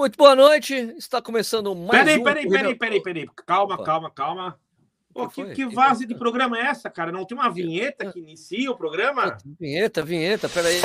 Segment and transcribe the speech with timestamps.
[0.00, 0.74] Muito boa noite.
[0.96, 2.24] Está começando mais peraí, um.
[2.24, 3.28] Peraí, peraí, peraí, peraí.
[3.44, 3.84] Calma, Opa.
[3.84, 4.58] calma, calma.
[5.12, 7.12] Pô, Que que, que de programa é essa, cara?
[7.12, 9.36] Não tem uma vinheta que inicia o programa?
[9.60, 10.80] Vinheta, vinheta, peraí.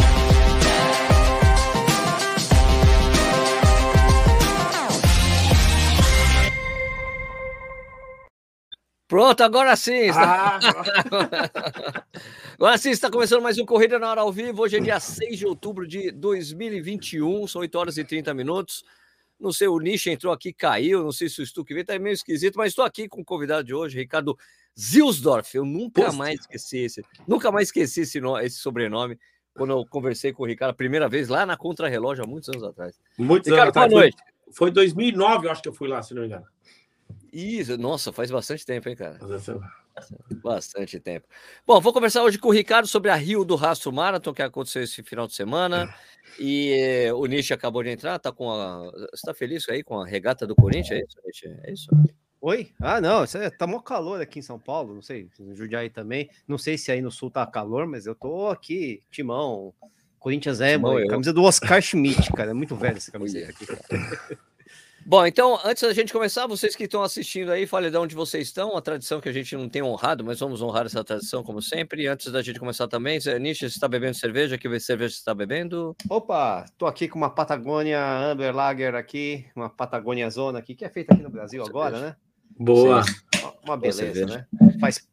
[9.07, 10.09] Pronto, agora sim.
[10.09, 10.59] Está...
[10.59, 12.03] Ah,
[12.59, 14.63] Agora sim, está começando mais um Corrida na Hora ao Vivo.
[14.63, 18.83] Hoje é dia 6 de outubro de 2021, são 8 horas e 30 minutos.
[19.39, 21.03] Não sei, o Nish entrou aqui, caiu.
[21.03, 23.63] Não sei se o Stuck veio, tá meio esquisito, mas estou aqui com o convidado
[23.65, 24.37] de hoje, Ricardo
[24.79, 25.55] Zilsdorf.
[25.55, 26.17] Eu nunca Poxa.
[26.17, 29.19] mais esqueci esse, nunca mais esqueci esse, no- esse sobrenome
[29.53, 32.63] quando eu conversei com o Ricardo a primeira vez lá na Contra-Relógio, há muitos anos
[32.63, 32.99] atrás.
[33.17, 33.91] muitos Ricardo, anos atrás.
[33.91, 34.17] boa noite.
[34.51, 36.45] Foi, foi 2009, eu acho que eu fui lá, se não me engano.
[37.31, 39.17] Isso, nossa, faz bastante tempo, hein, cara?
[40.43, 41.27] Bastante tempo.
[41.65, 44.83] Bom, vou conversar hoje com o Ricardo sobre a Rio do Rastro Marathon, que aconteceu
[44.83, 45.93] esse final de semana.
[46.39, 48.91] E eh, o Nish acabou de entrar, tá com a.
[48.91, 50.99] Você está feliz aí com a regata do Corinthians?
[50.99, 51.59] É isso, Nish?
[51.63, 51.87] É isso?
[52.41, 52.71] Oi?
[52.79, 56.29] Ah, não, é- tá mó calor aqui em São Paulo, não sei, no Jundiaí também.
[56.47, 59.73] Não sei se aí no sul tá calor, mas eu tô aqui, Timão,
[60.19, 61.07] Corinthians é, mano.
[61.07, 64.37] Camisa do Oscar Schmidt, cara, é muito velho essa camiseta aqui.
[65.07, 68.47] Bom, então, antes da gente começar, vocês que estão assistindo aí, falem de onde vocês
[68.47, 71.61] estão, uma tradição que a gente não tem honrado, mas vamos honrar essa tradição como
[71.61, 72.01] sempre.
[72.01, 74.57] E antes da gente começar também, Zé Nish, você está bebendo cerveja?
[74.57, 75.95] Que cerveja você está bebendo?
[76.09, 80.89] Opa, tô aqui com uma Patagônia Amber Lager aqui, uma Patagônia Zona aqui, que é
[80.89, 82.15] feita aqui no Brasil agora, né?
[82.57, 83.03] Boa.
[83.63, 84.47] Uma- beleza, né?
[84.81, 85.07] Faz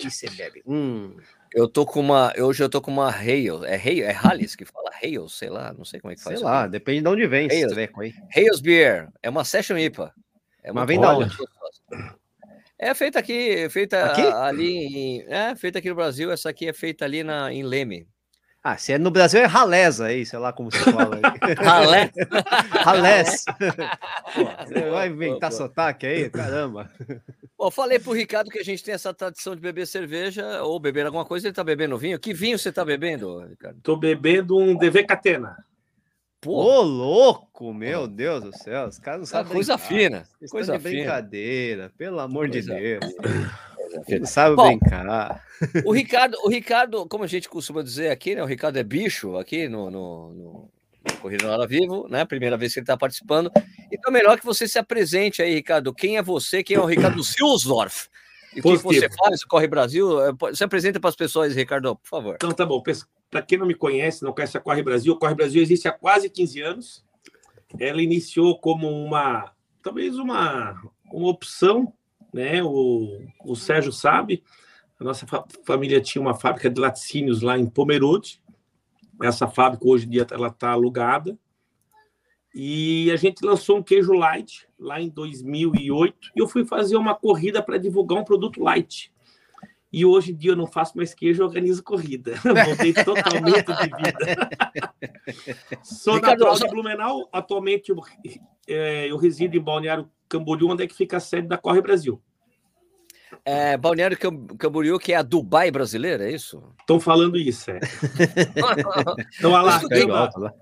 [0.00, 0.64] e você bebe.
[0.66, 1.14] Hum.
[1.52, 2.32] Eu tô com uma.
[2.38, 3.66] Hoje eu tô com uma Hale.
[3.66, 4.02] É Hale?
[4.02, 4.90] É Hales que fala?
[4.90, 6.38] Hale, sei lá, não sei como é que faz.
[6.38, 7.72] Sei lá, depende de onde vem Hales.
[8.36, 9.08] Hales Beer.
[9.22, 10.14] É uma Session IPA.
[10.62, 11.36] É Mas muito vem da onde?
[12.78, 14.22] É feita aqui, feita Aqui?
[14.22, 16.30] ali em, é feita aqui no Brasil.
[16.30, 18.06] Essa aqui é feita ali na em Leme.
[18.62, 21.54] Ah, se é no Brasil é raleza aí, sei lá como você fala aí.
[21.64, 22.10] Ralé.
[22.84, 23.44] Ralés.
[24.34, 25.58] Pô, você vai inventar boa.
[25.58, 26.28] sotaque aí?
[26.28, 26.90] Caramba.
[27.56, 31.06] Bom, falei pro Ricardo que a gente tem essa tradição de beber cerveja ou beber
[31.06, 31.46] alguma coisa.
[31.48, 32.18] Ele tá bebendo vinho.
[32.18, 33.80] Que vinho você tá bebendo, Ricardo?
[33.82, 35.56] Tô bebendo um DV Catena.
[36.38, 38.88] Pô, Ô, louco, meu Deus do céu.
[38.88, 39.52] Os caras não tá sabem.
[39.52, 39.88] coisa brincar.
[39.88, 40.26] fina.
[40.38, 40.94] Vocês Coisa de fina.
[41.02, 43.04] brincadeira, pelo amor de Coisa Deus.
[44.04, 44.20] Fina.
[44.20, 45.44] Não sabe Bom, brincar.
[45.84, 48.42] O Ricardo, o Ricardo, como a gente costuma dizer aqui, né?
[48.42, 50.70] O Ricardo é bicho aqui no, no, no
[51.20, 52.24] Corrida na Hora Vivo, né?
[52.24, 53.50] Primeira vez que ele está participando.
[53.92, 55.94] Então, melhor que você se apresente aí, Ricardo.
[55.94, 56.62] Quem é você?
[56.62, 58.08] Quem é o Ricardo Silsdorf?
[58.54, 59.44] E o que você faz?
[59.44, 60.08] Corre Brasil?
[60.36, 62.34] Pode- Se apresenta para as pessoas, Ricardo, por favor.
[62.34, 62.82] Então tá bom.
[63.30, 65.92] Para quem não me conhece, não conhece a Corre Brasil, a Corre Brasil existe há
[65.92, 67.04] quase 15 anos.
[67.78, 70.82] Ela iniciou como uma, talvez uma,
[71.12, 71.92] uma opção,
[72.32, 72.62] né?
[72.62, 74.42] O, o Sérgio sabe.
[74.98, 78.42] A nossa fa- família tinha uma fábrica de laticínios lá em Pomerode.
[79.22, 81.38] Essa fábrica hoje em dia ela está alugada.
[82.54, 87.14] E a gente lançou um queijo light lá em 2008 e eu fui fazer uma
[87.14, 89.12] corrida para divulgar um produto light.
[89.92, 92.34] E hoje em dia eu não faço mais queijo, eu organizo corrida.
[92.64, 94.50] Voltei totalmente de vida.
[95.82, 97.28] Sou Ricardo, natural de Blumenau.
[97.32, 98.00] Atualmente eu,
[98.68, 102.22] eh, eu resido em Balneário Camboriú, onde é que fica a sede da Corre Brasil.
[103.44, 106.62] É, Balneário Cam- Camboriú, que é a Dubai brasileira, é isso?
[106.80, 107.80] Estão falando isso, é.
[109.38, 109.80] Então, olha lá,
[110.20, 110.52] alto lá.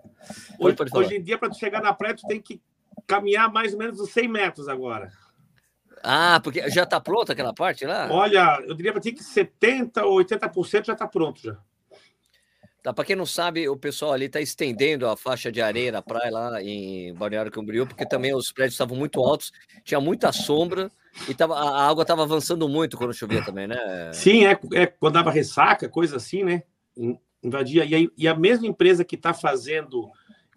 [0.59, 2.61] Hoje, hoje em dia, para chegar na praia, tu tem que
[3.07, 5.11] caminhar mais ou menos uns 100 metros agora.
[6.03, 8.09] Ah, porque já está pronta aquela parte lá?
[8.11, 11.57] Olha, eu diria para ti que 70% ou 80% já está pronto já.
[12.83, 16.01] Tá, para quem não sabe, o pessoal ali está estendendo a faixa de areia na
[16.01, 19.53] praia lá em Balneário Camboriú, porque também os prédios estavam muito altos,
[19.85, 20.91] tinha muita sombra
[21.29, 24.11] e tava, a água estava avançando muito quando chovia também, né?
[24.13, 26.63] Sim, é, é quando dava ressaca, coisa assim, né?
[26.97, 27.85] In- Invadia.
[27.85, 30.09] E, aí- e a mesma empresa que está fazendo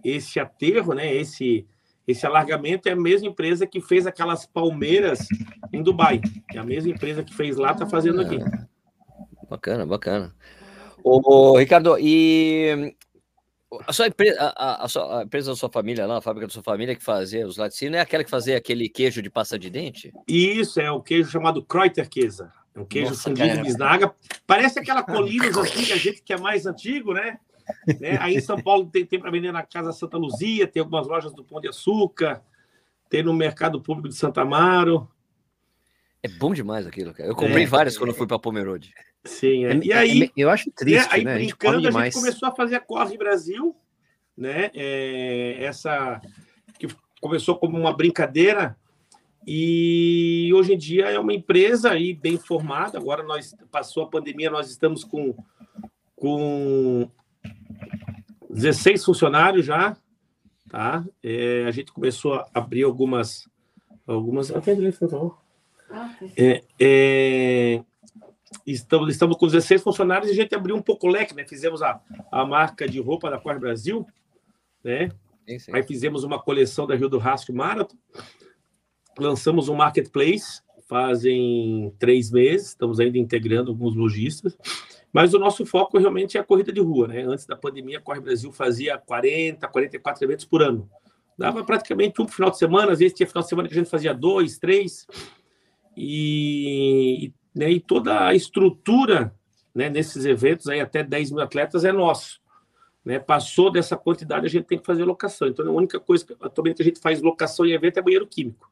[0.04, 1.12] esse aterro, né?
[1.14, 1.68] Esse,
[2.12, 5.28] esse alargamento é a mesma empresa que fez aquelas palmeiras
[5.74, 6.22] em Dubai.
[6.54, 8.38] É a mesma empresa que fez lá, está fazendo aqui.
[9.50, 10.34] Bacana, bacana.
[11.04, 12.96] Ô, Ricardo, e
[13.88, 16.48] a sua empresa, a, a- a sua- a empresa da sua família lá, a fábrica
[16.48, 19.58] da sua família que fazia os laticínios, é aquela que fazia aquele queijo de pasta
[19.58, 20.14] de dente?
[20.28, 22.44] Isso é o queijo chamado Kreuterkäse.
[22.74, 23.60] É um queijo Nossa, fundido cara.
[23.60, 24.14] em bisnaga.
[24.48, 27.38] Parece aquela colinas antiga, a gente que é mais antigo, né?
[28.00, 28.18] Né?
[28.20, 31.34] Aí em São Paulo tem, tem para vender na Casa Santa Luzia, tem algumas lojas
[31.34, 32.42] do Pão de Açúcar,
[33.10, 35.10] tem no Mercado Público de Santa Amaro.
[36.24, 37.30] É bom demais aquilo, cara.
[37.30, 37.68] Eu comprei É.
[37.68, 38.94] várias quando eu fui para Pomerode.
[39.24, 39.74] Sim, é.
[39.74, 41.34] É- E aí, é- eu acho né, triste, aí né?
[41.34, 43.76] A gente brincando, a, gente começou a fazer a Corre Brasil,
[44.38, 44.72] né?
[44.74, 46.22] É, essa
[46.80, 46.88] que
[47.20, 48.76] começou como uma brincadeira
[49.46, 52.98] e hoje em dia é uma empresa aí bem formada.
[52.98, 55.36] Agora nós passou a pandemia, nós estamos com
[56.16, 57.10] com
[58.54, 59.96] 16 funcionários já
[60.72, 61.04] tá?
[61.22, 63.48] É, a gente começou a abrir algumas,
[64.08, 64.50] algumas.
[66.38, 67.84] É, é,
[68.66, 71.46] estamos, estamos com 16 funcionários e a gente abriu um pouco o leque, né?
[71.46, 72.02] Fizemos a,
[72.32, 74.08] a marca de roupa da Cor Brasil,
[74.82, 75.10] né?
[75.46, 75.72] Sim, sim.
[75.76, 77.98] Aí fizemos uma coleção da Rio do Rastro Marathon,
[79.20, 84.58] lançamos um marketplace fazem três meses, estamos ainda integrando alguns lojistas,
[85.14, 87.24] mas o nosso foco realmente é a corrida de rua, né?
[87.24, 90.90] Antes da pandemia, a Corre Brasil fazia 40, 44 eventos por ano.
[91.38, 93.90] Dava praticamente um final de semana, às vezes tinha final de semana que a gente
[93.90, 95.06] fazia dois, três,
[95.98, 99.34] e, né, e toda a estrutura
[99.74, 102.40] né, nesses eventos, aí até 10 mil atletas, é nosso.
[103.04, 103.20] Né?
[103.20, 105.48] Passou dessa quantidade, a gente tem que fazer locação.
[105.48, 108.70] Então, a única coisa que atualmente a gente faz locação em evento é banheiro químico.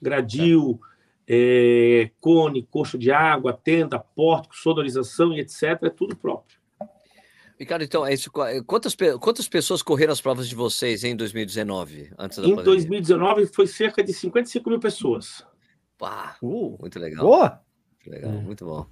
[0.00, 0.95] Gradil, é.
[1.28, 5.62] É, cone, coxo de água, tenda, pórtico, sonorização e etc.
[5.82, 6.58] É tudo próprio.
[7.58, 8.30] Ricardo, então, é isso,
[8.66, 12.12] quantas, quantas pessoas correram as provas de vocês em 2019?
[12.18, 12.64] Antes da em pandemia?
[12.64, 15.42] 2019 foi cerca de 55 mil pessoas.
[15.96, 17.24] Pá, uh, muito legal.
[17.24, 17.66] Boa!
[18.06, 18.36] Legal, é.
[18.36, 18.86] muito bom.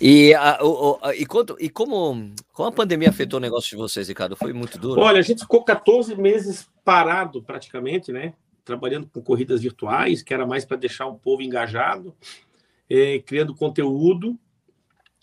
[0.00, 3.76] E, a, o, a, e, quanto, e como, como a pandemia afetou o negócio de
[3.76, 4.36] vocês, Ricardo?
[4.36, 5.00] Foi muito duro?
[5.00, 8.34] Olha, a gente ficou 14 meses parado praticamente, né?
[8.66, 12.14] Trabalhando com corridas virtuais, que era mais para deixar o povo engajado,
[12.90, 14.38] eh, criando conteúdo.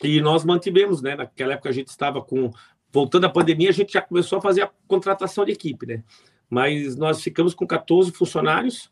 [0.02, 1.16] E nós mantivemos, né?
[1.16, 2.52] Naquela época a gente estava com.
[2.92, 6.04] Voltando à pandemia, a gente já começou a fazer a contratação de equipe, né?
[6.50, 8.92] Mas nós ficamos com 14 funcionários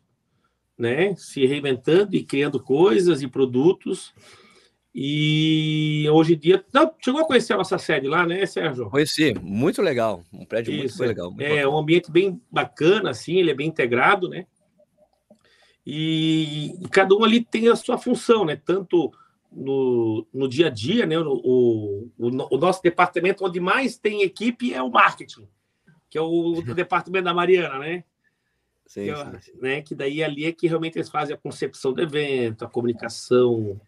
[0.78, 4.12] né, se reinventando e criando coisas e produtos.
[4.94, 6.64] E hoje em dia.
[6.72, 8.90] Não, chegou a conhecer a nossa sede lá, né, Sérgio?
[8.90, 10.22] Conheci, muito legal.
[10.32, 11.30] Um prédio Isso, muito legal.
[11.30, 11.68] Muito é bacana.
[11.70, 14.46] um ambiente bem bacana, assim, ele é bem integrado, né?
[15.84, 18.54] E, e, cada um ali tem a sua função, né?
[18.54, 19.10] Tanto
[19.50, 21.18] no, no dia a dia, né?
[21.18, 25.48] O, o, o, nosso departamento onde mais tem equipe é o marketing,
[26.08, 28.04] que é o, departamento da Mariana, né?
[28.86, 32.02] Sim, que, sim, Né, que daí ali é que realmente eles fazem a concepção do
[32.02, 33.80] evento, a comunicação.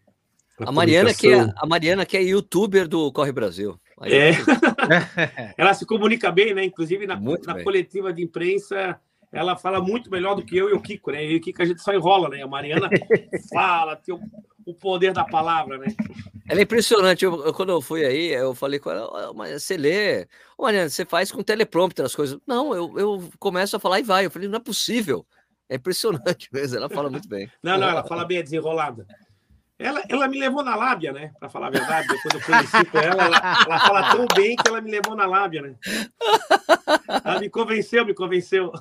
[0.59, 3.79] A, Mariana que é a Mariana que é youtuber do Corre Brasil.
[4.01, 4.31] É.
[5.57, 6.63] ela se comunica bem, né?
[6.63, 8.99] Inclusive na, na coletiva de imprensa,
[9.31, 11.25] ela fala muito melhor do que eu e o Kiko, né?
[11.25, 12.41] Eu e o Kiko a gente só enrola, né?
[12.41, 12.89] A Mariana
[13.53, 14.21] fala, tem o,
[14.65, 15.87] o poder da palavra, né?
[16.47, 17.25] Ela é impressionante.
[17.25, 20.27] Eu, eu, quando eu fui aí, eu falei com ela, mas você lê.
[20.57, 22.39] Mariana, você faz com teleprompter as coisas.
[22.47, 24.25] Não, eu, eu começo a falar e vai.
[24.25, 25.25] Eu falei, não é possível.
[25.67, 26.77] É impressionante mesmo.
[26.77, 27.49] Ela fala muito bem.
[27.61, 29.05] Não, não, ela fala bem, é desenrolada.
[29.77, 31.33] Ela, ela me levou na lábia, né?
[31.37, 34.67] Para falar a verdade, quando eu conheci com ela, ela, ela fala tão bem que
[34.67, 35.75] ela me levou na lábia, né?
[37.23, 38.71] Ela me convenceu, me convenceu.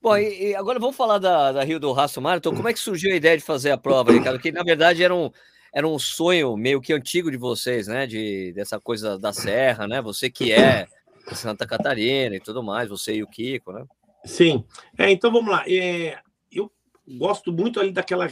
[0.00, 2.54] Bom, e, e, agora vamos falar da, da Rio do Rastro Marathon.
[2.54, 4.38] Como é que surgiu a ideia de fazer a prova, Ricardo?
[4.38, 5.30] Que na verdade era um,
[5.72, 8.06] era um sonho meio que antigo de vocês, né?
[8.06, 10.02] De, dessa coisa da serra, né?
[10.02, 10.86] Você que é
[11.32, 13.84] Santa Catarina e tudo mais, você e o Kiko, né?
[14.24, 14.64] Sim.
[14.98, 15.64] É, então vamos lá.
[15.66, 16.18] É,
[16.52, 16.70] eu
[17.18, 18.28] gosto muito ali daquela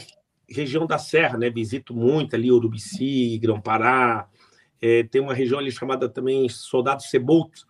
[0.49, 1.49] região da serra, né?
[1.49, 4.29] Visito muito ali Urubici, Grão-Pará.
[4.81, 7.61] É, tem uma região ali chamada também Soldado Cebolt,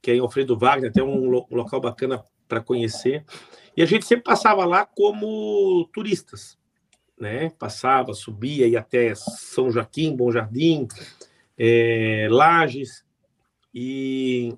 [0.00, 3.24] que é em Alfredo Wagner, até um, um local bacana para conhecer.
[3.76, 6.58] E a gente sempre passava lá como turistas,
[7.18, 7.50] né?
[7.58, 10.86] Passava, subia, ia até São Joaquim, Bom Jardim,
[11.58, 13.04] é, Lages.
[13.74, 14.54] E,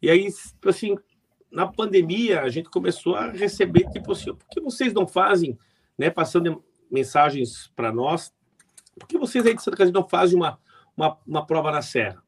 [0.00, 0.28] e aí,
[0.64, 0.96] assim,
[1.50, 5.58] na pandemia, a gente começou a receber, tipo assim, por que vocês não fazem,
[5.98, 6.10] né?
[6.10, 8.32] Passando mensagens para nós,
[8.98, 10.58] por que vocês aí de Santa Catarina não fazem uma,
[10.96, 12.22] uma, uma prova na Serra?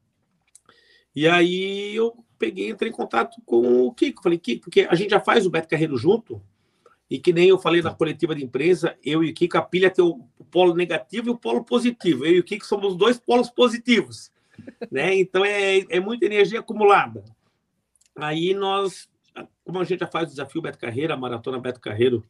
[1.14, 4.22] E aí eu peguei, entrei em contato com o Kiko.
[4.22, 6.42] Falei, Kiko, porque a gente já faz o Beto Carreiro junto,
[7.10, 9.90] e que nem eu falei na coletiva de empresa, eu e o Kiko, a pilha
[9.90, 12.24] tem o, polo negativo e o polo positivo.
[12.24, 14.30] Eu e o Kiko somos dois polos positivos.
[14.90, 15.14] né?
[15.16, 17.24] Então é, é muita energia acumulada.
[18.14, 19.08] Aí nós,
[19.64, 22.24] como a gente já faz o desafio Beto Carreiro, a maratona Beto Carreiro,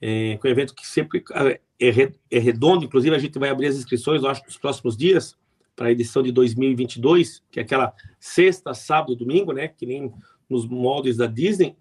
[0.00, 1.60] é, um evento que sempre é,
[2.30, 5.36] é redondo, inclusive a gente vai abrir as inscrições, eu acho, nos próximos dias
[5.76, 9.68] para a edição de 2022, que é aquela sexta, sábado domingo, né?
[9.68, 10.12] Que nem
[10.48, 11.76] nos moldes da Disney.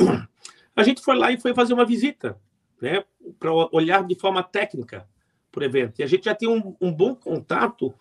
[0.76, 2.38] A gente foi lá e foi fazer uma visita,
[2.82, 3.04] né?
[3.40, 5.08] Para olhar de forma técnica
[5.52, 6.00] para o evento.
[6.00, 7.94] E a gente já tem um, um, bom contato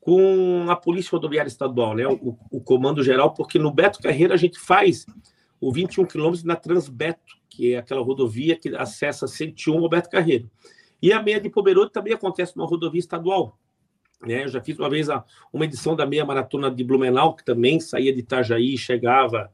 [0.00, 2.06] com a Polícia Rodoviária Estadual, né?
[2.06, 5.06] O, o, Comando Geral, porque no Beto Carreira a gente faz
[5.60, 10.50] o 21 quilômetros na Transbeto, que é aquela rodovia que acessa 101 ao Beto Carreiro.
[11.00, 13.58] E a meia de Pomerode também acontece numa rodovia estadual,
[14.20, 14.44] né?
[14.44, 17.80] Eu já fiz uma vez a, uma edição da meia maratona de Blumenau, que também
[17.80, 19.50] saía de Itajaí e chegava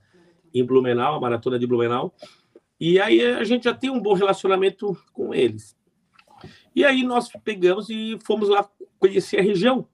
[0.52, 2.12] em Blumenau, a maratona de Blumenau.
[2.80, 5.76] E aí a gente já tem um bom relacionamento com eles.
[6.74, 8.68] E aí nós pegamos e fomos lá
[8.98, 9.86] conhecer a região.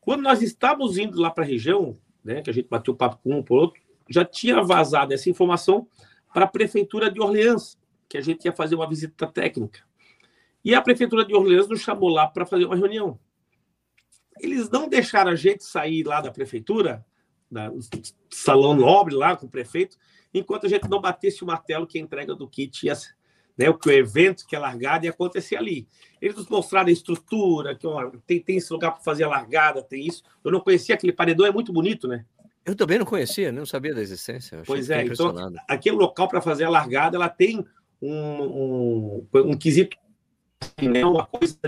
[0.00, 3.38] Quando nós estávamos indo lá para a região, né, que a gente bateu papo com
[3.38, 5.88] um por outro, já tinha vazado essa informação
[6.32, 9.80] para a prefeitura de Orleans, que a gente ia fazer uma visita técnica.
[10.64, 13.18] E a prefeitura de Orleans nos chamou lá para fazer uma reunião.
[14.38, 17.04] Eles não deixaram a gente sair lá da prefeitura,
[17.50, 17.70] da
[18.30, 19.96] salão nobre lá com o prefeito,
[20.32, 22.94] enquanto a gente não batesse o martelo que a entrega do kit ia,
[23.58, 25.86] né, o que o evento que é largado ia acontecer ali.
[26.20, 29.82] Eles nos mostraram a estrutura, que ó, tem, tem esse lugar para fazer a largada,
[29.82, 30.22] tem isso.
[30.42, 32.24] Eu não conhecia aquele paredão, é muito bonito, né?
[32.70, 34.62] Eu também não conhecia, não sabia da existência.
[34.64, 35.34] Pois é, então
[35.66, 37.66] aquele local para fazer a largada, ela tem
[38.00, 39.96] um, um, um quesito,
[40.80, 41.58] né, uma coisa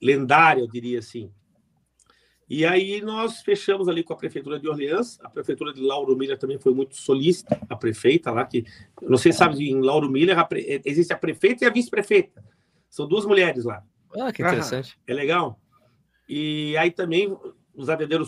[0.00, 1.32] lendária, eu diria assim.
[2.50, 6.38] E aí nós fechamos ali com a prefeitura de Orleans, a prefeitura de Lauro Miller
[6.38, 8.66] também foi muito solícita, a prefeita lá, que
[9.00, 10.82] não sei se sabe, em Lauro Miller a pre...
[10.84, 12.44] existe a prefeita e a vice-prefeita.
[12.90, 13.82] São duas mulheres lá.
[14.14, 14.98] Ah, que interessante.
[15.06, 15.58] é legal.
[16.28, 17.34] E aí também
[17.74, 18.26] os atenderam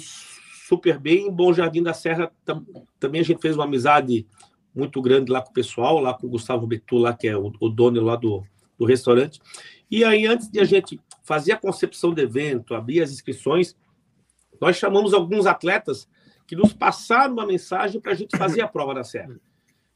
[0.67, 1.29] super bem.
[1.29, 2.67] Em Bom Jardim da Serra tam...
[2.99, 4.27] também a gente fez uma amizade
[4.75, 7.53] muito grande lá com o pessoal, lá com o Gustavo Betu, lá, que é o,
[7.61, 8.45] o dono lá do,
[8.77, 9.41] do restaurante.
[9.91, 13.77] E aí, antes de a gente fazer a concepção do evento, abrir as inscrições,
[14.61, 16.09] nós chamamos alguns atletas
[16.47, 19.41] que nos passaram uma mensagem para a gente fazer a prova da Serra.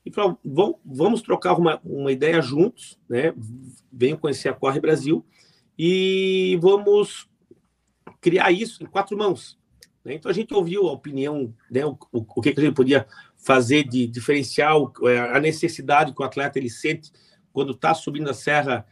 [0.05, 0.39] E falou,
[0.85, 3.35] vamos trocar uma, uma ideia juntos, né?
[3.93, 5.25] Venham conhecer a Corre Brasil
[5.79, 7.29] e vamos
[8.21, 9.60] criar isso em quatro mãos.
[10.05, 10.15] Né?
[10.15, 11.85] Então a gente ouviu a opinião, né?
[11.85, 16.23] o, o, o que, que a gente podia fazer de diferencial, é, a necessidade que
[16.23, 17.11] o atleta ele sente
[17.53, 18.87] quando está subindo a serra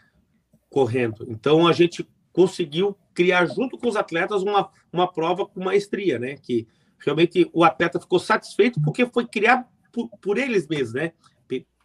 [0.69, 1.27] correndo.
[1.29, 6.37] Então a gente conseguiu criar junto com os atletas uma, uma prova com maestria, né?
[6.37, 11.13] Que realmente o atleta ficou satisfeito porque foi criado por, por eles mesmos, né?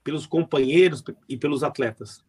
[0.03, 2.23] Pelos companheiros e pelos atletas.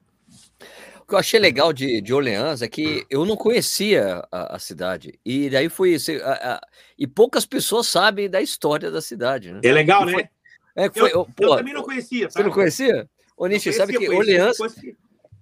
[1.04, 4.58] O que eu achei legal de, de Orleans é que eu não conhecia a, a
[4.58, 5.20] cidade.
[5.22, 5.96] E daí foi.
[6.22, 6.60] A, a,
[6.98, 9.52] e poucas pessoas sabem da história da cidade.
[9.52, 9.60] Né?
[9.62, 10.28] É legal, foi, né?
[10.74, 12.28] É, foi, eu, pô, eu, também não conhecia.
[12.28, 12.30] Tá?
[12.30, 13.08] Você não conhecia?
[13.36, 14.56] Ô, Nishi, sabe que Orleans,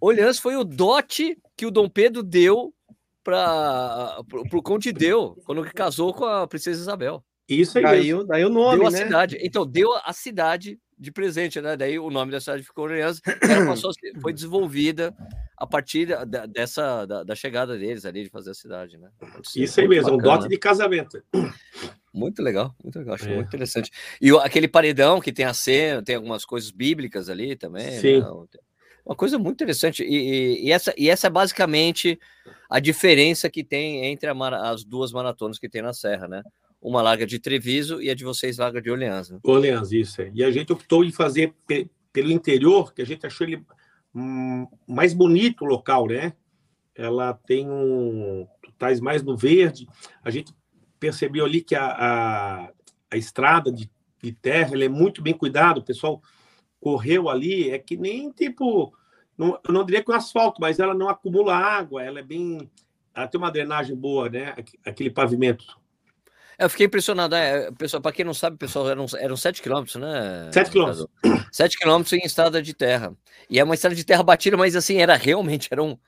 [0.01, 2.75] Orleans foi o dote que o Dom Pedro deu
[3.23, 4.17] para
[4.57, 7.23] o Conde deu quando casou com a princesa Isabel.
[7.49, 7.85] Isso aí.
[7.85, 8.99] Daí, daí o nome, deu né?
[8.99, 9.39] a cidade.
[9.41, 11.77] Então, deu a cidade de presente, né?
[11.77, 13.21] Daí o nome da cidade ficou Orleans.
[13.41, 15.15] Ela passou, foi desenvolvida
[15.57, 19.09] a partir da, dessa da, da, chegada deles ali de fazer a cidade, né?
[19.55, 20.35] Isso aí mesmo, bacana.
[20.35, 21.23] um dote de casamento.
[22.13, 23.35] Muito legal, muito legal, acho é.
[23.35, 23.91] muito interessante.
[24.21, 27.87] E aquele paredão que tem a cena, tem algumas coisas bíblicas ali também.
[27.87, 28.01] Né?
[28.01, 28.21] Sim.
[28.21, 28.27] Né?
[29.05, 30.03] Uma coisa muito interessante.
[30.03, 32.19] E, e, e, essa, e essa é basicamente
[32.69, 36.43] a diferença que tem entre a, as duas maratonas que tem na Serra, né?
[36.81, 39.31] Uma larga de Treviso e a de vocês larga de Orleans.
[39.31, 39.39] Né?
[39.43, 40.23] Orleans, isso.
[40.23, 40.31] É.
[40.35, 43.65] E a gente optou em fazer pe pelo interior, que a gente achou ele
[44.87, 46.35] mais bonito local, né?
[46.95, 48.47] Ela tem um
[48.79, 49.89] tais mais no verde.
[50.23, 50.55] A gente
[50.99, 52.71] percebeu ali que a, a,
[53.11, 53.91] a estrada de,
[54.23, 55.81] de terra é muito bem cuidada.
[55.81, 56.21] O pessoal
[56.81, 58.93] correu ali, é que nem tipo,
[59.39, 62.71] não, eu não diria que o asfalto, mas ela não acumula água, ela é bem.
[63.15, 64.55] Ela tem uma drenagem boa, né?
[64.85, 65.79] Aquele pavimento.
[66.63, 70.49] Eu fiquei impressionado, é, pessoal, para quem não sabe, pessoal, eram, eram 7 quilômetros, né?
[70.53, 71.07] 7 quilômetros.
[71.51, 73.13] 7 quilômetros em estrada de terra.
[73.51, 75.99] E é uma estrada de terra batida, mas assim, era realmente, era um,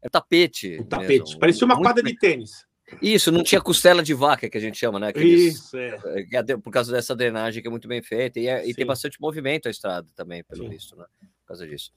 [0.00, 0.78] era tapete.
[0.80, 1.40] Um tapete, mesmo.
[1.40, 2.64] parecia uma quadra de tênis.
[3.02, 5.08] Isso, não tinha costela de vaca, que a gente chama, né?
[5.08, 5.98] Aqueles, Isso, é.
[6.32, 8.38] é por causa dessa drenagem que é muito bem feita.
[8.38, 10.70] E, é, e tem bastante movimento a estrada também, pelo Sim.
[10.70, 11.06] visto, né?
[11.20, 11.90] Por causa disso.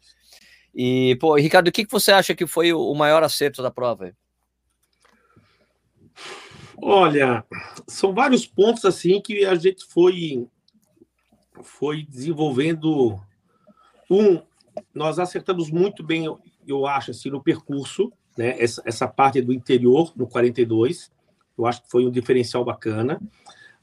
[0.73, 4.13] E, pô, Ricardo, o que, que você acha que foi o maior acerto da prova?
[6.79, 7.43] Olha,
[7.87, 10.47] são vários pontos assim que a gente foi
[11.63, 13.19] foi desenvolvendo.
[14.09, 14.41] Um,
[14.93, 16.25] nós acertamos muito bem,
[16.67, 18.55] eu acho, assim, no percurso né?
[18.61, 21.11] Essa, essa parte do interior, no 42,
[21.57, 23.19] eu acho que foi um diferencial bacana.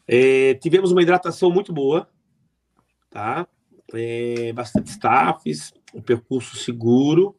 [0.07, 2.09] É, tivemos uma hidratação muito boa,
[3.11, 3.47] tá?
[3.93, 7.35] É, bastante staffs, um percurso seguro,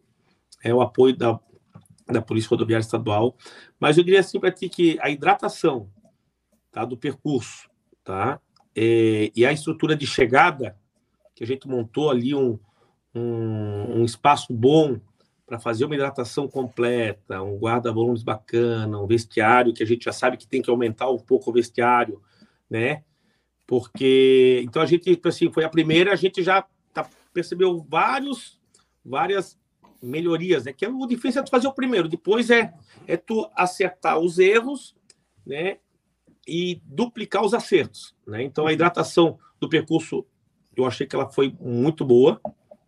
[0.62, 1.40] é o apoio da,
[2.08, 3.36] da Polícia Rodoviária Estadual.
[3.80, 5.90] Mas eu diria assim para ti que a hidratação
[6.72, 7.70] tá, do percurso,
[8.04, 8.40] tá?
[8.76, 10.78] É, e a estrutura de chegada,
[11.34, 12.60] que a gente montou ali um,
[13.14, 15.00] um, um espaço bom
[15.46, 20.38] para fazer uma hidratação completa, um guarda-volumes bacana, um vestiário que a gente já sabe
[20.38, 22.22] que tem que aumentar um pouco o vestiário,
[22.70, 23.04] né?
[23.68, 28.60] Porque então a gente tipo assim foi a primeira, a gente já tá, percebeu vários
[29.04, 29.58] várias
[30.06, 30.74] melhorias, né?
[30.74, 32.74] Que é o difícil é tu fazer o primeiro, depois é
[33.08, 34.96] é tu acertar os erros,
[35.46, 35.78] né?
[36.48, 38.44] E duplicar os acertos, né?
[38.44, 40.26] Então a hidratação do percurso
[40.76, 42.40] eu achei que ela foi muito boa,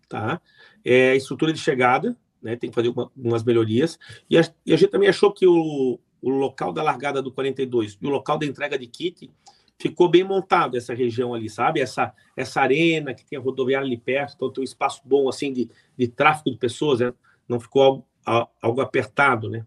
[0.08, 0.42] tá?
[0.84, 2.56] É, a estrutura de chegada, né?
[2.56, 3.98] Tem que fazer uma, umas melhorias.
[4.30, 7.98] E a, e a, gente também achou que o, o local da largada do 42
[8.02, 9.32] e o local da entrega de kit
[9.80, 11.80] ficou bem montado essa região ali, sabe?
[11.80, 15.54] Essa, essa arena que tem a rodoviária ali perto, então tem um espaço bom, assim,
[15.54, 17.14] de, de tráfego de pessoas, né?
[17.48, 19.66] Não ficou algo, algo apertado, né?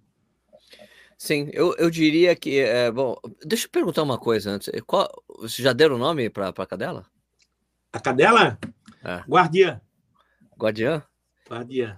[1.16, 2.60] Sim, eu, eu diria que.
[2.60, 3.14] É, bom,
[3.44, 4.70] deixa eu perguntar uma coisa antes.
[4.86, 7.04] Qual, você já deram o nome para a cadela?
[7.92, 8.58] A cadela?
[9.04, 9.18] É.
[9.28, 9.80] Guardiã.
[10.58, 11.02] Guardiã?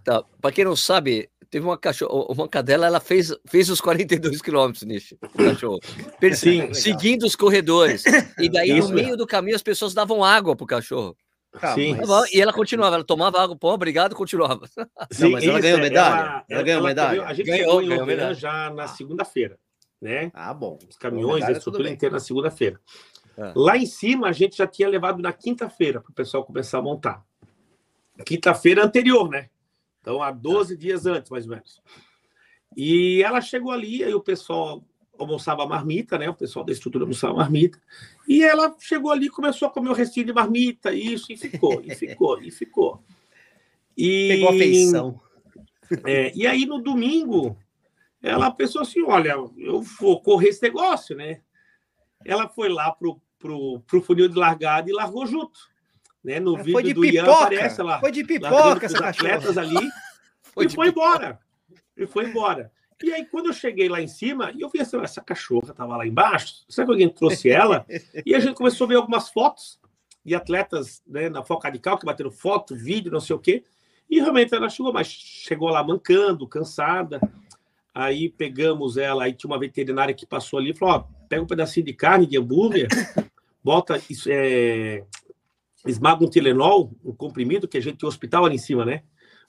[0.04, 0.24] Tá.
[0.40, 4.82] Para quem não sabe, teve uma cachorro, uma cadela, ela fez, fez os 42 quilômetros,
[4.84, 5.78] Nishi, cachorro.
[6.34, 8.04] Sim, seguindo os corredores.
[8.38, 8.88] E daí, Isso.
[8.88, 11.14] no meio do caminho, as pessoas davam água pro cachorro.
[11.60, 11.96] Tá, Sim.
[11.96, 12.32] Mas...
[12.32, 14.66] E ela continuava, ela tomava água, pô, obrigado, continuava.
[15.10, 16.20] Sim, não, mas ela ganhou medalha?
[16.20, 17.24] Ela, ela ganhou medalha?
[17.24, 19.58] a gente ganhou, chegou ganhou medalha já na segunda-feira,
[20.00, 20.30] né?
[20.32, 20.78] Ah, bom.
[20.88, 22.80] Os caminhões, a estrutura inteira na segunda-feira.
[23.36, 23.52] É.
[23.54, 26.82] Lá em cima, a gente já tinha levado na quinta-feira para o pessoal começar a
[26.82, 27.22] montar.
[28.24, 29.48] Quinta-feira anterior, né?
[30.00, 30.76] Então, há 12 é.
[30.76, 31.80] dias antes, mais ou menos.
[32.76, 34.82] E ela chegou ali, aí o pessoal
[35.18, 36.28] almoçava marmita, né?
[36.28, 37.80] O pessoal da estrutura almoçava marmita.
[38.26, 41.94] E ela chegou ali, começou a comer o restinho de marmita, isso, e ficou, e
[41.94, 43.02] ficou, e ficou.
[43.96, 45.20] E, Pegou a feição.
[46.06, 47.56] É, e aí, no domingo,
[48.22, 51.40] ela pensou assim: olha, eu vou correr esse negócio, né?
[52.24, 55.71] Ela foi lá pro, pro, pro funil de largada e largou junto.
[56.24, 56.38] Né?
[56.38, 57.30] No foi vídeo de do pipoca.
[57.30, 58.00] Ian aparece ela.
[58.00, 59.88] Foi de pipoca essa atletas ali.
[60.54, 61.16] foi e foi pipoca.
[61.16, 61.40] embora.
[61.96, 62.72] E foi embora.
[63.02, 65.96] E aí, quando eu cheguei lá em cima, e eu vi assim, essa cachorra estava
[65.96, 67.84] lá embaixo, será que alguém trouxe ela?
[68.24, 69.80] e a gente começou a ver algumas fotos
[70.24, 73.64] de atletas né, na Foca Radical, que bateram foto, vídeo, não sei o quê.
[74.08, 77.20] E realmente ela chegou, mas chegou lá mancando, cansada.
[77.94, 81.46] Aí pegamos ela, aí tinha uma veterinária que passou ali e falou: ó, pega um
[81.46, 82.88] pedacinho de carne, de hambúrguer,
[83.62, 85.04] bota, é,
[85.86, 89.02] esmaga um Tilenol, um comprimido, que a gente tem hospital ali em cima, né?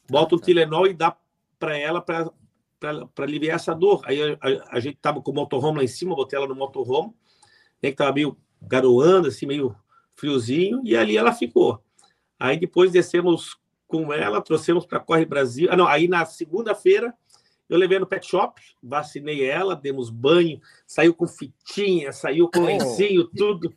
[0.10, 1.16] Bota um Tilenol e dá
[1.60, 2.32] para ela para
[3.16, 4.02] para aliviar essa dor.
[4.04, 6.54] Aí a, a, a gente tava com o motorhome lá em cima, botei ela no
[6.54, 7.13] motorhome,
[7.82, 9.74] né, que tava meio garoando, assim, meio
[10.16, 11.82] friozinho, e ali ela ficou.
[12.38, 15.69] Aí depois descemos com ela, trouxemos para Corre Brasil.
[15.72, 17.13] Ah, não, aí na segunda-feira
[17.69, 22.65] eu levei no pet shop, vacinei ela, demos banho, saiu com fitinha, saiu com oh.
[22.65, 23.73] lencinho, tudo.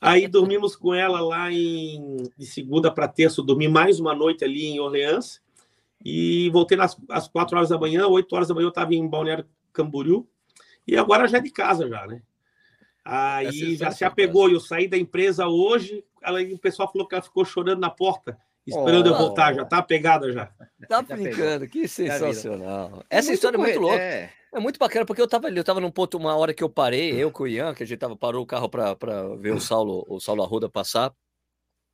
[0.00, 4.66] Aí dormimos com ela lá em de segunda para terça, dormi mais uma noite ali
[4.66, 5.40] em Orleans.
[6.04, 9.06] E voltei nas, às quatro horas da manhã, oito horas da manhã eu estava em
[9.06, 10.26] Balneário Camboriú.
[10.86, 12.22] E agora já é de casa já, né?
[13.04, 14.48] Aí é já se apegou.
[14.48, 17.90] E eu saí da empresa hoje, ela, o pessoal falou que ela ficou chorando na
[17.90, 18.38] porta,
[18.70, 19.54] esperando oh, eu voltar.
[19.54, 20.50] Já tá apegada já.
[20.88, 23.04] Tá brincando, que sensacional.
[23.10, 23.96] É Essa história é muito louca.
[23.96, 24.32] É...
[24.54, 24.60] é...
[24.60, 27.12] muito bacana, porque eu tava ali, eu tava num ponto, uma hora que eu parei,
[27.12, 28.94] eu com o Ian, que a gente tava, parou o carro para
[29.36, 31.12] ver o Saulo, o Saulo Arruda passar.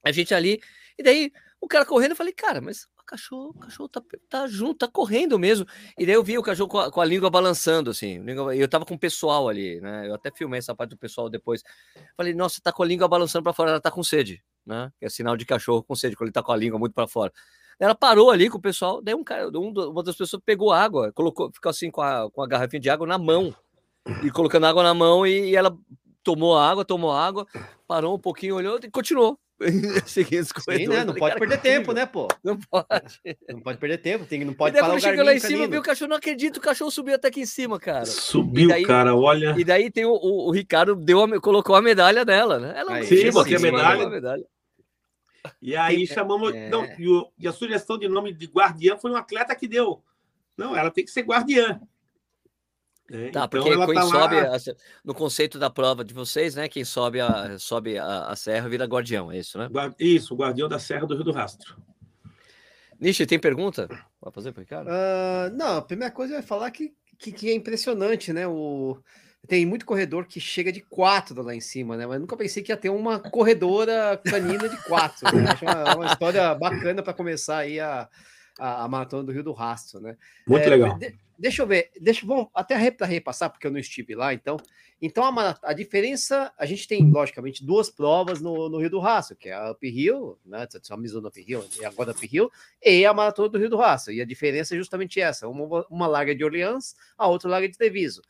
[0.04, 0.60] A gente ali,
[0.98, 4.78] e daí o cara correndo, eu falei, cara, mas cachorro, o cachorro tá, tá junto,
[4.78, 5.64] tá correndo mesmo.
[5.96, 8.22] E daí eu vi o cachorro com a, com a língua balançando, assim.
[8.54, 10.08] E eu tava com o pessoal ali, né?
[10.08, 11.62] Eu até filmei essa parte do pessoal depois.
[12.16, 14.90] Falei, nossa, tá com a língua balançando para fora, ela tá com sede, né?
[14.98, 17.06] Que é sinal de cachorro com sede, quando ele tá com a língua muito para
[17.06, 17.32] fora.
[17.78, 21.12] Ela parou ali com o pessoal, daí um cara, um, uma das pessoas pegou água,
[21.12, 23.54] colocou, ficou assim com a, com a garrafinha de água na mão,
[24.22, 25.76] e colocando água na mão, e, e ela
[26.22, 27.46] tomou água, tomou água,
[27.86, 29.38] parou um pouquinho, olhou e continuou.
[29.60, 31.04] os Sim, né?
[31.04, 32.28] Não pode cara, perder tempo, né, pô?
[32.44, 33.20] Não pode.
[33.48, 35.80] Não pode perder tempo, tem, não pode e parar o chegou lá em cima, viu
[35.80, 38.04] o cachorro, não acredito, o cachorro subiu até aqui em cima, cara.
[38.04, 39.54] Subiu, daí, cara, olha.
[39.56, 42.74] E daí tem o, o, o, Ricardo deu a, colocou a medalha dela, né?
[42.76, 44.08] Ela aí, sim, botei a medalha.
[44.08, 44.44] medalha.
[45.60, 46.54] E aí tem, chamamos.
[46.54, 46.68] É...
[46.68, 50.02] Não, e, o, e a sugestão de nome de guardiã foi um atleta que deu.
[50.56, 51.80] Não, ela tem que ser guardiã.
[53.10, 54.56] É, tá, então porque quem tá sobe lá...
[55.04, 56.68] no conceito da prova de vocês, né?
[56.68, 59.68] Quem sobe a, sobe a, a serra vira guardião, é isso, né?
[59.98, 61.76] Isso, o guardião da Serra do Rio do Rastro.
[62.98, 63.86] Nishi, tem pergunta?
[64.20, 64.88] Vai fazer para Ricardo?
[64.88, 68.48] Uh, não, a primeira coisa é falar que, que, que, é impressionante, né?
[68.48, 68.98] O...
[69.48, 72.06] Tem muito corredor que chega de quatro lá em cima, né?
[72.06, 75.24] Mas nunca pensei que ia ter uma corredora canina de quatro.
[75.36, 75.50] Né?
[75.50, 78.08] Acho uma, uma história bacana para começar aí a,
[78.58, 80.16] a, a, maratona do Rio do Rastro, né?
[80.46, 80.98] Muito é, legal.
[80.98, 84.56] De, deixa eu ver, deixa, bom, até repassar, porque eu não estive lá, então.
[85.00, 89.36] Então, a, a, diferença, a gente tem, logicamente, duas provas no, no Rio do Rastro,
[89.36, 92.50] que é a Up Hill, né, a Mizuno Up Hill, e agora a Up Hill,
[92.82, 94.14] e a Maratona do Rio do Rastro.
[94.14, 97.76] E a diferença é justamente essa, uma, uma larga de Orleans, a outra larga de
[97.76, 98.22] Treviso.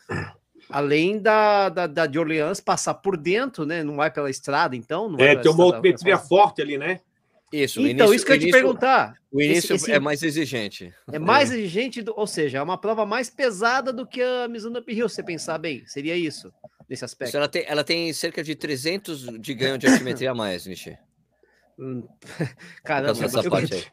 [0.69, 5.09] Além da, da, da, de Orleans passar por dentro, né, não vai pela estrada, então.
[5.09, 7.01] Não é, tem uma altimetria forte ali, né?
[7.53, 9.15] Isso, então, início, isso que eu ia te perguntar.
[9.31, 10.93] O início esse, esse, é mais exigente.
[11.13, 11.55] É mais é.
[11.55, 15.17] exigente, do, ou seja, é uma prova mais pesada do que a Mizuno Uphill, se
[15.17, 15.87] você pensar bem.
[15.87, 16.53] Seria isso,
[16.89, 17.29] nesse aspecto.
[17.29, 20.99] Isso, ela, tem, ela tem cerca de 300 de ganho de altimetria a mais, Nishi.
[21.79, 22.03] Hum,
[22.83, 23.85] caramba, essa eu, parte aí.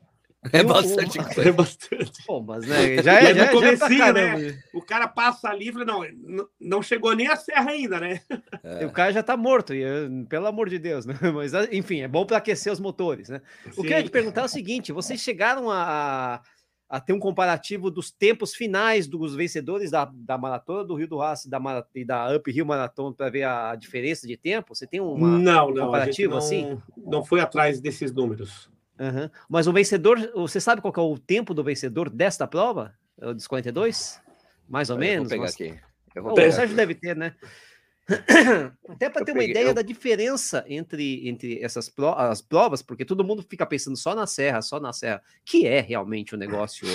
[0.51, 1.49] É bastante coisa.
[1.49, 2.25] É bastante.
[2.25, 4.63] Pô, mas né, já é, já, no já é né?
[4.73, 6.01] O cara passa ali e não,
[6.59, 8.21] não chegou nem a serra ainda, né?
[8.63, 8.85] É.
[8.85, 9.83] O cara já tá morto, e,
[10.27, 11.13] pelo amor de Deus, né?
[11.33, 13.41] Mas, enfim, é bom para aquecer os motores, né?
[13.65, 13.71] Sim.
[13.77, 16.41] O que eu ia te perguntar é o seguinte: vocês chegaram a,
[16.89, 21.17] a ter um comparativo dos tempos finais dos vencedores da, da maratona do Rio do
[21.17, 21.59] Raço e da,
[22.05, 24.75] da Up Rio Maratona para ver a diferença de tempo?
[24.75, 26.77] Você tem uma, não, não, comparativo não, assim?
[26.97, 28.72] Não foi atrás desses números.
[28.99, 29.29] Uhum.
[29.49, 32.93] Mas o vencedor, você sabe qual é o tempo do vencedor desta prova?
[33.19, 34.21] É dos 42?
[34.67, 35.29] Mais ou eu menos?
[35.29, 35.53] Vou pegar mas...
[35.53, 35.79] aqui.
[36.15, 36.49] Eu vou pegar.
[36.49, 37.35] O Sérgio deve ter, né?
[38.89, 39.73] Até para ter uma ideia eu...
[39.73, 44.27] da diferença entre, entre essas pro, as provas, porque todo mundo fica pensando só na
[44.27, 46.87] serra, só na serra, que é realmente o negócio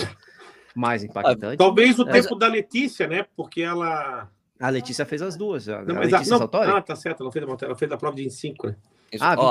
[0.75, 1.57] mais impactante.
[1.57, 2.23] Talvez o mas...
[2.23, 3.25] tempo da Letícia, né?
[3.35, 4.29] Porque ela.
[4.59, 5.67] A Letícia fez as duas.
[5.67, 8.23] Não, a Letícia a, não, Ah, tá certo, ela fez, ela fez a prova de
[8.23, 8.75] 25, né?
[9.19, 9.49] Ah, Ó,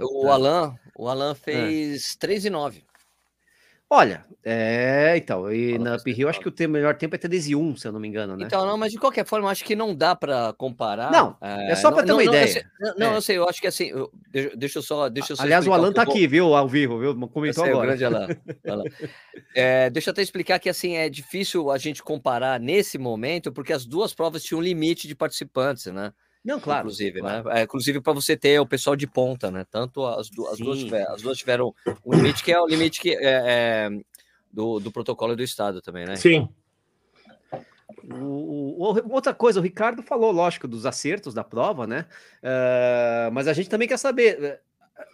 [0.00, 0.32] o, tá.
[0.32, 2.18] Alan, o Alan fez é.
[2.18, 2.84] 3 e 9.
[3.92, 7.88] Olha, é, então, e na Uphill acho que o melhor tempo é 13 1, se
[7.88, 8.44] eu não me engano, né?
[8.44, 11.10] Então, não, mas de qualquer forma, acho que não dá para comparar.
[11.10, 12.44] Não, é, é só para ter uma não, ideia.
[12.44, 12.64] Eu sei,
[12.98, 13.16] não, é.
[13.16, 14.12] eu sei, eu acho que assim, eu,
[14.56, 15.08] deixa eu só.
[15.08, 17.18] Deixa eu só Aliás, o Alan tá aqui, viu, ao vivo, viu?
[17.28, 17.78] Comentou agora.
[17.78, 18.28] o grande Alan.
[18.68, 18.84] Alan.
[19.56, 23.72] É, deixa eu até explicar que assim, é difícil a gente comparar nesse momento, porque
[23.72, 26.12] as duas provas tinham um limite de participantes, né?
[26.44, 26.80] Não, claro.
[26.80, 27.42] Inclusive, né?
[27.42, 27.48] claro.
[27.48, 27.60] né?
[27.60, 29.66] É, inclusive para você ter o pessoal de ponta, né?
[29.70, 31.74] Tanto as, du as, duas, tiveram, as duas tiveram
[32.04, 33.90] um limite que é o limite que é, é
[34.50, 36.16] do, do protocolo do Estado também, né?
[36.16, 36.48] Sim.
[38.10, 42.06] O, o, outra coisa, o Ricardo falou, lógico, dos acertos da prova, né?
[42.42, 44.60] Uh, mas a gente também quer saber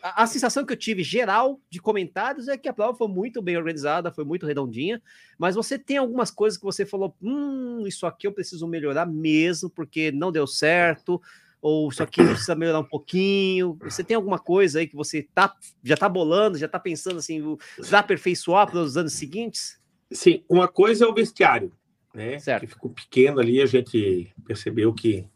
[0.03, 3.41] a, a, sensação que eu tive geral de comentários é que a prova foi muito
[3.43, 5.03] bem organizada, foi muito redondinha,
[5.39, 9.71] mas você tem algumas coisas que você falou, hum, isso aqui eu preciso melhorar mesmo,
[9.71, 11.21] porque não deu certo,
[11.61, 13.77] ou isso aqui precisa melhorar um pouquinho.
[13.83, 17.57] Você tem alguma coisa aí que você tá, já tá bolando, já tá pensando assim,
[17.89, 19.81] para aperfeiçoar para os anos seguintes?
[20.11, 21.73] Sim, uma coisa é o vestiário,
[22.15, 22.39] né?
[22.39, 22.61] Certo.
[22.61, 25.27] Que ficou pequeno ali, a gente percebeu que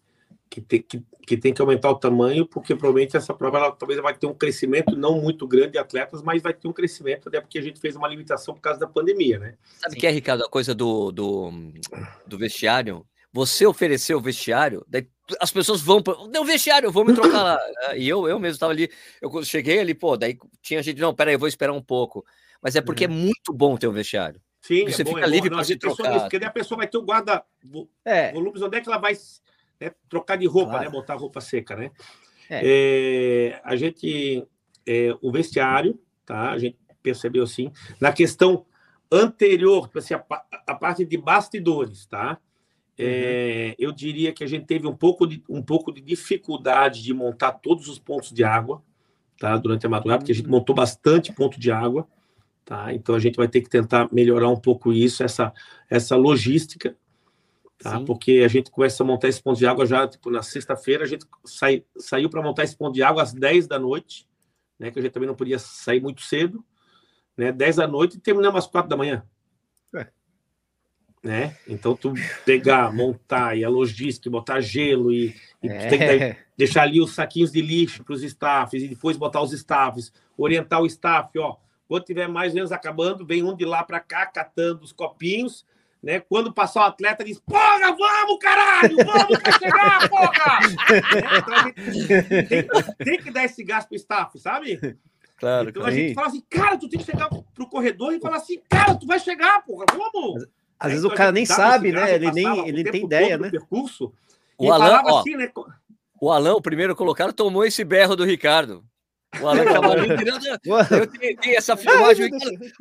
[0.50, 4.00] que tem que, que tem que aumentar o tamanho, porque provavelmente essa prova ela, talvez
[4.00, 7.40] vai ter um crescimento não muito grande de atletas, mas vai ter um crescimento, até
[7.40, 9.54] porque a gente fez uma limitação por causa da pandemia, né?
[9.78, 11.52] Sabe o que é, Ricardo, a coisa do, do,
[12.26, 13.06] do vestiário?
[13.32, 15.06] Você ofereceu o vestiário, daí
[15.40, 17.58] as pessoas vão para o vestiário, vou me trocar lá.
[17.96, 18.90] E eu, eu mesmo estava ali,
[19.22, 22.24] eu cheguei ali, pô, daí tinha gente, não, peraí, eu vou esperar um pouco.
[22.60, 23.14] Mas é porque é uhum.
[23.14, 24.40] é muito bom ter um vestiário.
[24.60, 26.20] Sim, você é bom, fica é livre para se trocar.
[26.20, 27.44] Porque daí a pessoa vai ter o guarda
[28.04, 28.32] é.
[28.32, 29.14] volumes, onde é que ela vai
[29.80, 29.92] né?
[30.08, 30.84] trocar de roupa, claro.
[30.84, 30.90] né?
[30.90, 31.90] botar roupa seca, né?
[32.48, 32.60] É.
[33.52, 34.46] É, a gente,
[34.86, 36.50] é, o vestiário, tá?
[36.50, 38.66] A gente percebeu assim, na questão
[39.10, 40.24] anterior, tipo assim, a,
[40.66, 42.38] a parte de bastidores, tá?
[42.98, 43.86] É, uhum.
[43.86, 47.52] eu diria que a gente teve um pouco, de, um pouco de dificuldade de montar
[47.52, 48.82] todos os pontos de água,
[49.38, 49.56] tá?
[49.56, 50.52] Durante a madrugada, porque a gente uhum.
[50.52, 52.06] montou bastante ponto de água,
[52.64, 52.92] tá?
[52.92, 55.52] Então a gente vai ter que tentar melhorar um pouco isso, essa,
[55.88, 56.94] essa logística,
[57.82, 57.98] tá?
[57.98, 58.04] Sim.
[58.04, 61.06] Porque a gente começa a montar esse ponto de água já, tipo, na sexta-feira, a
[61.06, 64.28] gente sai, saiu para montar esse ponto de água às 10 da noite,
[64.78, 64.90] né?
[64.90, 66.64] Que a gente também não podia sair muito cedo,
[67.36, 67.50] né?
[67.50, 69.24] 10 da noite e terminamos às 4 da manhã.
[69.94, 70.06] É.
[71.22, 71.56] Né?
[71.66, 72.12] Então, tu
[72.44, 75.88] pegar, montar e a logística, botar gelo e, e é.
[75.88, 79.52] tem que deixar ali os saquinhos de lixo para os staffs e depois botar os
[79.52, 81.56] staffs, orientar o staff, ó.
[81.88, 85.66] Quando tiver mais ou menos acabando, vem um de lá para cá catando os copinhos
[86.02, 86.20] né?
[86.20, 90.58] Quando passar o atleta, diz: Porra, vamos, caralho, vamos pra chegar, porra!
[92.50, 94.98] então, tem, tem, que dar esse gás pro staff, sabe?
[95.36, 98.36] Claro, então a gente fala assim, cara, tu tem que chegar pro corredor e falar
[98.36, 100.46] assim, cara, tu vai chegar, porra, vamos!
[100.78, 102.14] Às vezes então, o cara nem sabe, né?
[102.14, 103.50] Ele nem ele tem ideia, né?
[103.50, 104.12] Percurso,
[104.58, 105.50] o Alan, ó, assim, né?
[106.20, 108.84] o Alan, o primeiro colocado, tomou esse berro do Ricardo.
[109.40, 109.62] O Alan.
[110.90, 112.30] Eu tenho, essa filmagem.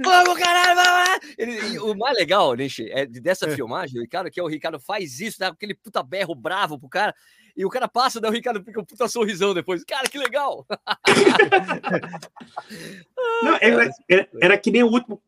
[0.04, 1.36] Vamos, caralho, vamos!
[1.38, 3.56] Ele, o mais legal, Nishi, é dessa é.
[3.56, 6.90] filmagem, o Ricardo, que é o Ricardo faz isso, dá aquele puta berro bravo pro
[6.90, 7.14] cara,
[7.56, 9.84] e o cara passa, daí o Ricardo fica um puta sorrisão depois.
[9.84, 10.66] Cara, que legal!
[13.44, 15.22] Não, era, era, era que nem o último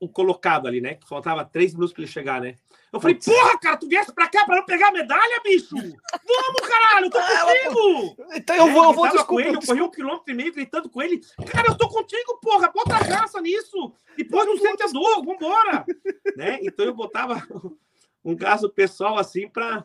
[0.00, 0.94] o colocado ali, né?
[0.94, 2.54] Que faltava três minutos para ele chegar, né?
[2.90, 5.76] Eu falei, porra, cara, tu viesse pra cá pra não pegar a medalha, bicho?
[5.76, 8.16] Vamos, caralho, tô contigo!
[8.32, 10.88] Então eu vou, eu vou, desculpa, com ele, eu corri um quilômetro e meio gritando
[10.88, 11.20] com ele.
[11.46, 13.92] Cara, eu tô contigo, porra, bota a graça nisso.
[14.16, 15.84] Depois não sente a dor, vambora.
[16.36, 16.58] né?
[16.62, 17.42] Então eu botava
[18.24, 19.84] um caso pessoal assim pra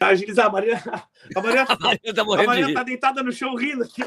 [0.00, 0.46] agilizar.
[0.46, 0.82] A Maria,
[1.34, 4.02] a Maria, a Maria, tá, a Maria tá deitada no chão rindo aqui.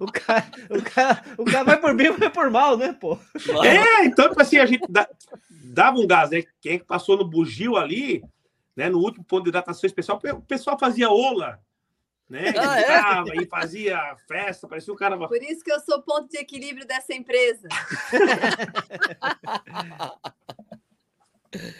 [0.00, 3.18] o, cara, o, cara, o cara vai por bem vai por mal, né, pô?
[3.64, 5.08] É, então, tipo assim, a gente dá,
[5.50, 6.44] dava um gás, né?
[6.60, 8.22] Quem passou no bugio ali,
[8.76, 8.88] né?
[8.88, 11.60] No último ponto de hidratação especial, o pessoal fazia ola,
[12.28, 12.52] né?
[12.56, 13.42] Ah, é?
[13.42, 15.16] E fazia festa, parecia o cara.
[15.16, 17.68] Por isso que eu sou ponto de equilíbrio dessa empresa.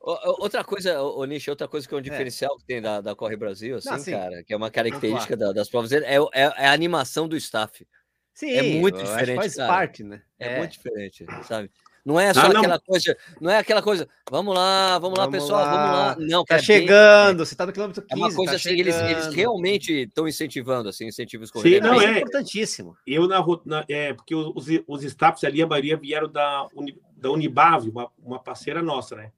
[0.00, 2.02] outra coisa, o Nish, outra coisa que é um é.
[2.02, 2.58] diferencial é.
[2.58, 5.68] que tem da, da Corre Brasil, assim, Não, cara, que é uma característica da, das
[5.68, 7.86] provas, é, é, é, a animação do staff.
[8.34, 9.36] Sim, é muito diferente.
[9.36, 9.72] Faz cara.
[9.72, 10.22] parte, né?
[10.38, 11.70] É, muito diferente, sabe?
[12.06, 15.28] Não é só ah, aquela coisa, não é aquela coisa, vamos lá, vamos, vamos lá,
[15.28, 15.72] pessoal, lá.
[15.72, 16.28] vamos lá.
[16.30, 18.12] Não, tá chegando, bem, você tá no quilômetro 15.
[18.12, 21.84] É uma coisa tá assim, eles, eles, realmente estão incentivando, assim, incentivos corredores.
[21.84, 22.96] Sim, não, é, é importantíssimo.
[23.04, 26.68] Eu, na, na, é, porque os, os staffs ali, a maioria vieram da,
[27.16, 29.32] da Unibave, uma, uma parceira nossa, né?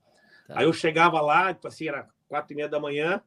[0.47, 0.59] Tá.
[0.59, 3.23] Aí eu chegava lá, tipo assim, era quatro e meia da manhã,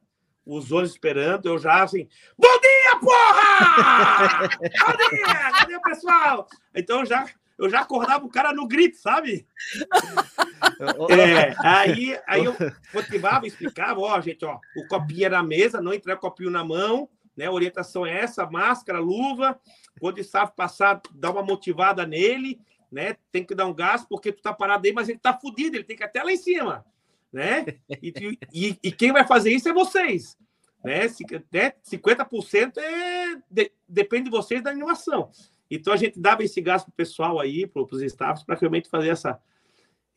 [0.45, 4.49] os olhos esperando, eu já assim, bom dia, porra!
[4.59, 5.51] bom dia!
[5.57, 6.47] Cadê o pessoal?
[6.75, 7.25] Então já
[7.61, 9.45] eu já acordava o cara no grito, sabe?
[11.11, 12.55] é, aí, aí eu
[12.91, 17.07] motivava, explicava, ó, gente, ó, o copinho era na mesa, não entrar copinho na mão,
[17.37, 17.45] né?
[17.45, 19.59] A orientação é essa, máscara, luva,
[19.99, 22.59] quando o staff passar, dá uma motivada nele,
[22.91, 23.15] né?
[23.31, 25.83] Tem que dar um gás, porque tu tá parado aí, mas ele tá fudido, ele
[25.83, 26.83] tem que ir até lá em cima,
[27.31, 27.63] né?
[28.01, 30.35] E, e, e quem vai fazer isso é vocês,
[30.83, 31.07] né?
[31.07, 32.83] 50% né?
[32.83, 35.29] é, de, depende de vocês da animação.
[35.71, 38.89] Então a gente dava esse gás para o pessoal aí, para os staffs, para realmente
[38.89, 39.39] fazer essa,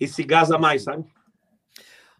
[0.00, 1.04] esse gás a mais, sabe?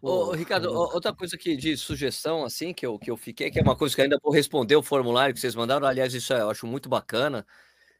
[0.01, 3.61] Ô, Ricardo, outra coisa que de sugestão, assim, que eu, que eu fiquei, que é
[3.61, 6.67] uma coisa que ainda vou responder o formulário que vocês mandaram, aliás, isso eu acho
[6.67, 7.45] muito bacana,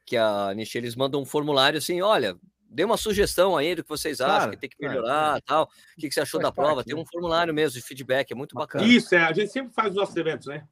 [0.05, 2.37] que a Niche, eles mandam um formulário assim, olha,
[2.69, 5.41] dê uma sugestão aí do que vocês acham claro, que tem que melhorar, claro.
[5.45, 7.01] tal, o que, que você achou Faz da prova, parte, tem né?
[7.01, 8.85] um formulário mesmo de feedback, é muito bacana.
[8.85, 10.65] Isso, é, a gente sempre faz os nossos eventos, né?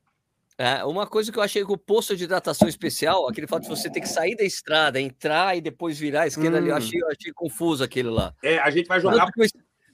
[0.64, 3.68] É, uma coisa que eu achei que o posto de hidratação especial, aquele fato de
[3.68, 6.62] você ter que sair da estrada, entrar e depois virar a esquerda hum.
[6.62, 8.34] ali, eu achei, eu achei confuso aquele lá.
[8.42, 9.26] É, a gente vai jogar.
[9.26, 9.48] Tanto que o,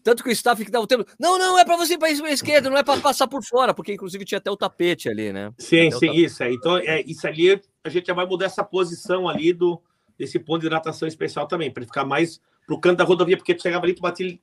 [0.04, 1.06] tanto que o staff que dava o tempo.
[1.20, 3.74] Não, não, é para você ir para a esquerda, não é para passar por fora,
[3.74, 5.52] porque inclusive tinha até o tapete ali, né?
[5.58, 6.44] Sim, sim, isso.
[6.44, 6.54] É.
[6.54, 9.82] Então, é, isso ali a gente já vai mudar essa posição ali do
[10.20, 13.56] desse ponto de hidratação especial também, para ele ficar mais pro canto da rodovia, porque
[13.56, 14.38] tu chegava ali, tu batia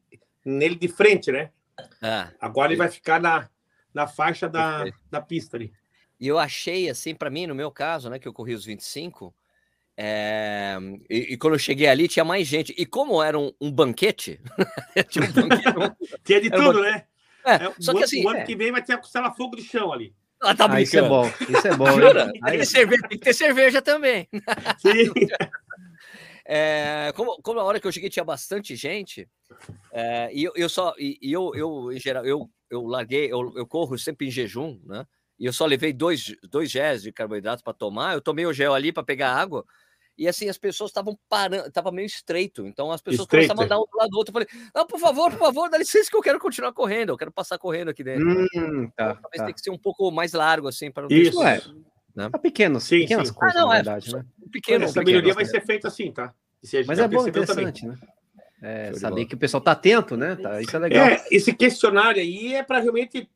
[0.45, 1.51] nele de frente, né?
[2.03, 3.49] É, Agora ele vai ficar na,
[3.95, 5.73] na faixa da, da pista ali.
[6.19, 9.35] E eu achei, assim, para mim, no meu caso, né, que eu corri os 25,
[9.97, 10.77] é...
[11.09, 12.75] E, e, quando eu cheguei ali tinha mais gente.
[12.77, 14.39] E como era um, um banquete,
[15.09, 16.83] tinha, um banquete tinha de tudo, um...
[16.83, 17.05] né?
[17.45, 18.25] É, é, só que assim.
[18.25, 18.45] O ano é...
[18.45, 20.15] que vem vai ter a costela fogo de chão ali.
[20.43, 21.25] Ah, tá ah, isso é bom.
[21.49, 21.87] Isso é bom.
[22.45, 24.29] tem, que cerveja, tem que ter cerveja também.
[24.79, 25.11] Sim.
[26.45, 29.27] É, como, como a hora que eu cheguei tinha bastante gente,
[29.91, 33.53] é, e eu, eu só, e, e, eu, eu, em geral, eu, eu larguei, eu,
[33.57, 35.07] eu corro sempre em jejum, né?
[35.39, 38.15] E eu só levei dois, dois gés de carboidrato para tomar.
[38.15, 39.65] Eu tomei o gel ali para pegar água.
[40.19, 42.67] E assim, as pessoas estavam parando, estava meio estreito.
[42.67, 43.55] Então as pessoas Estreita.
[43.55, 44.31] começaram a mandar um do lado do outro.
[44.31, 47.19] Eu falei, não, por favor, por favor, dá licença que eu quero continuar correndo, eu
[47.19, 48.27] quero passar correndo aqui dentro.
[48.27, 49.45] Hum, tá, então, talvez tá.
[49.45, 51.61] tenha que ser um pouco mais largo, assim, para não Isso, é.
[52.15, 52.31] Né?
[52.31, 53.35] Tá pequeno, sim, pequenas sim.
[53.35, 54.25] coisas, ah, não, na é, verdade, né?
[54.51, 56.33] Pequeno, Essa melhoria vai ser feita assim, tá?
[56.87, 57.99] Mas é bom, interessante, também.
[58.01, 58.09] né?
[58.63, 60.35] É, saber que o pessoal tá atento, né?
[60.35, 61.07] Tá, isso é legal.
[61.07, 63.29] É, esse questionário aí é para realmente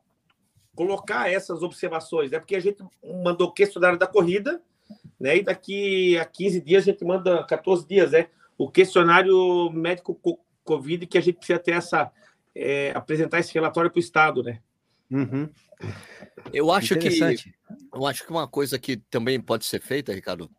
[0.81, 2.39] colocar essas observações, né?
[2.39, 2.83] Porque a gente
[3.23, 4.63] mandou o questionário da corrida,
[5.21, 5.37] né?
[5.37, 8.29] E daqui a 15 dias a gente manda 14 dias, né?
[8.57, 10.19] O questionário médico
[10.65, 12.11] Covid que a gente precisa ter essa
[12.55, 14.61] é, apresentar esse relatório para o estado, né?
[15.11, 15.51] Uhum.
[16.51, 17.09] Eu acho que
[17.95, 20.51] eu acho que uma coisa que também pode ser feita, Ricardo,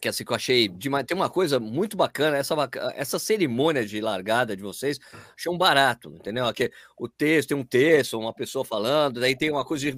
[0.00, 1.04] que assim que eu achei demais.
[1.06, 2.54] Tem uma coisa muito bacana, essa,
[2.94, 4.98] essa cerimônia de largada de vocês,
[5.36, 6.46] achei um barato, entendeu?
[6.46, 9.96] Aqui, o texto, tem um texto, uma pessoa falando, daí tem uma coisa de.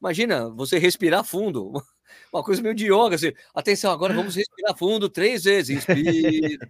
[0.00, 1.72] Imagina você respirar fundo,
[2.32, 3.32] uma coisa meio de yoga, assim.
[3.54, 5.84] Atenção, agora vamos respirar fundo três vezes.
[5.88, 6.68] Inspira.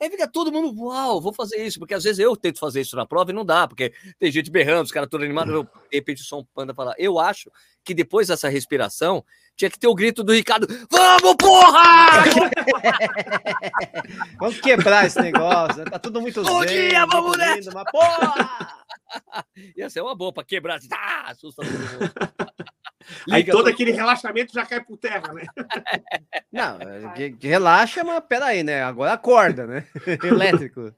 [0.00, 2.96] Aí fica todo mundo, uau, vou fazer isso, porque às vezes eu tento fazer isso
[2.96, 5.70] na prova e não dá, porque tem gente berrando, os caras todos animados, eu, de
[5.92, 6.94] repente só um panda falar.
[6.98, 7.50] Eu acho
[7.84, 9.24] que depois dessa respiração,
[9.56, 12.22] tinha que ter o grito do Ricardo: Vamos, porra!
[14.38, 15.84] vamos quebrar esse negócio, né?
[15.90, 17.56] tá tudo muito Bom zen, dia, vamos nessa!
[17.56, 18.81] Lindo, mas porra!
[19.76, 22.12] Ia ser uma boa para quebrar, ah, assusta todo mundo.
[23.30, 25.44] Aí todo, aquele relaxamento já cai por terra, né?
[26.52, 26.78] Não,
[27.14, 28.82] que, que relaxa, mas peraí, né?
[28.82, 29.86] Agora acorda, né?
[30.22, 30.94] Elétrico.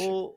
[0.00, 0.36] o,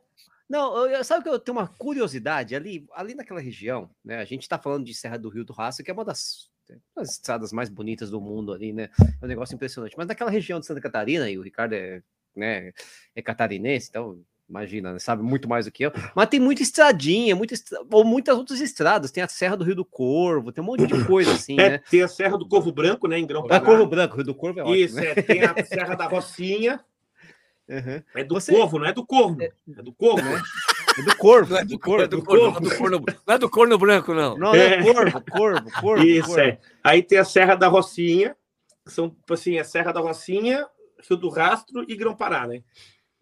[0.49, 4.19] não, eu, sabe que eu tenho uma curiosidade ali, ali naquela região, né?
[4.19, 6.49] A gente está falando de Serra do Rio do Rastro, que é uma das,
[6.95, 8.89] das estradas mais bonitas do mundo ali, né?
[9.21, 9.97] É um negócio impressionante.
[9.97, 12.01] Mas naquela região de Santa Catarina, e o Ricardo é,
[12.33, 12.71] né,
[13.13, 15.91] é catarinense, então imagina, né, sabe muito mais do que eu.
[16.15, 17.55] Mas tem muita estradinha, muita
[17.91, 19.11] ou muitas outras estradas.
[19.11, 21.77] Tem a Serra do Rio do Corvo, tem um monte de coisa assim, é, né?
[21.89, 23.61] Tem a Serra do Corvo Branco, né, em Grão Pará.
[23.61, 24.75] É Corvo Branco, Rio do Corvo é ótimo.
[24.75, 25.11] Isso, né?
[25.15, 26.79] é, tem a Serra da Rocinha.
[27.69, 28.01] Uhum.
[28.15, 28.51] É do Você...
[28.53, 29.41] Corvo, não é do Corvo.
[29.41, 30.41] É, é do Corvo, né?
[30.97, 31.51] É do corvo.
[31.51, 34.13] Não é do, corvo, é do, corvo, é do corno, não é do corno branco,
[34.15, 34.35] não.
[34.35, 36.03] Não, é, é corvo, corvo, corvo.
[36.03, 36.41] Isso, corvo.
[36.41, 36.57] é.
[36.83, 38.35] Aí tem a Serra da Rocinha,
[38.83, 40.65] que são, tipo assim, a Serra da Rocinha,
[41.07, 42.63] Rio do Rastro e Grão-Pará, né?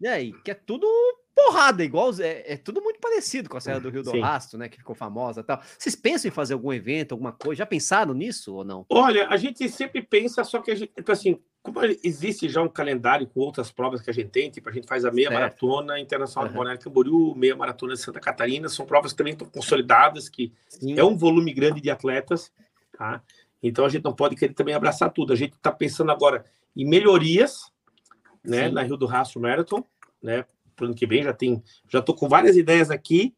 [0.00, 0.86] E aí, que é tudo
[1.34, 4.20] porrada, igual é, é, tudo muito parecido com a Serra do Rio do Sim.
[4.20, 4.68] Rastro, né?
[4.68, 5.60] Que ficou famosa tal.
[5.78, 7.58] Vocês pensam em fazer algum evento, alguma coisa?
[7.58, 8.86] Já pensaram nisso ou não?
[8.88, 12.68] Olha, a gente sempre pensa, só que a gente, tipo assim, como existe já um
[12.68, 15.40] calendário com outras provas que a gente tem, tipo, a gente faz a meia certo.
[15.40, 16.52] maratona internacional uhum.
[16.52, 20.52] do Balneário Camboriú, meia maratona de Santa Catarina, são provas que também estão consolidadas, que
[20.68, 20.98] Sim.
[20.98, 22.50] é um volume grande de atletas,
[22.96, 23.20] tá?
[23.62, 25.32] Então a gente não pode querer também abraçar tudo.
[25.32, 27.72] A gente está pensando agora em melhorias,
[28.46, 28.74] né, Sim.
[28.74, 29.84] na Rio do Rastro Marathon,
[30.22, 30.44] né?
[30.76, 33.34] para o ano que vem, já tem, já estou com várias ideias aqui.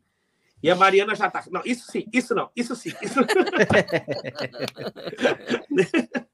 [0.61, 1.45] E a Mariana já está.
[1.53, 2.93] Não, isso sim, isso não, isso sim.
[3.01, 3.21] Isso...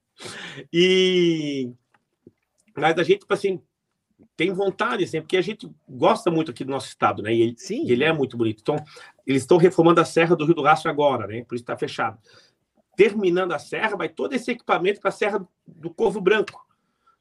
[0.72, 1.70] e
[2.74, 3.60] mas a gente, tipo assim,
[4.34, 7.34] tem vontade, assim, porque a gente gosta muito aqui do nosso estado, né?
[7.34, 7.88] E ele, sim.
[7.88, 8.60] ele é muito bonito.
[8.62, 8.76] Então,
[9.26, 11.44] eles estão reformando a Serra do Rio do Rastro agora, né?
[11.44, 12.18] Por isso está fechado.
[12.96, 16.63] Terminando a serra, vai todo esse equipamento para a Serra do Corvo Branco,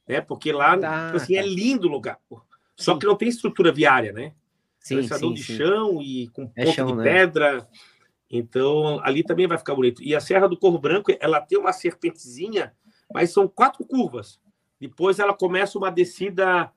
[0.07, 0.21] né?
[0.21, 2.19] Porque lá, tá, tipo assim, é lindo o lugar.
[2.75, 4.33] Só que não tem estrutura viária, né?
[4.79, 5.55] Sim, sim, de sim.
[5.55, 7.03] chão e com é ponta de né?
[7.03, 7.67] pedra.
[8.29, 10.03] Então, ali também vai ficar bonito.
[10.03, 12.73] E a Serra do Corvo Branco, ela tem uma serpentezinha,
[13.13, 14.41] mas são quatro curvas.
[14.79, 16.71] Depois ela começa uma descida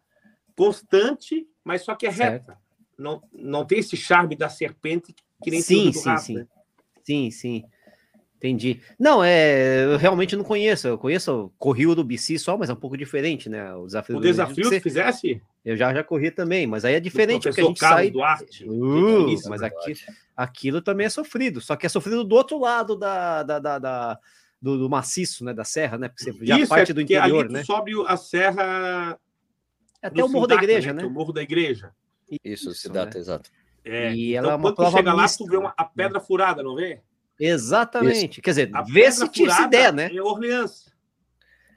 [0.55, 2.59] constante, mas só que é reta.
[2.97, 6.35] Não, não tem esse charme da serpente que nem sim, sim, rato, sim.
[6.35, 6.47] Né?
[7.03, 7.65] Sim, sim.
[8.37, 8.81] Entendi.
[8.99, 10.87] Não, é, eu realmente não conheço.
[10.87, 13.75] Eu conheço o Rio do BC só, mas é um pouco diferente, né?
[13.75, 15.43] O desafio, o desafio que você fizesse?
[15.65, 18.11] Eu já já corri também, mas aí é diferente porque a gente Carlos sai.
[18.11, 19.95] Duarte, uh, isso, mas aqui,
[20.37, 24.19] aquilo também é sofrido, só que é sofrido do outro lado da, da, da, da
[24.61, 25.55] do, do, maciço, né?
[25.55, 26.09] Da serra, né?
[26.09, 27.65] Porque já isso, parte é do interior, né?
[27.65, 29.19] Sobe a serra.
[30.03, 31.03] Até o Morro da Igreja, né?
[31.03, 31.09] né?
[31.09, 31.91] O Morro da Igreja.
[32.45, 33.21] Isso, isso Cidade, né?
[33.21, 33.51] exato.
[33.83, 35.75] É, e então, ela é uma quando prova tu chega mista, lá, tu vê uma,
[35.77, 37.01] a pedra furada, não vê?
[37.39, 38.33] Exatamente.
[38.33, 38.43] Isso.
[38.43, 40.11] Quer dizer, a vê se tinha essa ideia, né?
[40.15, 40.87] É Orleans.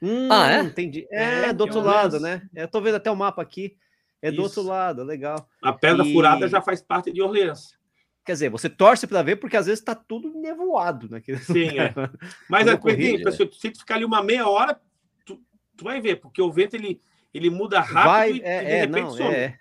[0.02, 0.60] Hum, ah, é?
[0.62, 1.08] Entendi.
[1.12, 2.41] É, é do outro é lado, né?
[2.56, 3.76] Eu tô vendo até o mapa aqui.
[4.22, 4.60] É do Isso.
[4.60, 5.48] outro lado, legal.
[5.62, 6.13] A pedra e...
[6.13, 7.78] furada já faz parte de Orleans.
[8.26, 11.93] Quer dizer, você torce para ver porque às vezes está tudo nevoado naquele Sim, é.
[12.50, 14.80] Mas é, corrida, se tu ficar ali uma meia hora,
[15.26, 15.41] tu,
[15.76, 17.02] tu, vai ver, porque o vento ele,
[17.34, 19.34] ele muda rápido vai, e, é, e de é, repente não, some.
[19.34, 19.58] É,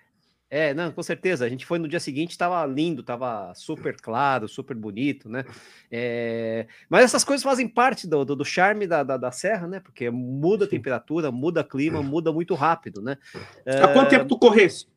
[0.49, 1.45] é, não, com certeza.
[1.45, 5.45] A gente foi no dia seguinte, estava lindo, estava super claro, super bonito, né?
[5.91, 6.65] É...
[6.89, 9.79] Mas essas coisas fazem parte do, do, do charme da, da, da, serra, né?
[9.79, 13.17] Porque muda a temperatura, muda clima, muda muito rápido, né?
[13.65, 14.87] Há quanto tempo tu corresse?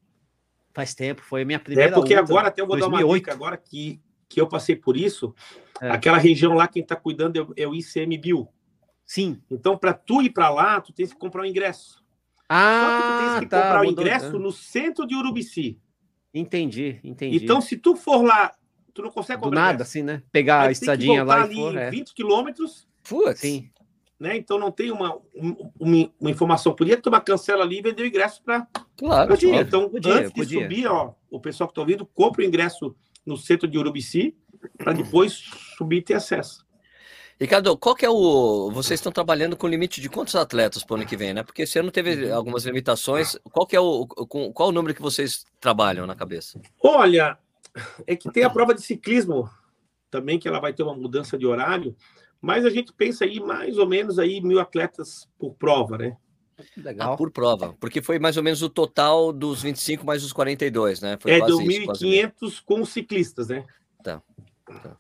[0.73, 1.91] Faz tempo, foi a minha é, primeira.
[1.91, 3.03] É porque ultra, agora até eu vou 2008.
[3.03, 5.35] dar uma dica agora que, que eu passei por isso.
[5.83, 5.91] É.
[5.91, 8.49] Aquela região lá, quem está cuidando é, é o ICMBio.
[9.05, 9.43] Sim.
[9.51, 12.02] Então, para tu ir para lá, tu tens que comprar um ingresso.
[12.55, 15.81] Ah, Só que tu tens que tá, comprar o ingresso no centro de Urubici.
[16.35, 17.43] Entendi, entendi.
[17.43, 18.53] Então, se tu for lá,
[18.93, 19.51] tu não consegue comprar.
[19.51, 19.91] Do nada, ingresso.
[19.91, 20.23] assim, né?
[20.31, 21.91] Pegar Mas a estradinha lá e for, é.
[21.91, 22.87] 20 quilômetros.
[23.37, 23.71] Sim.
[24.21, 24.37] Né?
[24.37, 26.75] Então não tem uma, uma, uma, informação.
[26.75, 28.69] Podia ter uma cancela ali e vender o ingresso para.
[28.97, 29.63] Claro, podia.
[29.63, 30.59] Então, podia, antes podia.
[30.59, 34.37] de subir, ó, o pessoal que está ouvindo, compra o ingresso no centro de Urubici
[34.77, 35.33] para depois
[35.77, 36.65] subir e ter acesso.
[37.41, 38.71] Ricardo, qual que é o.
[38.71, 41.43] Vocês estão trabalhando com limite de quantos atletas para o ano que vem, né?
[41.43, 42.35] Porque esse ano teve uhum.
[42.35, 43.37] algumas limitações.
[43.51, 44.07] Qual que é o.
[44.07, 46.61] Qual o número que vocês trabalham na cabeça?
[46.81, 47.37] Olha,
[48.07, 49.51] é que tem a prova de ciclismo
[50.11, 51.97] também, que ela vai ter uma mudança de horário,
[52.41, 56.17] mas a gente pensa aí mais ou menos aí mil atletas por prova, né?
[56.77, 57.15] Legal.
[57.15, 61.01] Ah, por prova, porque foi mais ou menos o total dos 25 mais os 42,
[61.01, 61.17] né?
[61.19, 63.65] Foi é, 2.500 com ciclistas, né?
[64.03, 64.23] Tá.
[64.67, 64.97] tá.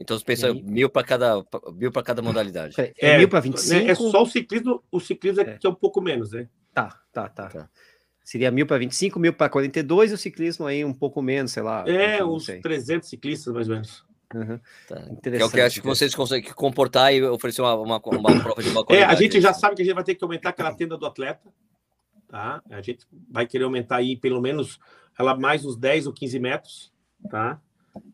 [0.00, 0.62] Então você pensa aí...
[0.62, 2.74] mil para cada mil para cada modalidade.
[2.80, 3.84] É, é mil para 25.
[3.84, 5.58] Né, é só o ciclismo, o ciclismo é, é.
[5.58, 6.48] que é um pouco menos, né?
[6.72, 7.48] Tá, tá, tá.
[7.48, 7.70] tá.
[8.24, 11.62] Seria mil para 25, mil para 42 e o ciclismo aí um pouco menos, sei
[11.62, 11.84] lá.
[11.86, 14.04] É, uns 300 ciclistas mais ou menos.
[14.32, 14.60] Uhum.
[14.88, 15.02] Tá.
[15.32, 18.70] É o que acho que vocês conseguem comportar e oferecer uma, uma, uma prova de
[18.94, 21.04] É, a gente já sabe que a gente vai ter que aumentar aquela tenda do
[21.04, 21.52] atleta,
[22.28, 22.62] tá?
[22.70, 24.78] A gente vai querer aumentar aí pelo menos
[25.18, 26.92] ela mais uns 10 ou 15 metros,
[27.28, 27.60] tá?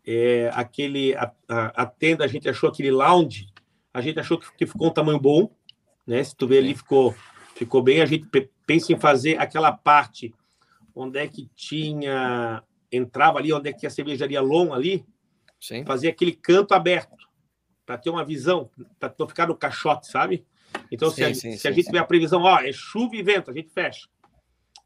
[0.07, 3.49] É, aquele, a, a, a, tenda, a gente achou aquele lounge,
[3.93, 5.51] a gente achou que, que ficou um tamanho bom,
[6.07, 6.23] né?
[6.23, 7.15] Se tu ver ali, ficou,
[7.55, 8.01] ficou bem.
[8.01, 8.27] A gente
[8.67, 10.35] pensa em fazer aquela parte
[10.95, 15.05] onde é que tinha, entrava ali, onde é que a cervejaria Long ali,
[15.61, 15.85] Sim.
[15.85, 17.27] fazer aquele canto aberto,
[17.85, 20.44] para ter uma visão, para não ficar no caixote, sabe?
[20.90, 23.15] Então, sim, se, a, sim, se sim, a gente tiver a previsão, ó, é chuva
[23.15, 24.09] e vento, a gente fecha.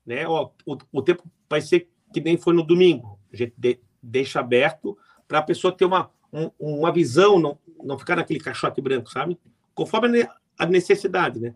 [0.05, 0.27] Né?
[0.27, 3.19] Ó, o, o tempo vai ser que nem foi no domingo.
[3.33, 4.97] A gente de, deixa aberto
[5.27, 9.39] para a pessoa ter uma, um, uma visão, não, não ficar naquele caixote branco, sabe?
[9.75, 10.29] Conforme
[10.59, 11.55] a necessidade, né?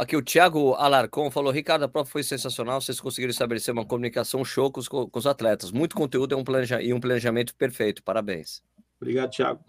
[0.00, 2.80] Aqui o Thiago Alarcon falou: Ricardo, a prova foi sensacional.
[2.80, 5.70] Vocês conseguiram estabelecer uma comunicação show com os, com os atletas.
[5.70, 8.02] Muito conteúdo um planeja, e um planejamento perfeito.
[8.02, 8.62] Parabéns.
[8.98, 9.62] Obrigado, Thiago.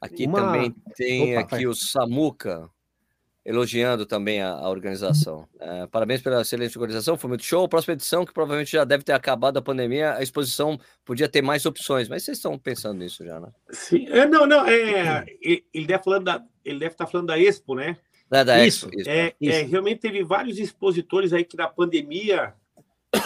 [0.00, 0.40] Aqui uma...
[0.40, 2.70] também tem Opa, aqui o Samuca
[3.44, 5.46] elogiando também a, a organização.
[5.60, 7.68] É, parabéns pela excelente organização, foi muito show.
[7.68, 11.66] Próxima edição, que provavelmente já deve ter acabado a pandemia, a exposição podia ter mais
[11.66, 13.48] opções, mas vocês estão pensando nisso já, né?
[13.70, 17.74] Sim, é, não, não, é, ele deve falando da, ele deve estar falando da Expo,
[17.74, 17.96] né?
[18.30, 19.56] É da isso, Expo, é, é, isso.
[19.58, 22.54] é, realmente teve vários expositores aí que na pandemia,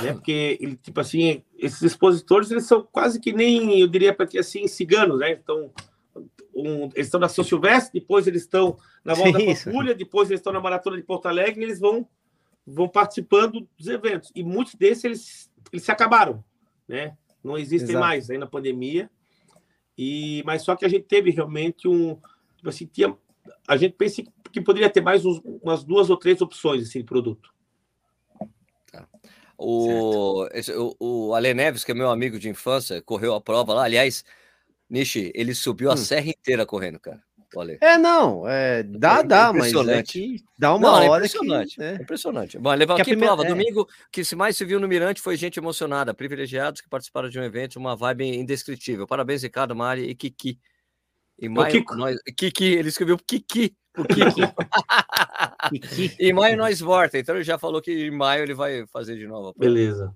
[0.03, 0.13] né?
[0.13, 4.37] Porque ele tipo assim, esses expositores eles são quase que nem, eu diria para que
[4.37, 5.31] assim, ciganos, né?
[5.31, 5.71] Então
[6.59, 10.41] um, eles estão na São Silvestre, depois eles estão na Volta da Pampulha, depois eles
[10.41, 12.07] estão na Maratona de Porto Alegre, e eles vão,
[12.67, 14.33] vão participando dos eventos.
[14.35, 16.45] E muitos desses eles, eles se acabaram,
[16.87, 17.17] né?
[17.43, 18.05] Não existem Exato.
[18.05, 19.09] mais aí na pandemia.
[19.97, 22.15] E, mas só que a gente teve realmente um.
[22.57, 23.17] Tipo assim, tinha,
[23.67, 27.05] a gente pensa que poderia ter mais uns, umas duas ou três opções assim, de
[27.05, 27.51] produto.
[28.91, 29.09] Tá.
[29.57, 33.75] O, esse, o, o Ale Neves, que é meu amigo de infância, correu a prova
[33.75, 33.85] lá.
[33.85, 34.25] Aliás,
[34.89, 35.97] Nishi, ele subiu a hum.
[35.97, 37.23] serra inteira correndo, cara.
[37.57, 37.79] Olha.
[37.81, 41.27] É, não, é, dá, é dá, mas é que dá uma não, é hora é
[41.27, 41.97] impressionante, que, né?
[41.99, 42.59] é impressionante.
[42.59, 43.49] Bom, levar aqui primeira, prova, é.
[43.49, 47.39] domingo, que se mais se viu no Mirante foi gente emocionada, privilegiados que participaram de
[47.39, 49.07] um evento, uma vibe indescritível.
[49.07, 50.59] Parabéns, Ricardo, Mari e Kiki.
[51.41, 54.43] Em maio, nós, Kiki, ele escreveu Kiki, o Kiki.
[55.71, 56.17] Kiki.
[56.21, 59.27] em maio nós volta, então ele já falou que em maio ele vai fazer de
[59.27, 59.55] novo.
[59.57, 60.15] Beleza.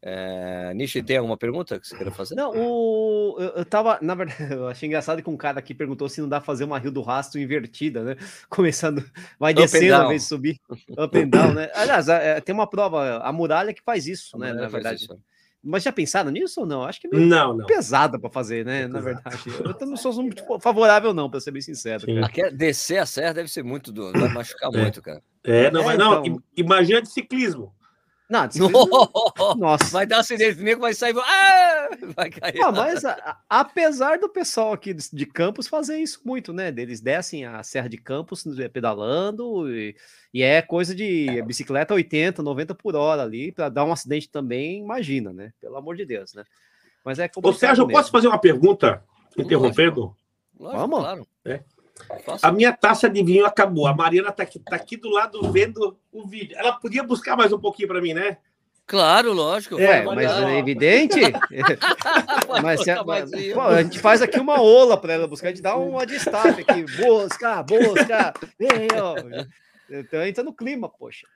[0.00, 2.36] É, Nishi, tem alguma pergunta que você queira fazer?
[2.36, 6.08] Não, o, eu, eu tava, na verdade, eu achei engraçado que um cara aqui perguntou
[6.08, 8.16] se não dá pra fazer uma rio do rastro invertida, né?
[8.48, 9.04] Começando,
[9.38, 10.60] vai descendo ao invés de subir,
[10.96, 11.68] up and down, né?
[11.74, 14.52] Aliás, é, tem uma prova, a muralha que faz isso, né?
[14.52, 15.02] Na verdade.
[15.02, 15.18] Isso.
[15.60, 16.84] Mas já pensaram nisso ou não?
[16.84, 17.66] Acho que é meio não, não.
[17.66, 18.82] pesada para fazer, né?
[18.82, 19.42] É na verdade.
[19.80, 22.06] Eu não sou muito favorável, não, para ser bem sincero.
[22.32, 22.52] Cara.
[22.52, 24.80] Descer a serra deve ser muito duro, vai machucar é.
[24.80, 25.20] muito, cara.
[25.42, 26.42] É, não, é, mas não, então...
[26.56, 27.74] imagina de ciclismo.
[28.30, 29.86] Não, Nossa.
[29.86, 31.14] Vai dar um acidente, nego vai sair.
[31.16, 31.88] Ah!
[32.14, 32.58] Vai cair.
[32.58, 36.68] Não, mas a, apesar do pessoal aqui de, de, Campos fazer isso muito, né?
[36.68, 39.96] Eles descem a Serra de Campos é, pedalando e,
[40.32, 44.80] e é coisa de bicicleta 80, 90 por hora ali, para dar um acidente também,
[44.80, 45.52] imagina, né?
[45.58, 46.44] Pelo amor de Deus, né?
[47.02, 49.02] Mas é Ô, Sérgio, eu posso fazer uma pergunta,
[49.38, 50.14] interrompendo?
[50.58, 50.98] Lógico, Vamos?
[51.00, 51.26] Claro.
[51.46, 51.62] É.
[52.42, 53.86] A minha taça de vinho acabou.
[53.86, 56.56] A Mariana está aqui, tá aqui do lado vendo o vídeo.
[56.58, 58.38] Ela podia buscar mais um pouquinho para mim, né?
[58.88, 59.78] Claro, lógico.
[59.78, 61.20] É, mas é evidente.
[62.62, 65.60] mas, se, mas pô, a gente faz aqui uma ola para ela buscar, a gente
[65.60, 66.86] dá uma destaque aqui.
[66.96, 68.32] Busca, busca.
[68.58, 69.14] Vem, ó.
[69.90, 71.26] Então entra no clima, poxa.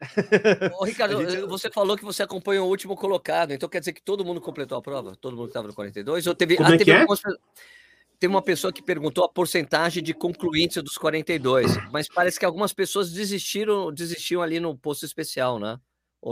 [0.79, 1.43] Ô, Ricardo, gente...
[1.47, 4.79] você falou que você acompanhou o último colocado, então quer dizer que todo mundo completou
[4.79, 5.15] a prova?
[5.21, 6.27] Todo mundo que estava no 42?
[6.27, 7.21] Ou teve, Como ah, é teve, algumas,
[8.23, 12.73] Teve uma pessoa que perguntou a porcentagem de concluintes dos 42, mas parece que algumas
[12.73, 15.77] pessoas desistiram, desistiram ali no posto especial, né?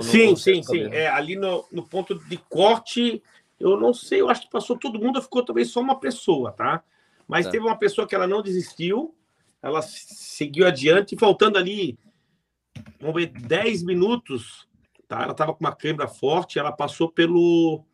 [0.01, 0.85] Sim, sim, sim.
[0.93, 3.21] É, ali no, no ponto de corte,
[3.59, 6.81] eu não sei, eu acho que passou todo mundo, ficou talvez só uma pessoa, tá?
[7.27, 7.51] Mas tá.
[7.51, 9.13] teve uma pessoa que ela não desistiu,
[9.61, 11.99] ela seguiu adiante, faltando ali,
[13.01, 14.65] vamos ver, 10 minutos,
[15.09, 15.25] tá?
[15.25, 17.85] Ela estava com uma câmera forte, ela passou pelo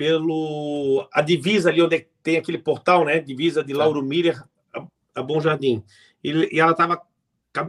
[0.00, 3.20] pelo a divisa ali onde tem aquele portal, né?
[3.20, 4.42] Divisa de Lauro Miller
[4.74, 5.84] a, a Bom Jardim.
[6.24, 7.02] E, e ela estava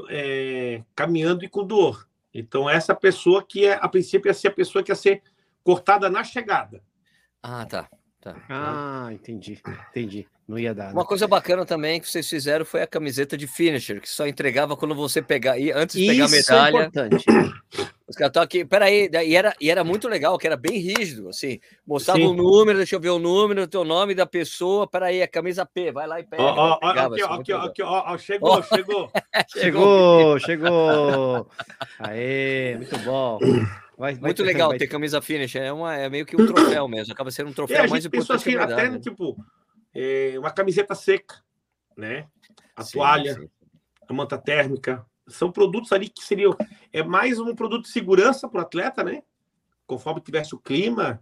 [0.07, 2.07] é, caminhando e com dor.
[2.34, 5.21] Então, essa pessoa que é, a princípio ia ser a pessoa que ia ser
[5.61, 6.82] cortada na chegada.
[7.43, 7.89] Ah, tá.
[8.22, 8.36] Tá.
[8.49, 9.61] Ah, entendi.
[9.89, 10.28] Entendi.
[10.47, 10.88] Não ia dar.
[10.88, 10.93] Né?
[10.93, 14.76] Uma coisa bacana também que vocês fizeram foi a camiseta de finisher, que só entregava
[14.76, 16.78] quando você pegar, e antes de pegar a medalha.
[16.78, 17.26] É importante.
[18.11, 21.30] Os caras estão aqui, peraí, e era, e era muito legal, que era bem rígido,
[21.30, 24.86] assim, mostrava o um número, deixa eu ver o número, o teu nome da pessoa,
[24.86, 26.43] peraí, a camisa P, vai lá e pega.
[26.43, 28.63] Ó, ó, aqui, assim, aqui, aqui, ó, chegou, oh.
[28.76, 29.11] chegou.
[29.47, 31.47] chegou, chegou.
[31.99, 33.39] Aê, muito bom.
[34.02, 34.80] Vai, vai muito legal vai...
[34.80, 37.88] ter camisa finish, é, uma, é meio que um troféu mesmo, acaba sendo um troféu
[37.88, 39.38] mais importante assim, que até, tipo,
[39.93, 41.36] é, uma camiseta seca,
[41.95, 42.26] né?
[42.76, 43.47] A sim, toalha, sim.
[44.10, 46.58] a manta térmica, são produtos ali que seriam
[46.91, 49.22] é mais um produto de segurança para o atleta, né?
[49.86, 51.22] Conforme tivesse o clima,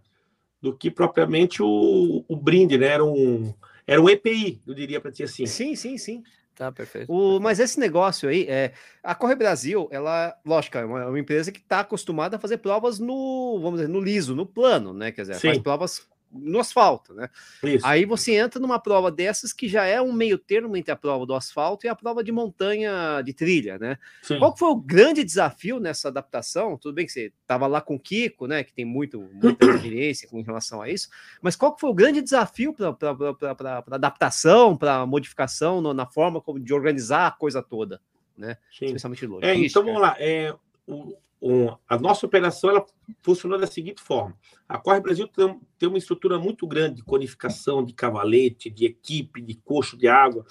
[0.61, 2.87] do que propriamente o, o brinde, né?
[2.87, 3.53] Era um,
[3.85, 5.45] era um EPI, eu diria para ti assim.
[5.45, 6.23] Sim, sim, sim.
[6.59, 7.09] Tá, perfeito.
[7.09, 11.53] O, mas esse negócio aí, é, a Corre Brasil, ela, lógico, é uma, uma empresa
[11.53, 15.09] que está acostumada a fazer provas no, vamos dizer, no liso, no plano, né?
[15.09, 15.47] Quer dizer, Sim.
[15.47, 17.29] faz provas no asfalto, né?
[17.63, 17.85] Isso.
[17.85, 21.25] Aí você entra numa prova dessas que já é um meio termo entre a prova
[21.25, 23.97] do asfalto e a prova de montanha de trilha, né?
[24.21, 24.39] Sim.
[24.39, 26.77] Qual foi o grande desafio nessa adaptação?
[26.77, 28.63] Tudo bem que você estava lá com o Kiko, né?
[28.63, 31.09] Que tem muito, muita experiência com relação a isso,
[31.41, 36.73] mas qual foi o grande desafio para adaptação, para modificação no, na forma como de
[36.73, 38.01] organizar a coisa toda?
[38.39, 38.57] né?
[38.71, 38.85] Sim.
[38.85, 39.61] Especialmente logística.
[39.61, 40.15] É, então vamos lá.
[40.17, 40.55] É,
[40.87, 42.85] o, o, a nossa operação ela
[43.29, 44.35] funcionou da seguinte forma:
[44.67, 49.41] a Corre Brasil tem, tem uma estrutura muito grande de conificação, de cavalete, de equipe,
[49.41, 50.45] de coxo de água.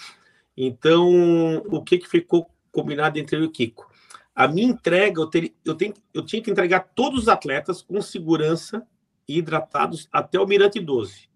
[0.56, 3.88] Então, o que, que ficou combinado entre eu e o Kiko?
[4.34, 8.00] A minha entrega, eu, ter, eu, tenho, eu tinha que entregar todos os atletas com
[8.00, 8.86] segurança
[9.26, 11.28] e hidratados até o Mirante 12.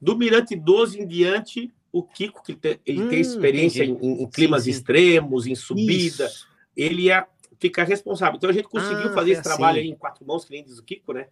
[0.00, 4.30] Do Mirante 12 em diante, o Kiko, que tem, ele hum, tem experiência em, em,
[4.30, 4.78] climas sim, sim.
[4.78, 6.46] extremos, em subida, Isso.
[6.74, 7.26] ele ia
[7.62, 8.36] ficar responsável.
[8.36, 9.48] Então a gente conseguiu ah, fazer esse assim.
[9.48, 11.28] trabalho aí em quatro mãos, que nem diz o Kiko, né?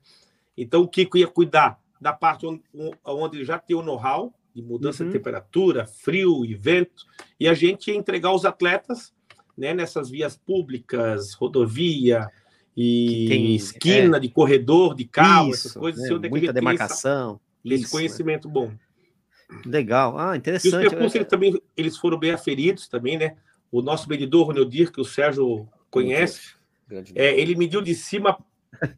[0.57, 2.63] Então o Kiko ia cuidar da parte onde,
[3.05, 5.11] onde ele já tem o know-how de mudança uhum.
[5.11, 7.05] de temperatura, frio e vento,
[7.39, 9.13] e a gente ia entregar os atletas
[9.57, 12.29] né, nessas vias públicas, rodovia,
[12.77, 16.21] e tem, esquina é, de corredor, de carro, isso, essas coisas.
[16.21, 17.41] Né, muita demarcação.
[17.65, 18.55] Esse, esse conhecimento né?
[18.55, 18.73] bom.
[19.67, 20.75] Legal, ah, interessante.
[20.75, 23.37] E os percursos eles também eles foram bem aferidos também, né?
[23.71, 26.55] O nosso medidor, o Neodir, que o Sérgio conhece,
[27.15, 28.39] é, ele mediu de cima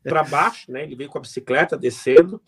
[0.03, 0.83] para baixo, né?
[0.85, 2.41] Ele veio com a bicicleta descendo.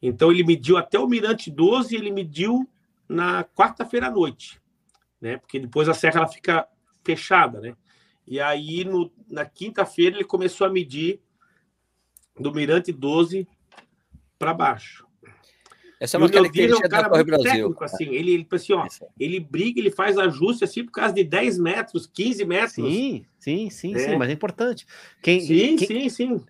[0.00, 2.68] Então ele mediu até o Mirante 12 e ele mediu
[3.08, 4.60] na quarta-feira à noite,
[5.20, 5.36] né?
[5.36, 6.66] Porque depois a serra ela fica
[7.04, 7.76] fechada, né?
[8.26, 11.20] E aí, no, na quinta-feira, ele começou a medir
[12.38, 13.46] do Mirante 12
[14.38, 15.06] para baixo.
[16.00, 17.52] Essa é uma característica é um cara da Corre Brasil.
[17.52, 18.86] Técnico, assim, ele, ele, assim, ó,
[19.18, 22.72] ele briga, ele faz ajuste assim por causa de 10 metros, 15 metros.
[22.72, 23.98] Sim, sim, sim, é.
[23.98, 24.86] sim, mas é importante.
[25.20, 26.44] Quem, sim, quem, sim, sim.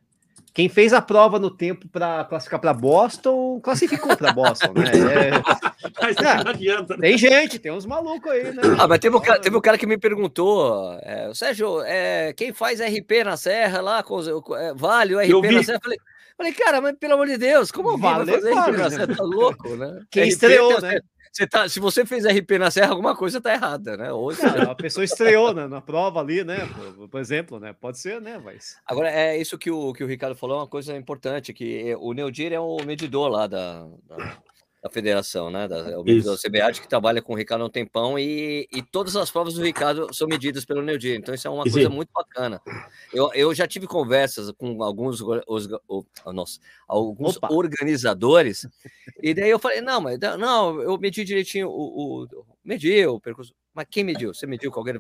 [0.53, 4.91] Quem fez a prova no tempo para classificar para Boston, classificou para Boston, né?
[5.81, 6.01] É...
[6.01, 7.09] Mas ah, não adianta, né?
[7.09, 8.63] Tem gente, tem uns malucos aí, né?
[8.79, 12.53] Ah, mas teve um cara, teve um cara que me perguntou, é, Sérgio, é, quem
[12.53, 14.21] faz RP na Serra lá, com,
[14.57, 15.79] é, vale o RP na Serra?
[15.79, 15.99] Eu falei,
[16.41, 19.17] falei, cara, mas pelo amor de Deus, como vale, fazer vale, RP na Serra?
[19.17, 20.03] Tá louco, né?
[20.11, 21.01] Quem RP estreou, né?
[21.33, 24.13] Você tá, se você fez RP na Serra, alguma coisa tá errada, né?
[24.13, 26.69] Hoje, a pessoa estreou né, na prova ali, né?
[26.97, 27.73] Por, por, exemplo, né?
[27.73, 28.41] Pode ser, né?
[28.45, 28.77] Mas...
[28.85, 32.13] Agora, é isso que o, que o Ricardo falou, é uma coisa importante, que o
[32.13, 34.39] Neudir é o medidor lá da, da
[34.83, 35.69] da federação, né?
[35.69, 38.83] Da, é o da CBAT que trabalha com o Ricardo há um tempão e, e
[38.83, 42.11] todas as provas do Ricardo são medidas pelo Neudir, então isso é uma coisa muito
[42.15, 42.61] bacana.
[43.13, 48.67] Eu, eu já tive conversas com alguns, os, os, nossa, alguns organizadores
[49.23, 53.55] e daí eu falei, não, mas não, eu medi direitinho o, o medi o percurso,
[53.75, 54.33] mas quem mediu?
[54.33, 54.95] Você mediu com alguém?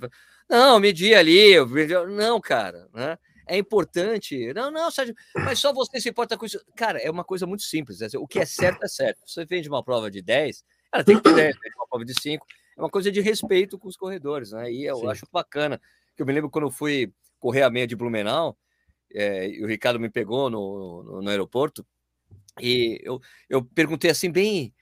[0.48, 3.16] Não, medi ali, eu medi, não, cara, né?
[3.50, 4.52] É importante.
[4.54, 6.64] Não, não, Sérgio, mas só você se importa com isso.
[6.76, 7.98] Cara, é uma coisa muito simples.
[7.98, 8.06] Né?
[8.16, 9.20] O que é certo é certo.
[9.26, 12.46] Você vende uma prova de 10, ela tem que ter 10, uma prova de 5.
[12.76, 14.72] É uma coisa de respeito com os corredores, né?
[14.72, 15.08] E eu Sim.
[15.08, 15.80] acho bacana.
[16.16, 18.56] Que eu me lembro quando eu fui correr a meia de Blumenau,
[19.12, 21.84] é, e o Ricardo me pegou no, no, no aeroporto,
[22.60, 24.72] e eu, eu perguntei assim, bem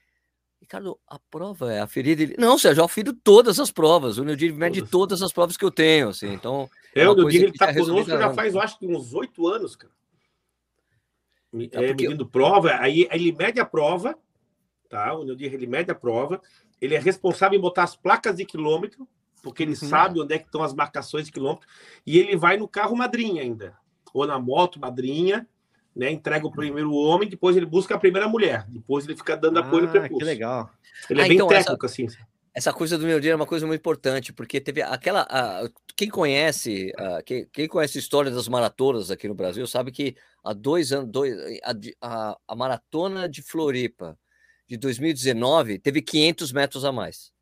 [0.61, 2.23] Ricardo, a prova é a ferida.
[2.23, 2.35] Ele...
[2.37, 4.17] Não, Sérgio, eu afiro todas as provas.
[4.17, 6.09] O Neudir mede todas as provas que eu tenho.
[6.09, 9.13] Assim, então, é, é o Neudir ele está conosco já faz, eu acho que uns
[9.13, 9.93] oito anos, cara.
[11.53, 12.07] É, é porque...
[12.07, 14.15] medindo prova, aí, ele mede a prova,
[14.87, 15.15] tá?
[15.15, 16.41] O Neudir ele mede a prova,
[16.79, 19.07] ele é responsável em botar as placas de quilômetro,
[19.41, 19.87] porque ele uhum.
[19.87, 21.67] sabe onde é que estão as marcações de quilômetro,
[22.05, 23.75] e ele vai no carro madrinha ainda,
[24.13, 25.47] ou na moto madrinha,
[25.99, 26.09] né?
[26.09, 29.83] Entrega o primeiro homem, depois ele busca a primeira mulher, depois ele fica dando apoio
[29.83, 30.17] no ah, percurso.
[30.17, 30.71] Que legal.
[31.09, 32.07] Ele é ah, bem então, técnico, essa, assim.
[32.53, 35.27] Essa coisa do meu dia é uma coisa muito importante, porque teve aquela.
[35.29, 39.91] A, quem conhece, a, quem, quem, conhece a história das maratonas aqui no Brasil, sabe
[39.91, 41.35] que há dois anos, dois,
[42.01, 44.17] a, a maratona de Floripa
[44.65, 47.33] de 2019 teve 500 metros a mais.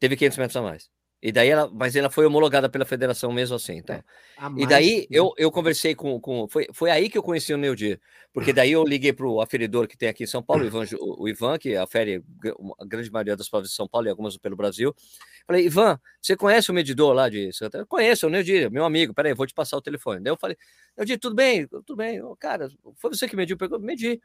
[0.00, 0.93] Teve 500 metros a mais.
[1.24, 3.94] E daí ela, mas ela foi homologada pela federação mesmo assim, tá?
[3.94, 4.02] É,
[4.58, 7.98] e daí eu, eu conversei com, com foi, foi aí que eu conheci o Neudir,
[8.30, 10.84] porque daí eu liguei para o aferidor que tem aqui em São Paulo, o Ivan,
[11.00, 12.22] o Ivan que afere
[12.78, 14.94] a grande maioria das provas de São Paulo e algumas pelo Brasil.
[15.46, 17.78] Falei, Ivan, você conhece o medidor lá de Santa?
[17.78, 20.22] Eu conheço, o Neudir, meu amigo, peraí, vou te passar o telefone.
[20.22, 20.58] Daí eu falei,
[20.94, 21.66] Neudir, tudo bem?
[21.66, 22.20] Tudo bem.
[22.38, 23.56] Cara, foi você que mediu?
[23.56, 24.20] Pegou, medi.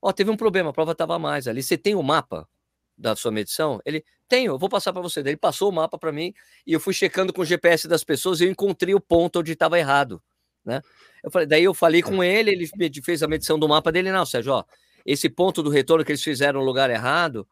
[0.00, 1.60] Ó, teve um problema, a prova estava mais ali.
[1.60, 2.48] Você tem o um mapa?
[2.96, 3.80] da sua medição?
[3.84, 5.22] Ele, tenho, eu vou passar para você.
[5.22, 6.32] Daí ele passou o mapa para mim
[6.66, 9.52] e eu fui checando com o GPS das pessoas e eu encontrei o ponto onde
[9.52, 10.22] estava errado,
[10.64, 10.82] né?
[11.22, 12.68] Eu falei, daí eu falei com ele, ele
[13.02, 14.64] fez a medição do mapa dele, não, Sérgio, ó,
[15.04, 17.46] esse ponto do retorno que eles fizeram no lugar errado,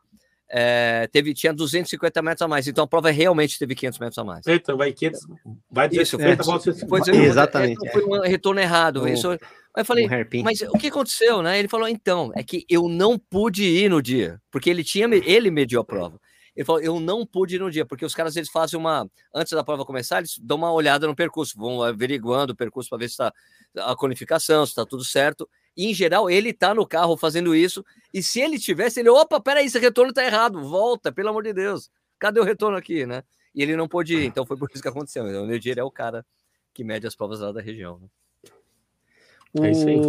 [0.48, 4.24] é, teve, tinha 250 metros a mais, então a prova realmente teve 500 metros a
[4.24, 4.46] mais.
[4.46, 5.20] Então, vai 500,
[5.70, 7.10] vai 250, é, volta 150.
[7.16, 7.90] Exatamente.
[7.90, 9.08] Foi um retorno errado.
[9.08, 9.30] Isso,
[9.76, 11.58] Aí eu falei, um mas o que aconteceu, né?
[11.58, 15.50] Ele falou, então, é que eu não pude ir no dia, porque ele tinha, ele
[15.50, 16.20] mediu a prova.
[16.54, 19.52] Ele falou, eu não pude ir no dia, porque os caras eles fazem uma, antes
[19.52, 23.08] da prova começar, eles dão uma olhada no percurso, vão averiguando o percurso para ver
[23.08, 23.32] se está
[23.78, 25.48] a conificação, se está tudo certo.
[25.76, 29.40] E, em geral, ele está no carro fazendo isso, e se ele tivesse, ele, opa,
[29.40, 33.24] peraí, esse retorno está errado, volta, pelo amor de Deus, cadê o retorno aqui, né?
[33.54, 35.28] e ele não pôde ir, então foi por isso que aconteceu.
[35.28, 36.26] Então, o Nedir é o cara
[36.72, 38.00] que mede as provas lá da região.
[38.00, 38.08] Né?
[39.54, 39.64] O...
[39.64, 40.00] É isso aí.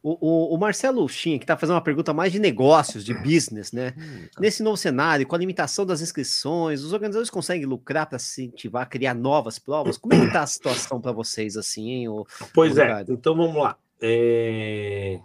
[0.00, 3.72] O, o, o, Marcelo Chin, que está fazendo uma pergunta mais de negócios, de business,
[3.72, 3.94] né?
[3.98, 4.40] Hum, tá.
[4.40, 8.86] Nesse novo cenário, com a limitação das inscrições, os organizadores conseguem lucrar para incentivar a
[8.86, 9.98] criar novas provas?
[9.98, 12.24] Como é que está a situação para vocês, assim, hein, o,
[12.54, 13.76] Pois é, então vamos lá.
[14.00, 15.20] É...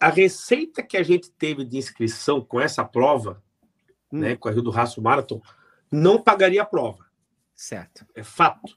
[0.00, 3.42] A receita que a gente teve de inscrição com essa prova,
[4.10, 4.20] hum.
[4.20, 5.42] né, com a Rio do Raço Marathon,
[5.92, 7.04] não pagaria a prova.
[7.54, 8.06] Certo.
[8.14, 8.76] É fato.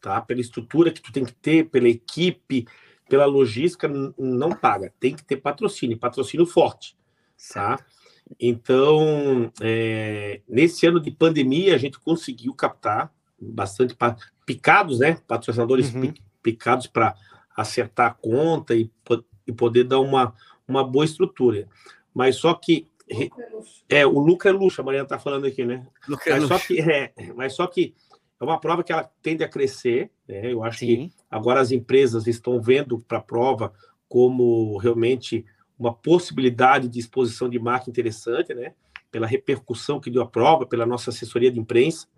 [0.00, 0.20] Tá?
[0.20, 2.66] Pela estrutura que tu tem que ter, pela equipe,
[3.08, 3.88] pela logística,
[4.18, 4.92] não paga.
[5.00, 6.96] Tem que ter patrocínio, patrocínio forte.
[7.52, 7.78] Tá?
[8.38, 13.96] Então, é, nesse ano de pandemia, a gente conseguiu captar bastante
[14.44, 15.18] picados, né?
[15.26, 16.12] Patrocinadores uhum.
[16.42, 17.14] picados para
[17.56, 18.90] acertar a conta e,
[19.46, 20.34] e poder dar uma,
[20.66, 21.68] uma boa estrutura.
[22.12, 22.86] Mas só que
[23.88, 25.86] é, o lucro é luxo, a Mariana está falando aqui, né?
[26.06, 27.94] Lucro é mas, só que, é, mas só que
[28.40, 30.10] é uma prova que ela tende a crescer.
[30.26, 30.52] Né?
[30.52, 31.08] Eu acho Sim.
[31.08, 33.72] que agora as empresas estão vendo para a prova
[34.08, 35.44] como realmente
[35.78, 38.74] uma possibilidade de exposição de marca interessante, né?
[39.10, 42.08] Pela repercussão que deu a prova, pela nossa assessoria de imprensa,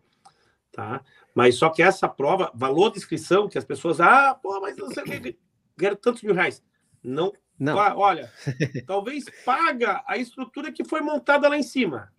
[0.72, 1.02] tá?
[1.34, 4.90] Mas só que essa prova, valor de inscrição, que as pessoas, ah, pô, mas não
[4.90, 5.38] sei,
[5.78, 6.62] quero tantos mil reais.
[7.02, 7.76] Não, não.
[7.76, 8.32] olha,
[8.86, 12.10] talvez paga a estrutura que foi montada lá em cima,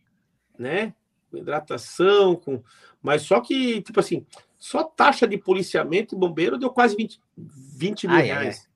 [0.57, 0.93] né?
[1.29, 2.61] Com hidratação, com
[3.01, 4.25] mas só que, tipo assim,
[4.57, 8.69] só taxa de policiamento e bombeiro deu quase 20, 20 mil ah, reais.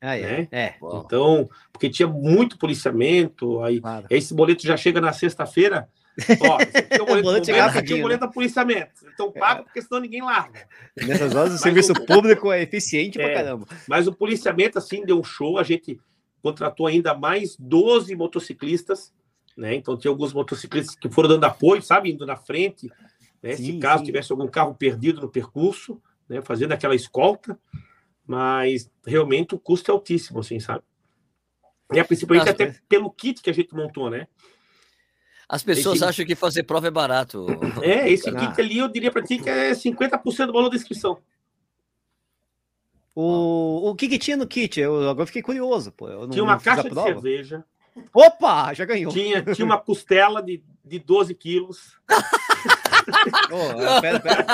[0.00, 0.22] Ah, é.
[0.22, 0.48] Né?
[0.50, 0.74] é.
[1.04, 4.06] Então, porque tinha muito policiamento, aí claro.
[4.10, 5.88] esse boleto já chega na sexta-feira.
[6.40, 6.56] Ó,
[7.02, 8.32] o boleto, boleto, bombeiro, aqui o boleto né?
[8.32, 9.06] policiamento.
[9.12, 10.66] Então paga, porque senão ninguém larga.
[10.96, 12.06] Nessas horas o serviço o...
[12.06, 13.66] público é eficiente é, pra caramba.
[13.86, 15.58] Mas o policiamento, assim, deu um show.
[15.58, 16.00] A gente
[16.42, 19.12] contratou ainda mais 12 motociclistas,
[19.56, 19.74] né?
[19.74, 22.10] Então tinha alguns motociclistas que foram dando apoio, sabe?
[22.10, 22.90] Indo na frente,
[23.42, 23.56] né?
[23.56, 24.06] Sim, Se caso sim.
[24.06, 26.40] tivesse algum carro perdido no percurso, né?
[26.42, 27.58] fazendo aquela escolta,
[28.26, 30.82] mas realmente o custo é altíssimo, assim, sabe?
[31.92, 32.82] E é principalmente Nossa, até mas...
[32.88, 34.28] pelo kit que a gente montou, né?
[35.48, 36.04] As pessoas esse...
[36.04, 37.46] acham que fazer prova é barato.
[37.82, 38.34] É, esse ah.
[38.38, 41.18] kit ali eu diria para ti que é 50% do valor da inscrição.
[43.12, 44.78] O, o que, que tinha no kit?
[44.78, 45.90] Eu agora fiquei curioso.
[45.90, 46.08] Pô.
[46.08, 47.64] Eu não, tinha uma caixa de cerveja.
[48.14, 49.12] Opa, já ganhou.
[49.12, 51.98] Tinha, tinha uma costela de, de 12 quilos.
[53.52, 54.46] oh, pera, pera.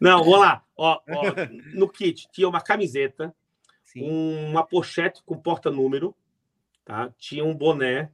[0.00, 0.64] Não, vamos lá.
[0.76, 1.22] Ó, ó,
[1.74, 3.34] no kit tinha uma camiseta,
[3.84, 4.08] Sim.
[4.50, 6.14] uma pochete com porta-número,
[6.84, 7.10] tá?
[7.18, 8.10] tinha um boné,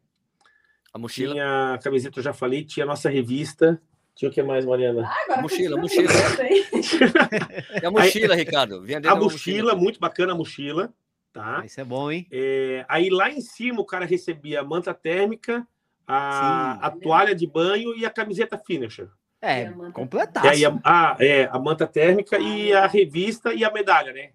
[0.94, 1.34] a mochila.
[1.34, 3.82] Tinha a camiseta, eu já falei, tinha a nossa revista.
[4.14, 5.10] Tinha o que mais, Mariana?
[5.28, 6.08] Ah, mochila, mochila.
[7.82, 8.76] e a mochila, Aí, Ricardo?
[8.76, 10.94] a mochila, mochila, muito bacana a mochila.
[11.32, 11.64] Tá?
[11.66, 12.28] Isso é bom, hein?
[12.30, 15.66] É, aí lá em cima o cara recebia a manta térmica,
[16.06, 19.08] a, a toalha de banho e a camiseta finisher.
[19.40, 20.46] É, completaço.
[20.48, 24.30] É, a, a, é, a manta térmica e a revista e a medalha, né?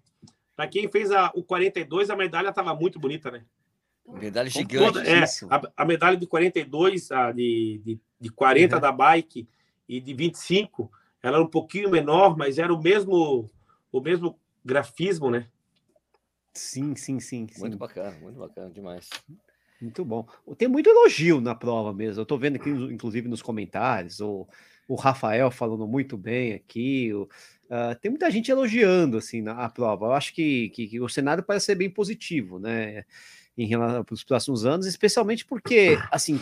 [0.54, 3.42] Para quem fez a, o 42, a medalha estava muito bonita, né?
[4.06, 4.92] Medalha gigante.
[4.92, 8.80] Toda, é, a, a, medalha de 42, a de, de, de 40 uhum.
[8.80, 9.48] da bike
[9.88, 10.90] e de 25,
[11.22, 13.50] ela era um pouquinho menor, mas era o mesmo,
[13.90, 15.46] o mesmo grafismo, né?
[16.52, 17.46] Sim, sim, sim.
[17.58, 17.78] Muito sim.
[17.78, 19.08] bacana, muito bacana demais.
[19.80, 20.26] Muito bom.
[20.58, 22.20] Tem muito elogio na prova mesmo.
[22.20, 24.46] Eu estou vendo aqui, inclusive, nos comentários, o,
[24.86, 27.12] o Rafael falando muito bem aqui.
[27.14, 30.06] O, uh, tem muita gente elogiando assim na a prova.
[30.06, 33.04] Eu acho que, que, que, o cenário parece ser bem positivo, né?
[33.56, 36.40] Em relação para os próximos anos, especialmente porque, assim,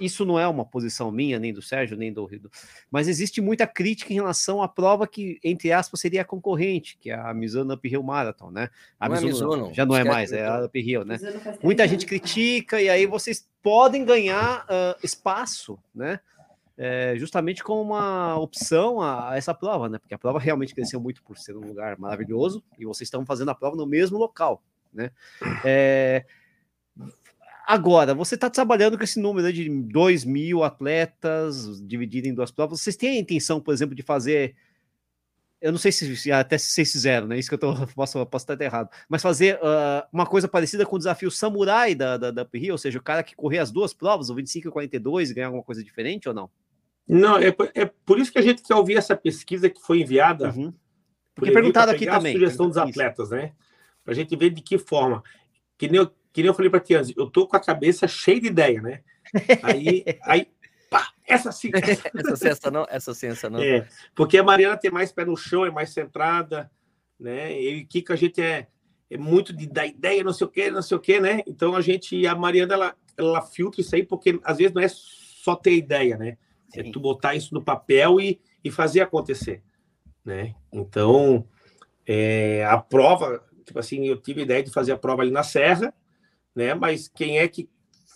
[0.00, 2.50] isso não é uma posição minha, nem do Sérgio, nem do Rio,
[2.90, 7.10] mas existe muita crítica em relação à prova que, entre aspas, seria a concorrente, que
[7.10, 8.70] é a Mizuno Uphill Marathon, né?
[8.98, 11.18] A não Mizuno, é Mizuno, já não é mais, é a Uphill, né?
[11.62, 16.20] Muita gente critica e aí vocês podem ganhar uh, espaço, né?
[16.82, 19.98] É, justamente como uma opção a, a, essa prova, né?
[19.98, 23.50] Porque a prova realmente cresceu muito por ser um lugar maravilhoso e vocês estão fazendo
[23.50, 25.10] a prova no mesmo local, né?
[25.62, 26.24] É,
[27.66, 32.80] Agora, você está trabalhando com esse número de 2 mil atletas dividido em duas provas.
[32.80, 34.56] Vocês têm a intenção, por exemplo, de fazer.
[35.60, 37.38] Eu não sei se até se vocês fizeram, né?
[37.38, 38.88] Isso que eu tô, posso, posso estar errado.
[39.08, 42.98] Mas fazer uh, uma coisa parecida com o desafio samurai da, da, da ou seja,
[42.98, 45.84] o cara que correr as duas provas, o 25 e 42, e ganhar alguma coisa
[45.84, 46.50] diferente ou não?
[47.06, 50.50] Não, é, é por isso que a gente quer ouvir essa pesquisa que foi enviada.
[50.50, 50.72] Uhum.
[51.34, 52.34] Porque perguntado aqui também.
[52.34, 53.52] A sugestão dos atletas, né?
[54.04, 55.22] Para a gente ver de que forma.
[55.76, 58.06] Que nem eu que nem eu falei para ti antes, eu tô com a cabeça
[58.06, 59.00] cheia de ideia, né?
[59.62, 60.46] Aí, aí
[60.88, 61.70] pá, essa sim.
[61.74, 63.60] essa ciência não, essa ciência não.
[63.60, 66.70] É, porque a Mariana tem mais pé no chão, é mais centrada,
[67.18, 67.60] né?
[67.60, 68.66] E o Kiko a gente é,
[69.10, 71.42] é muito de dar ideia, não sei o quê, não sei o quê, né?
[71.46, 74.88] Então a gente, a Mariana, ela, ela filtra isso aí, porque às vezes não é
[74.88, 76.36] só ter ideia, né?
[76.74, 76.88] É Sim.
[76.88, 79.62] É tu botar isso no papel e, e fazer acontecer,
[80.24, 80.54] né?
[80.72, 81.44] Então,
[82.06, 85.42] é, a prova, tipo assim, eu tive a ideia de fazer a prova ali na
[85.42, 85.92] Serra,
[86.54, 86.74] né?
[86.74, 87.68] Mas quem é que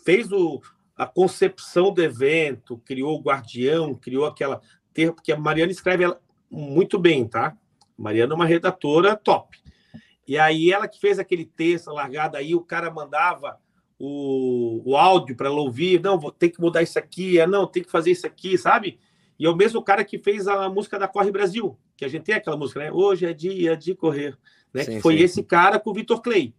[0.05, 0.61] fez o,
[0.97, 4.61] a concepção do evento, criou o guardião, criou aquela
[4.93, 6.21] terra, porque a Mariana escreve ela
[6.51, 7.57] muito bem, tá?
[7.97, 9.59] Mariana é uma redatora top.
[10.27, 13.59] E aí ela que fez aquele texto largado aí, o cara mandava
[13.99, 17.67] o, o áudio para ela ouvir, não, vou ter que mudar isso aqui, é, não,
[17.67, 18.99] tem que fazer isso aqui, sabe?
[19.39, 22.25] E é o mesmo cara que fez a música da Corre Brasil, que a gente
[22.25, 22.93] tem aquela música, né?
[22.93, 24.37] Hoje é dia de correr,
[24.73, 24.85] né?
[24.85, 25.25] Sim, que foi sim.
[25.25, 26.55] esse cara com o Vitor Clay,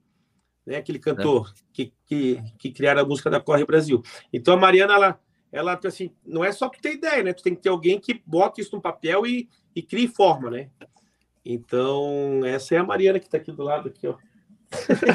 [0.65, 0.77] né?
[0.77, 1.59] Aquele cantor é.
[1.71, 4.01] que, que, que criaram a música da Corre Brasil.
[4.33, 5.19] Então a Mariana, ela,
[5.51, 7.33] ela assim, não é só tu ter ideia, né?
[7.33, 10.69] Tu tem que ter alguém que bota isso no papel e, e crie forma, né?
[11.45, 14.15] Então, essa é a Mariana que está aqui do lado, aqui, ó.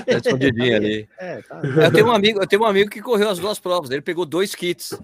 [0.06, 1.08] Tá escondidinha ali.
[1.18, 1.60] É, tá.
[1.64, 3.90] eu, tenho um amigo, eu tenho um amigo que correu as duas provas.
[3.90, 4.96] Ele pegou dois kits.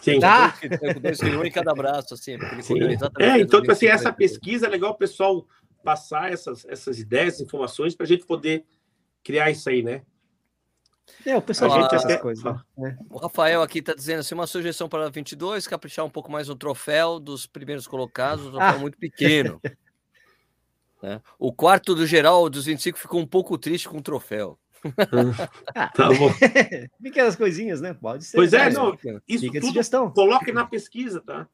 [0.00, 0.20] Sim.
[0.22, 0.48] Ah.
[0.48, 2.38] Dois kits, dois kits, um em cada braço, assim.
[3.18, 5.44] é, então, assim, essa pesquisa é legal o pessoal
[5.82, 8.64] passar essas, essas ideias, informações, para a gente poder
[9.22, 10.02] criar isso aí, né?
[11.26, 12.44] É, o pessoal a gente essas coisas.
[12.78, 12.96] Né?
[13.10, 16.56] O Rafael aqui está dizendo assim: uma sugestão para 22, caprichar um pouco mais no
[16.56, 18.78] troféu dos primeiros colocados, um troféu ah.
[18.78, 19.60] muito pequeno.
[21.02, 21.18] Né?
[21.38, 24.58] O quarto do geral dos 25 ficou um pouco triste com o troféu.
[25.74, 26.30] ah, tá bom.
[27.02, 27.94] Pequenas coisinhas, né?
[27.94, 28.36] Pode ser.
[28.36, 28.94] Pois é, não,
[29.26, 30.10] isso Fica tudo sugestão.
[30.10, 31.48] coloque na pesquisa, tá?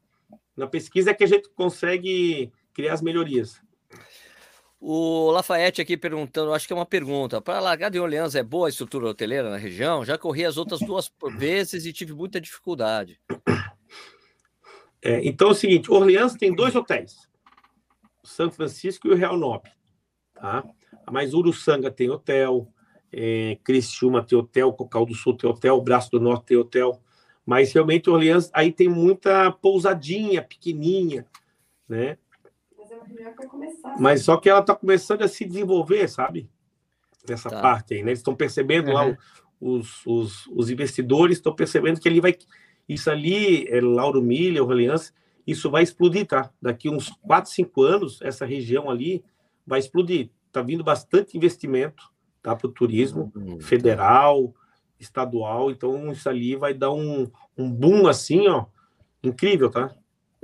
[0.56, 3.60] Na pesquisa é que a gente consegue criar as melhorias.
[4.78, 7.40] O Lafayette aqui perguntando, acho que é uma pergunta.
[7.40, 10.04] Para largar de Orleans é boa a estrutura hoteleira na região?
[10.04, 13.18] Já corri as outras duas vezes e tive muita dificuldade.
[15.02, 17.28] É, então é o seguinte: Orleans tem dois hotéis.
[18.22, 19.70] São Francisco e o Real Nobre,
[20.34, 20.64] tá?
[21.10, 22.68] Mas Uruçanga tem hotel,
[23.12, 27.00] é, Criciúma tem hotel, Cocal do Sul tem hotel, Braço do Norte tem hotel,
[27.46, 31.24] mas realmente Orleans aí tem muita pousadinha, pequenininha,
[31.88, 32.18] né?
[33.98, 36.50] Mas só que ela está começando a se desenvolver, sabe?
[37.28, 37.60] Nessa tá.
[37.60, 38.10] parte aí, né?
[38.10, 38.94] Eles estão percebendo uhum.
[38.94, 39.18] lá,
[39.60, 42.36] os, os, os investidores estão percebendo que ele vai...
[42.88, 45.12] Isso ali, é Lauro Milha, Orleans,
[45.46, 46.50] isso vai explodir, tá?
[46.60, 49.24] Daqui uns 4, 5 anos, essa região ali
[49.66, 50.30] vai explodir.
[50.46, 52.10] Está vindo bastante investimento
[52.42, 53.60] tá, para o turismo uhum.
[53.60, 54.54] federal,
[54.98, 58.66] estadual, então isso ali vai dar um, um boom assim, ó,
[59.22, 59.94] incrível, tá?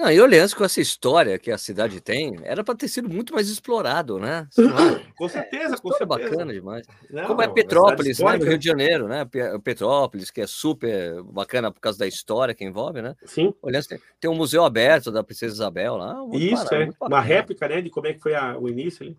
[0.03, 3.33] Não, e Orleans, com essa história que a cidade tem, era para ter sido muito
[3.33, 4.49] mais explorado, né?
[5.17, 6.07] com certeza, é, com certeza.
[6.07, 6.85] bacana demais.
[7.09, 9.25] Não, Como é Petrópolis, né, no Rio de Janeiro, né?
[9.63, 13.15] Petrópolis, que é super bacana por causa da história que envolve, né?
[13.25, 13.55] Sim.
[13.63, 16.17] Orleans tem, tem um museu aberto da Princesa Isabel lá.
[16.33, 16.91] Isso, barato, é.
[17.01, 19.17] Uma réplica, né, de como é que foi a, o início ali.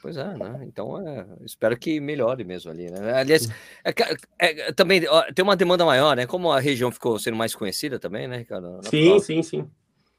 [0.00, 0.60] Pois é, né?
[0.62, 3.12] Então, é, espero que melhore mesmo ali, né?
[3.12, 3.50] Aliás,
[3.84, 3.92] é,
[4.38, 6.26] é, também ó, tem uma demanda maior, né?
[6.26, 8.80] Como a região ficou sendo mais conhecida também, né, Ricardo?
[8.88, 9.68] sim, sim, sim.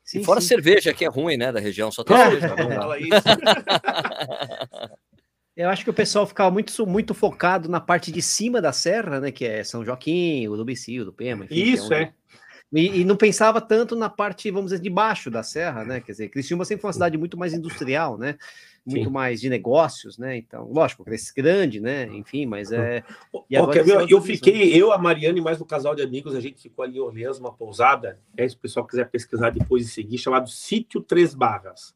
[0.04, 0.48] Sim, fora sim.
[0.48, 2.56] cerveja, que é ruim, né, da região, só tem cerveja.
[2.56, 3.10] Fala isso.
[5.56, 9.20] Eu acho que o pessoal ficava muito, muito focado na parte de cima da serra,
[9.20, 9.32] né?
[9.32, 11.46] Que é São Joaquim, o Lubicio, do Pema.
[11.46, 12.06] Enfim, isso, é.
[12.06, 12.12] Um...
[12.74, 16.02] E, e, não pensava tanto na parte, vamos dizer, de baixo da serra, né?
[16.02, 18.36] Quer dizer, Criciúma sempre foi uma cidade muito mais industrial, né?
[18.86, 19.12] muito Sim.
[19.12, 20.36] mais de negócios, né?
[20.36, 22.06] Então, lógico, cresce grande, né?
[22.08, 23.04] Enfim, mas é.
[23.50, 26.42] E agora eu, eu fiquei, eu, a Mariana e mais um casal de amigos, a
[26.42, 28.20] gente ficou ali em Orleans, uma pousada.
[28.36, 31.96] É, se o pessoal quiser pesquisar depois e seguir, chamado Sítio Três Barras.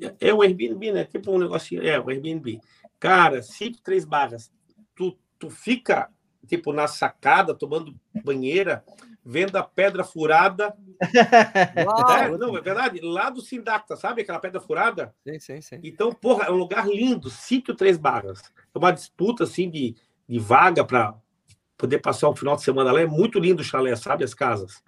[0.00, 1.04] É, é o Airbnb, né?
[1.04, 1.82] Tipo um negocinho.
[1.82, 2.58] É, o Airbnb.
[2.98, 4.50] Cara, Sítio Três Barras.
[4.94, 6.08] Tu, tu fica,
[6.46, 8.82] tipo, na sacada, tomando banheira,
[9.26, 10.72] vendo a pedra furada.
[11.74, 13.00] é, não, é verdade.
[13.02, 15.12] Lá do Sindacta, sabe aquela pedra furada?
[15.26, 15.80] Sim, sim, sim.
[15.82, 18.40] Então, porra, é um lugar lindo, sítio Três Barras.
[18.72, 19.96] É uma disputa, assim, de,
[20.28, 21.12] de vaga para
[21.76, 23.00] poder passar um final de semana lá.
[23.00, 24.22] É muito lindo o chalé, sabe?
[24.22, 24.80] As casas.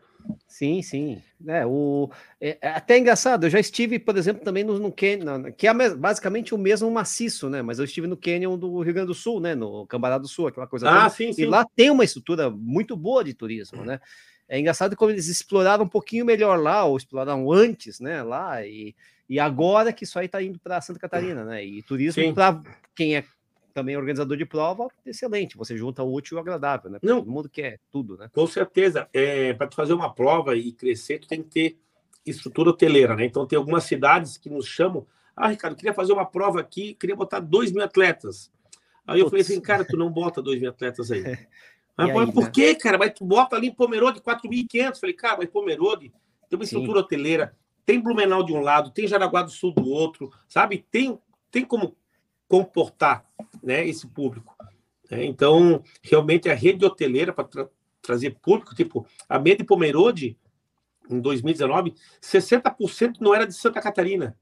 [0.46, 1.22] Sim, sim.
[1.46, 2.10] É, o,
[2.40, 5.94] é, é até engraçado, eu já estive, por exemplo, também no, no Canyon, que é
[5.94, 7.62] basicamente o mesmo maciço, né?
[7.62, 9.54] Mas eu estive no Canyon do Rio Grande do Sul, né?
[9.54, 10.88] No Cambará do Sul, aquela coisa.
[10.88, 11.10] Ah, toda.
[11.10, 11.42] sim, sim.
[11.42, 14.00] E lá tem uma estrutura muito boa de turismo, né?
[14.48, 18.22] É engraçado como eles exploraram um pouquinho melhor lá, ou exploraram antes, né?
[18.22, 18.96] Lá, e,
[19.28, 21.64] e agora que isso aí está indo para Santa Catarina, né?
[21.64, 22.60] E turismo para
[22.96, 23.24] quem é
[23.78, 25.56] também organizador de prova, excelente.
[25.56, 26.98] Você junta o útil e o agradável, né?
[27.00, 28.28] Não, todo mundo quer tudo, né?
[28.32, 29.08] Com certeza.
[29.12, 31.78] É, para tu fazer uma prova e crescer, tu tem que ter
[32.26, 33.24] estrutura hoteleira, né?
[33.24, 35.06] Então tem algumas cidades que nos chamam.
[35.36, 38.50] Ah, Ricardo, queria fazer uma prova aqui, queria botar dois mil atletas.
[39.06, 39.30] Aí eu Putz.
[39.30, 41.22] falei assim, cara, tu não bota dois mil atletas aí.
[41.96, 42.50] Mas, aí, por né?
[42.50, 42.98] que, cara?
[42.98, 45.00] Mas tu bota ali em Pomerode 4.500.
[45.00, 46.12] Falei, cara, mas Pomerode
[46.48, 47.04] tem uma estrutura Sim.
[47.04, 50.86] hoteleira, tem Blumenau de um lado, tem Jaraguá do Sul do outro, sabe?
[50.92, 51.18] Tem,
[51.50, 51.96] tem como
[52.48, 53.24] comportar
[53.62, 54.56] né, esse público.
[55.10, 55.24] Né?
[55.24, 57.68] Então, realmente, a rede hoteleira, para
[58.02, 60.36] trazer público, tipo, a meia de Pomerode,
[61.10, 64.36] em 2019, 60% não era de Santa Catarina.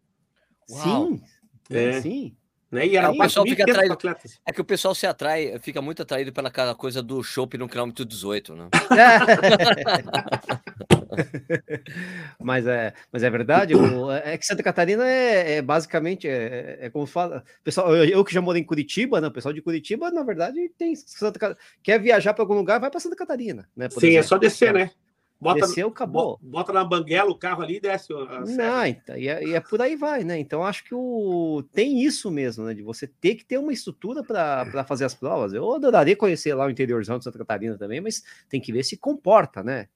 [0.67, 1.23] Sim,
[1.71, 2.01] é.
[2.01, 2.37] sim.
[2.71, 2.87] Né?
[2.89, 3.97] E era é, o pessoal fica atraído.
[4.45, 8.05] É que o pessoal se atrai, fica muito atraído pela coisa do chopp no quilômetro
[8.05, 8.69] 18, né?
[12.41, 16.91] mas, é, mas é verdade, o, é que Santa Catarina é, é basicamente, é, é,
[16.91, 19.29] como fala, pessoal, eu, eu, que já morei em Curitiba, né?
[19.29, 23.01] O pessoal de Curitiba, na verdade, tem Santa quer viajar para algum lugar, vai para
[23.01, 23.89] Santa Catarina, né?
[23.91, 24.19] Sim, exemplo.
[24.19, 24.91] é só descer, né?
[25.39, 26.39] Bota, Desceu, acabou.
[26.41, 28.09] Bota na banguela o carro ali e desce.
[28.13, 30.39] Não, então, e, é, e, é, por aí vai, né?
[30.39, 32.73] Então acho que o, tem isso mesmo, né?
[32.73, 35.53] De você ter que ter uma estrutura para fazer as provas.
[35.53, 38.97] Eu adoraria conhecer lá o interiorzão de Santa Catarina também, mas tem que ver se
[38.97, 39.89] comporta, né?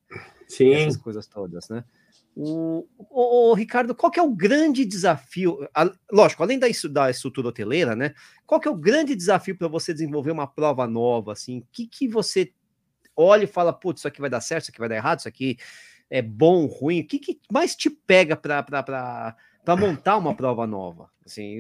[0.51, 0.72] Sim.
[0.72, 1.84] Essas coisas todas, né?
[2.34, 5.68] O, o, o, Ricardo, qual que é o grande desafio?
[5.74, 8.14] A, lógico, além da, da estrutura hoteleira, né?
[8.46, 11.32] Qual que é o grande desafio para você desenvolver uma prova nova?
[11.32, 12.53] Assim, o que, que você
[13.16, 15.28] olha e fala, putz, isso aqui vai dar certo, isso aqui vai dar errado, isso
[15.28, 15.57] aqui
[16.09, 17.01] é bom, ruim?
[17.01, 19.36] O que, que mais te pega para
[19.67, 21.11] montar uma prova nova?
[21.25, 21.59] Assim,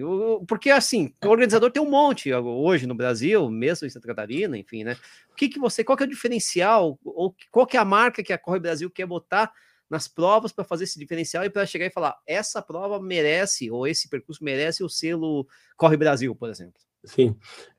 [0.48, 4.82] porque assim, o organizador tem um monte hoje no Brasil, mesmo em Santa Catarina, enfim,
[4.82, 4.96] né?
[5.32, 8.22] O que, que você, qual que é o diferencial, ou qual que é a marca
[8.22, 9.52] que a Corre Brasil quer botar
[9.88, 13.86] nas provas para fazer esse diferencial e para chegar e falar, essa prova merece, ou
[13.86, 15.46] esse percurso merece o selo
[15.76, 16.80] Corre Brasil, por exemplo?
[17.04, 17.36] Sim.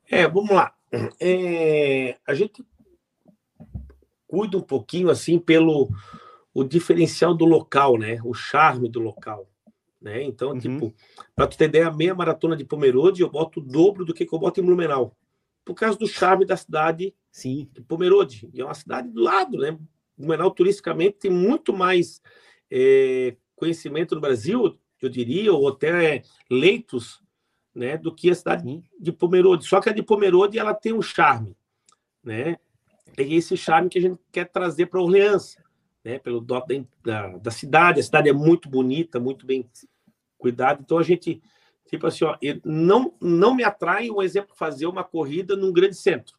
[0.09, 0.73] É, vamos lá.
[1.19, 2.65] É, a gente
[4.27, 5.89] cuida um pouquinho assim pelo
[6.53, 8.19] o diferencial do local, né?
[8.23, 9.49] O charme do local,
[10.01, 10.23] né?
[10.23, 10.59] Então, uhum.
[10.59, 10.93] tipo,
[11.35, 14.25] para tu ter ideia, a meia maratona de Pomerode eu boto o dobro do que,
[14.25, 15.15] que eu boto em Blumenau,
[15.63, 17.69] por causa do charme da cidade Sim.
[17.71, 18.49] de Pomerode.
[18.53, 19.77] E é uma cidade do lado, né?
[20.17, 22.21] Blumenau turisticamente tem muito mais
[22.69, 27.21] é, conhecimento no Brasil, eu diria, ou até leitos,
[27.73, 29.65] né, do que a cidade de Pomerode.
[29.65, 31.55] Só que a de Pomerode ela tem um charme,
[32.23, 32.57] né?
[33.17, 35.57] é esse charme que a gente quer trazer para Orleans,
[36.03, 36.19] né?
[36.19, 36.65] Pelo dó
[37.03, 39.69] da, da cidade, a cidade é muito bonita, muito bem
[40.37, 41.41] cuidada, então a gente,
[41.87, 42.35] tipo assim, ó,
[42.65, 46.35] não, não me atrai um exemplo fazer uma corrida num grande centro.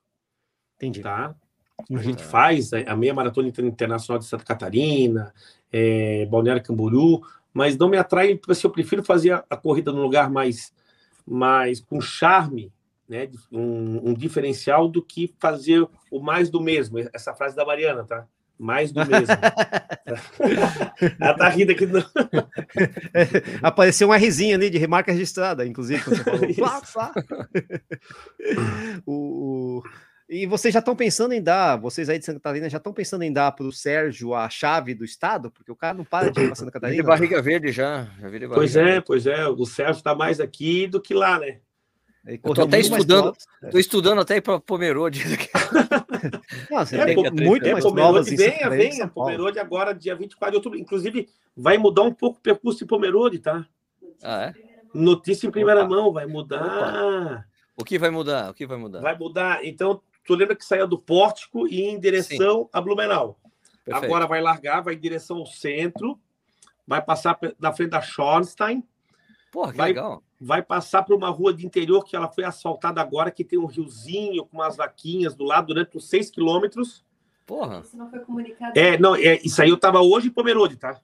[0.76, 1.00] Entendi.
[1.00, 1.34] Tá?
[1.78, 1.98] A uhum.
[1.98, 5.32] gente faz a meia maratona internacional de Santa Catarina,
[5.72, 9.92] é, Balneário Camboriú, mas não me atrai, tipo assim, eu prefiro fazer a, a corrida
[9.92, 10.72] num lugar mais,
[11.26, 12.72] mais com charme,
[13.08, 16.98] né, um, um, diferencial do que fazer o mais do mesmo.
[17.12, 18.26] Essa frase da Mariana, tá?
[18.62, 19.26] Mais do mesmo.
[21.18, 21.84] Ela tá rindo aqui.
[21.84, 21.98] No...
[23.60, 26.54] Apareceu uma risinha ali de remarca registrada, inclusive, quando você falou.
[26.54, 27.12] Plá, plá.
[29.04, 29.82] o,
[30.28, 33.24] E vocês já estão pensando em dar, vocês aí de Santa Catarina já estão pensando
[33.24, 35.50] em dar para o Sérgio a chave do estado?
[35.50, 37.02] Porque o cara não para de ir para Santa Catarina.
[37.02, 38.04] De barriga verde já.
[38.20, 39.04] já barriga pois é, verde.
[39.04, 39.48] pois é.
[39.48, 41.58] O Sérgio está mais aqui do que lá, né?
[42.24, 43.36] Eu tô até estudando,
[43.72, 45.20] tô estudando até para Pomerode.
[46.70, 49.08] Nossa, é, tem muito é, mais Pomerode venha, venha.
[49.08, 50.78] Pomerode agora, dia 24 de outubro.
[50.78, 53.66] Inclusive, vai mudar um pouco o percurso de Pomerode, tá?
[54.22, 54.54] Ah, é?
[54.94, 55.88] Notícia em primeira Opa.
[55.88, 56.64] mão, vai mudar.
[56.64, 57.44] Opa.
[57.76, 58.50] O que vai mudar?
[58.50, 59.00] O que vai mudar?
[59.00, 59.64] Vai mudar.
[59.64, 62.68] Então, tu lembra que saiu do Pórtico e em direção Sim.
[62.72, 63.38] a Blumenau.
[63.84, 64.04] Perfeito.
[64.04, 66.18] Agora vai largar, vai em direção ao centro,
[66.86, 68.84] vai passar na frente da Schornstein.
[69.52, 73.00] Porra, que vai, legal vai passar por uma rua de interior que ela foi asfaltada
[73.00, 77.04] agora, que tem um riozinho com umas vaquinhas do lado durante uns seis quilômetros.
[77.46, 77.80] Porra.
[77.84, 78.76] Isso não foi comunicado.
[78.76, 81.00] É, não, é, isso aí eu tava hoje em Pomerode, tá?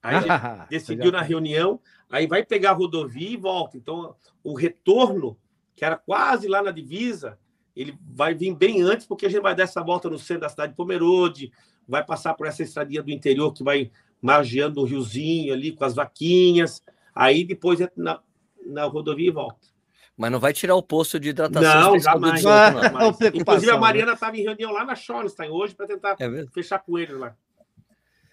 [0.00, 0.14] Aí
[0.70, 3.76] decidiu na reunião, aí vai pegar a rodovia e volta.
[3.76, 5.36] Então, o retorno,
[5.74, 7.36] que era quase lá na divisa,
[7.74, 10.48] ele vai vir bem antes, porque a gente vai dar essa volta no centro da
[10.48, 11.50] cidade de Pomerode,
[11.88, 13.90] vai passar por essa estradinha do interior que vai
[14.22, 16.80] margeando o riozinho ali com as vaquinhas.
[17.14, 18.20] Aí depois na,
[18.66, 19.74] na rodovia e volta.
[20.16, 21.92] Mas não vai tirar o posto de hidratação.
[21.92, 22.34] Não, jamais.
[22.34, 22.82] 18, não.
[22.82, 23.34] Jamais.
[23.34, 24.38] Inclusive, a Mariana estava né?
[24.38, 27.34] em reunião lá na Schornstein hoje para tentar é fechar com ele lá.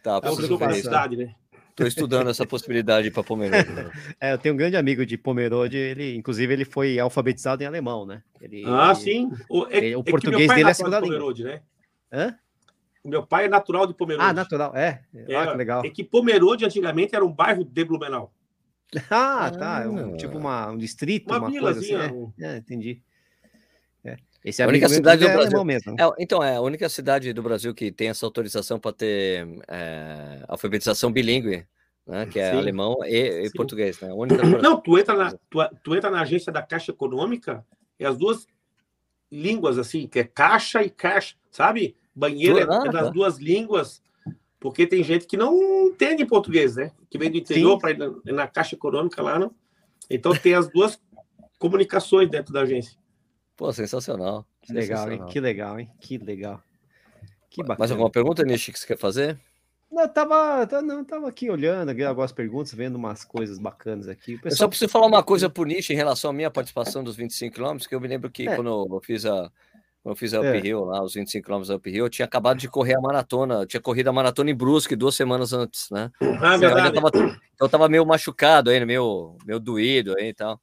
[0.04, 1.36] Tá, é o cidade, né?
[1.70, 3.70] Estou estudando essa possibilidade para Pomerode.
[3.72, 3.92] Né?
[4.20, 8.06] É, eu tenho um grande amigo de Pomerode, ele, inclusive, ele foi alfabetizado em alemão,
[8.06, 8.22] né?
[8.40, 9.32] Ele, ah, sim.
[9.50, 11.18] O, é, ele, o é português dele é, é segunda língua.
[11.18, 11.62] Pomerode, né?
[12.12, 12.36] Hã?
[13.04, 14.30] O meu pai é natural de Pomerode.
[14.30, 15.02] Ah, natural, é.
[15.14, 15.82] é ah, que legal.
[15.86, 18.32] É que Pomerode antigamente era um bairro de Blumenau.
[19.10, 19.84] Ah, tá.
[19.84, 21.96] É um, tipo uma, um distrito, uma, uma coisa assim.
[21.96, 23.02] É, é, entendi.
[24.04, 24.18] É.
[24.44, 25.64] Esse é a única cidade do é Brasil.
[25.64, 25.96] Mesmo.
[26.00, 30.44] É, então, é a única cidade do Brasil que tem essa autorização para ter é,
[30.48, 31.66] alfabetização bilíngue,
[32.06, 32.26] né?
[32.26, 32.58] Que é Sim.
[32.58, 34.10] alemão e, e português, né?
[34.62, 37.66] Não, tu entra, na, tu, tu, entra na agência da Caixa Econômica
[38.00, 38.48] e as duas
[39.32, 41.96] línguas, assim, que é caixa e caixa, sabe?
[42.14, 43.10] Banheiro é, ah, é nas tá.
[43.10, 44.02] duas línguas
[44.62, 46.92] porque tem gente que não entende português, né?
[47.10, 49.52] Que vem do interior para ir na, na, caixa econômica lá, não.
[50.08, 51.02] Então tem as duas
[51.58, 52.96] comunicações dentro da agência.
[53.58, 54.46] Pô, sensacional.
[54.62, 55.26] Que legal, hein?
[55.28, 55.92] Que legal, hein?
[56.00, 56.62] Que legal.
[57.50, 57.80] Que bacana.
[57.80, 59.40] Mais alguma pergunta, Nishi, que você quer fazer?
[59.92, 64.36] Não, tava, não, tava aqui olhando algumas perguntas, vendo umas coisas bacanas aqui.
[64.36, 64.52] Pessoal...
[64.52, 67.56] Eu só preciso falar uma coisa pro Nishi em relação à minha participação dos 25
[67.56, 68.56] km, que eu me lembro que é.
[68.56, 69.52] quando eu fiz a
[70.04, 70.60] quando eu fiz a Up é.
[70.60, 73.66] Hill, os 25 km da Up Hill, eu tinha acabado de correr a maratona, eu
[73.68, 76.12] tinha corrido a maratona em Brusque duas semanas antes, né?
[76.42, 76.98] Ah, verdade.
[76.98, 80.60] Eu tava, eu tava meio machucado ainda, meio, meio doído aí e tal.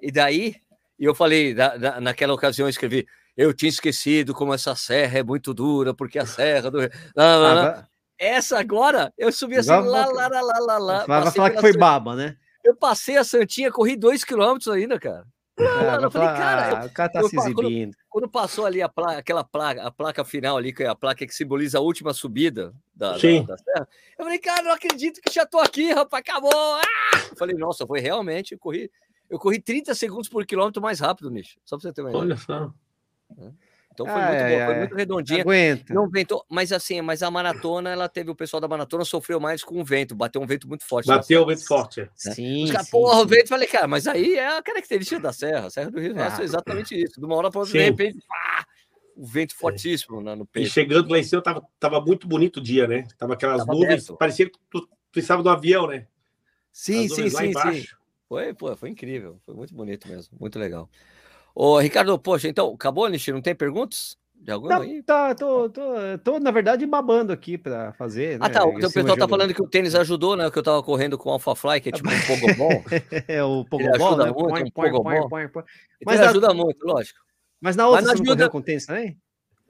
[0.00, 0.56] E daí,
[0.98, 5.22] eu falei, da, da, naquela ocasião eu escrevi, eu tinha esquecido como essa serra é
[5.22, 6.80] muito dura, porque a serra do.
[6.80, 7.84] Não, não, não.
[8.18, 11.06] Essa agora, eu subi assim, lá, lá, lá, lá, lá, lá.
[11.06, 12.36] Vai falar que foi baba, né?
[12.62, 15.24] Eu passei a Santinha, corri dois quilômetros ainda, cara.
[15.58, 17.94] Eu falei, cara, ah, o cara tá se exibindo.
[18.08, 20.94] Quando, quando, passou ali a placa, aquela placa, a placa final ali, que é a
[20.94, 23.44] placa que simboliza a última subida da, Sim.
[23.44, 23.88] da, da serra,
[24.18, 26.50] eu falei, cara, não acredito que já tô aqui, rapaz, acabou!
[26.54, 27.18] Ah!
[27.30, 28.90] Eu falei, nossa, foi realmente, eu corri,
[29.28, 32.24] eu corri 30 segundos por quilômetro mais rápido, Nicho, só pra você ter uma ideia.
[32.24, 32.72] Olha só.
[33.38, 33.71] É.
[33.92, 35.40] Então foi muito bom, foi muito redondinha.
[35.42, 35.94] Aguenta.
[35.94, 39.62] Não ventou, mas assim, mas a maratona, ela teve o pessoal da maratona sofreu mais
[39.62, 41.06] com o vento, bateu um vento muito forte.
[41.06, 42.00] Bateu o vento forte.
[42.00, 42.08] Né?
[42.14, 42.64] Sim.
[42.64, 45.70] Os caras, porra, o vento, falei, cara, mas aí é a característica da serra, a
[45.70, 46.38] Serra do Rio ah.
[46.40, 47.20] é exatamente isso.
[47.20, 48.66] De uma hora para outra, de repente, pá,
[49.16, 50.34] o vento fortíssimo é.
[50.34, 50.66] no peito.
[50.66, 53.06] E chegando lá em cima, tava, tava muito bonito o dia, né?
[53.18, 54.16] Tava aquelas tava nuvens, aberto.
[54.16, 56.06] parecia que tu precisava do avião, né?
[56.72, 57.84] Sim, sim, sim, sim.
[58.28, 60.88] Foi, pô, foi incrível, foi muito bonito mesmo, muito legal.
[61.54, 63.32] Ô, Ricardo, poxa, então, acabou, Nishi?
[63.32, 64.16] Não tem perguntas?
[64.34, 65.00] De alguma não, aí?
[65.04, 65.82] Tá, tô, tô,
[66.24, 68.38] tô, na verdade, babando aqui para fazer.
[68.40, 68.54] Ah, né?
[68.54, 68.64] Tá.
[68.64, 70.50] O pessoal tá falando que o tênis ajudou, né?
[70.50, 72.84] Que eu tava correndo com o Alpha Fly, que é tipo um pogobol.
[73.28, 74.24] é, o pogobol, né?
[74.24, 75.28] Muito, põe, um põe, pogobol.
[75.28, 75.64] Põe, põe,
[76.04, 77.20] Mas ajuda muito, lógico.
[77.60, 78.50] Mas na outra Mas você ajuda...
[78.50, 79.16] com tênis também?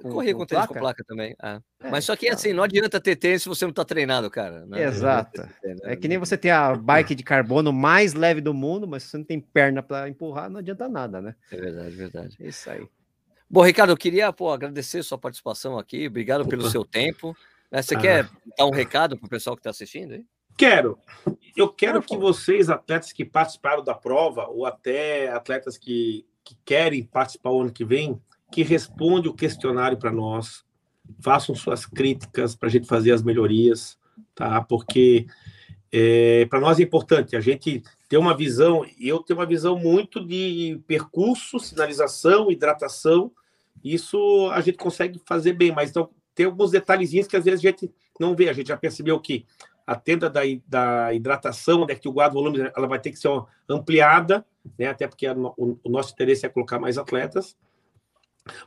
[0.02, 0.74] Com, corri com, com tênis placa?
[0.74, 1.36] com placa também.
[1.42, 1.60] É.
[1.80, 2.34] É, Mas só que tá.
[2.34, 4.66] assim, não adianta ter tênis se você não tá treinado, cara.
[4.66, 4.84] Né?
[4.84, 5.42] Exato.
[5.42, 5.76] Né?
[5.84, 9.10] É que nem você tem a bike de carbono mais leve do mundo, mas se
[9.10, 11.34] você não tem perna para empurrar, não adianta nada, né?
[11.50, 12.36] É verdade, verdade.
[12.40, 12.86] É isso aí.
[13.48, 16.06] Bom, Ricardo, eu queria pô, agradecer sua participação aqui.
[16.06, 16.50] Obrigado Opa.
[16.50, 17.36] pelo seu tempo.
[17.70, 17.98] Né, você ah.
[17.98, 20.24] quer dar um recado para o pessoal que está assistindo aí?
[20.56, 20.98] Quero.
[21.56, 27.04] Eu quero que vocês, atletas que participaram da prova, ou até atletas que, que querem
[27.04, 28.20] participar o ano que vem,
[28.52, 30.64] que respondam o questionário para nós,
[31.20, 33.98] façam suas críticas para a gente fazer as melhorias,
[34.34, 34.60] tá?
[34.62, 35.26] Porque
[35.90, 39.78] é, para nós é importante a gente ter uma visão, e eu tenho uma visão
[39.78, 43.32] muito de percurso, sinalização, hidratação,
[43.82, 47.68] isso a gente consegue fazer bem, mas então, tem alguns detalhezinhos que às vezes a
[47.68, 48.48] gente não vê.
[48.48, 49.44] A gente já percebeu que
[49.86, 53.28] a tenda da, da hidratação, né, que o guarda volume ela vai ter que ser
[53.68, 54.44] ampliada,
[54.78, 57.56] né, até porque a, o, o, nosso interesse é colocar mais atletas.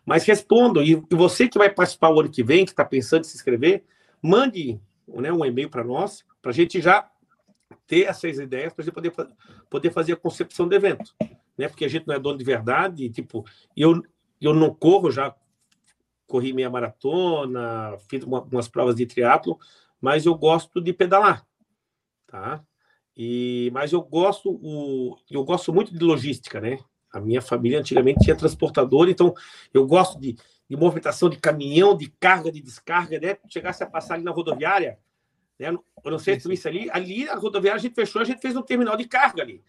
[0.06, 3.22] Mas respondam, e, e você que vai participar o ano que vem, que está pensando
[3.22, 3.84] em se inscrever,
[4.22, 7.10] mande né, um e-mail para nós, para a gente já
[7.88, 9.14] ter essas ideias, para a gente poder,
[9.70, 11.14] poder fazer a concepção do evento.
[11.58, 11.68] Né?
[11.68, 13.46] Porque a gente não é dono de verdade, tipo,
[13.76, 14.02] eu,
[14.42, 15.36] eu não corro, já
[16.28, 19.60] corri meia maratona, fiz uma, umas provas de triatlo,
[20.02, 21.46] mas eu gosto de pedalar,
[22.28, 22.64] tá?
[23.16, 26.80] E mas eu gosto o eu gosto muito de logística, né?
[27.16, 29.34] A minha família antigamente tinha transportador, então
[29.74, 30.36] eu gosto de,
[30.70, 33.38] de movimentação de caminhão, de carga, de descarga, né?
[33.48, 34.98] Chegasse a passar ali na rodoviária,
[35.60, 35.70] né?
[35.70, 38.56] Eu não sei se isso ali, ali a rodoviária a gente fechou, a gente fez
[38.56, 39.64] um terminal de carga ali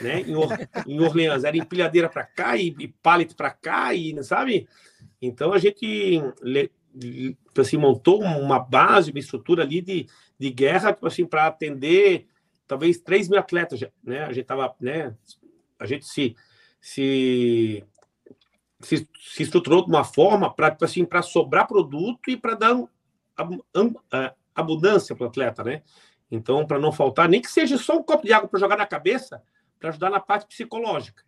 [0.00, 0.20] né?
[0.20, 0.48] Em, Or,
[0.86, 4.68] em Orleans, era empilhadeira para cá e, e pallet para cá, e sabe?
[5.20, 6.22] Então a gente
[7.58, 10.06] assim, montou uma base, uma estrutura ali de,
[10.38, 12.26] de guerra, tipo assim, para atender
[12.66, 14.24] talvez 3 mil atletas, né?
[14.24, 15.14] A gente tava, né?
[15.78, 16.34] A gente se,
[16.86, 17.84] se,
[18.80, 22.80] se, se estruturou de uma forma para tipo assim, sobrar produto e para dar
[24.54, 25.82] abundância para o atleta, né?
[26.30, 28.86] Então, para não faltar, nem que seja só um copo de água para jogar na
[28.86, 29.42] cabeça,
[29.80, 31.24] para ajudar na parte psicológica,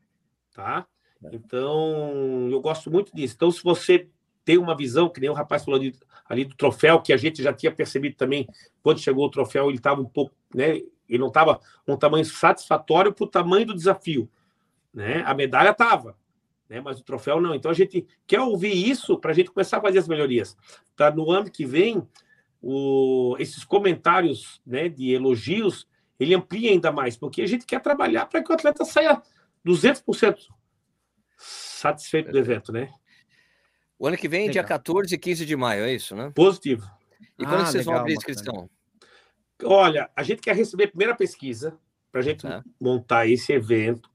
[0.54, 0.86] tá?
[1.24, 1.30] É.
[1.34, 3.34] Então, eu gosto muito disso.
[3.34, 4.08] Então, se você
[4.44, 5.92] tem uma visão, que nem o rapaz falou ali,
[6.28, 8.48] ali do troféu, que a gente já tinha percebido também,
[8.80, 10.82] quando chegou o troféu, ele estava um pouco, né?
[11.08, 14.30] Ele não estava um tamanho satisfatório para o tamanho do desafio,
[14.98, 15.22] né?
[15.24, 16.16] A medalha estava,
[16.68, 16.80] né?
[16.80, 17.54] Mas o troféu não.
[17.54, 20.56] Então, a gente quer ouvir isso para a gente começar a fazer as melhorias.
[20.96, 22.04] Para no ano que vem,
[22.60, 25.86] o, esses comentários né, de elogios
[26.18, 29.22] ele amplia ainda mais, porque a gente quer trabalhar para que o atleta saia
[29.64, 30.48] 200%
[31.36, 32.90] satisfeito do evento, né?
[33.96, 34.54] O ano que vem, legal.
[34.54, 36.32] dia 14 e 15 de maio, é isso, né?
[36.34, 36.90] Positivo.
[37.38, 38.68] E quando ah, vocês legal, vão abrir a inscrição?
[39.62, 41.78] Olha, a gente quer receber a primeira pesquisa
[42.10, 42.60] para a gente é.
[42.80, 44.10] montar esse evento.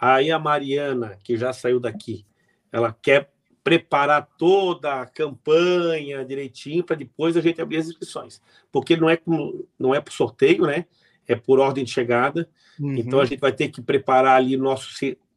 [0.00, 2.24] Aí a Mariana, que já saiu daqui,
[2.72, 3.30] ela quer
[3.62, 8.40] preparar toda a campanha direitinho para depois a gente abrir as inscrições.
[8.72, 10.86] Porque não é como, não é por sorteio, né?
[11.32, 12.48] é por ordem de chegada.
[12.78, 12.96] Uhum.
[12.96, 14.90] Então a gente vai ter que preparar ali nosso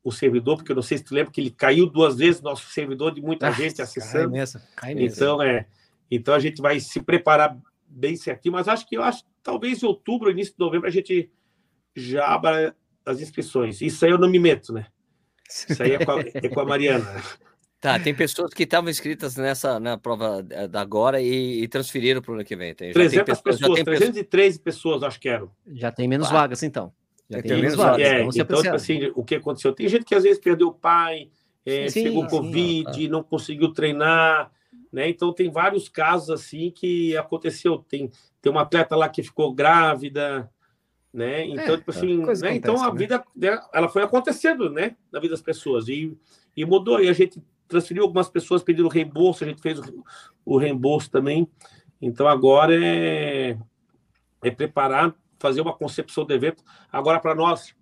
[0.03, 2.67] o servidor, porque eu não sei se tu lembra que ele caiu duas vezes nosso
[2.67, 4.31] servidor de muita ah, gente acessando.
[4.31, 5.15] Cai nessa, cai nessa.
[5.15, 5.65] Então é,
[6.11, 7.57] Então a gente vai se preparar
[7.87, 11.31] bem certinho, mas acho que eu acho talvez em outubro, início de novembro, a gente
[11.95, 12.75] já abra
[13.05, 13.81] as inscrições.
[13.81, 14.87] Isso aí eu não me meto, né?
[15.49, 17.23] Isso aí é com a, é com a Mariana.
[17.83, 22.31] Tá, tem pessoas que estavam inscritas nessa na prova da agora e, e transferiram para
[22.31, 22.73] o ano que vem.
[22.73, 25.51] Tem, 300 pessoas, pessoas 313 pessoas, acho que eram.
[25.67, 26.31] Já tem menos ah.
[26.31, 26.93] vagas, então.
[27.29, 27.99] Já tem, tem menos vagas.
[27.99, 29.73] É, então, então tipo assim, o que aconteceu?
[29.73, 31.29] Tem gente que às vezes perdeu o pai,
[31.65, 34.49] é, sim, pegou sim, Covid, sim, não conseguiu treinar,
[34.89, 35.09] né?
[35.09, 37.79] Então tem vários casos assim que aconteceu.
[37.79, 38.09] Tem,
[38.41, 40.49] tem uma atleta lá que ficou grávida,
[41.13, 41.45] né?
[41.45, 42.23] Então, é, tipo assim, né?
[42.23, 42.97] Acontece, então a né?
[42.97, 43.23] vida
[43.71, 44.95] ela foi acontecendo, né?
[45.11, 46.17] Na vida das pessoas e,
[46.57, 46.99] e mudou.
[46.99, 50.03] E a gente transferiu algumas pessoas pedindo reembolso, a gente fez o,
[50.43, 51.47] o reembolso também.
[52.01, 53.57] Então agora é,
[54.41, 56.63] é preparar, fazer uma concepção do evento.
[56.91, 57.75] Agora, para nós,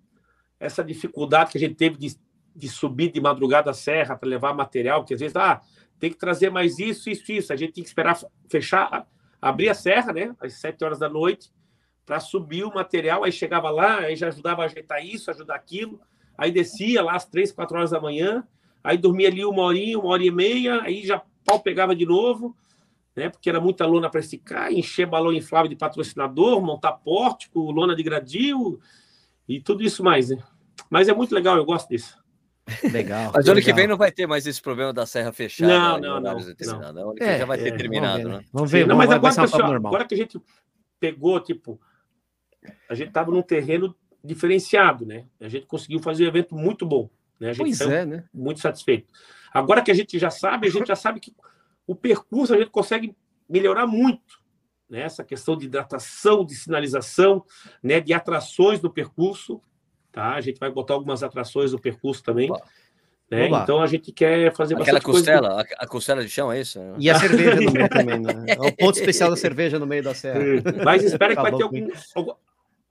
[0.60, 2.14] essa dificuldade que a gente teve de,
[2.54, 5.60] de subir de madrugada a serra para levar material, que às vezes, ah,
[5.98, 7.52] tem que trazer mais isso, isso, isso.
[7.52, 8.18] A gente tem que esperar
[8.48, 9.06] fechar,
[9.40, 11.50] abrir a serra, né, às sete horas da noite,
[12.04, 13.24] para subir o material.
[13.24, 16.00] Aí chegava lá, aí já ajudava a ajeitar isso, ajudar aquilo.
[16.36, 18.46] Aí descia lá às três, quatro horas da manhã,
[18.82, 22.56] aí dormia ali uma horinha, uma hora e meia, aí já pau pegava de novo,
[23.14, 23.28] né?
[23.28, 28.02] Porque era muita lona para esticar, encher balão inflável de patrocinador, montar pórtico, lona de
[28.02, 28.80] gradil
[29.48, 30.38] e tudo isso mais, né?
[30.88, 32.22] Mas é muito legal, eu gosto disso.
[32.92, 33.32] Legal.
[33.34, 35.72] Mas ano que vem não vai ter mais esse problema da serra fechada.
[35.72, 36.92] Não, não, não.
[36.92, 37.14] não.
[37.14, 38.44] Que é, já vai ter é, terminado, vamos né?
[38.52, 38.86] Vamos ver.
[38.86, 40.40] Não, mas agora, pessoal, agora que a gente
[41.00, 41.80] pegou, tipo,
[42.88, 45.26] a gente estava num terreno diferenciado, né?
[45.40, 47.10] A gente conseguiu fazer um evento muito bom.
[47.40, 47.50] Né?
[47.50, 48.24] A gente pois é, né?
[48.32, 49.08] Muito satisfeito.
[49.52, 51.34] Agora que a gente já sabe, a gente já sabe que
[51.86, 53.14] o percurso a gente consegue
[53.48, 54.40] melhorar muito.
[54.88, 55.00] Né?
[55.00, 57.44] Essa questão de hidratação, de sinalização,
[57.82, 58.00] né?
[58.00, 59.60] de atrações no percurso.
[60.12, 60.34] Tá?
[60.34, 62.50] A gente vai botar algumas atrações no percurso também.
[63.30, 63.48] Né?
[63.48, 65.74] Então a gente quer fazer Aquela costela, coisa...
[65.78, 66.78] a costela de chão, é isso?
[66.98, 68.44] E a cerveja no meio também, né?
[68.46, 70.38] É o ponto especial da cerveja no meio da serra.
[70.84, 71.88] Mas espero que vai ter algum,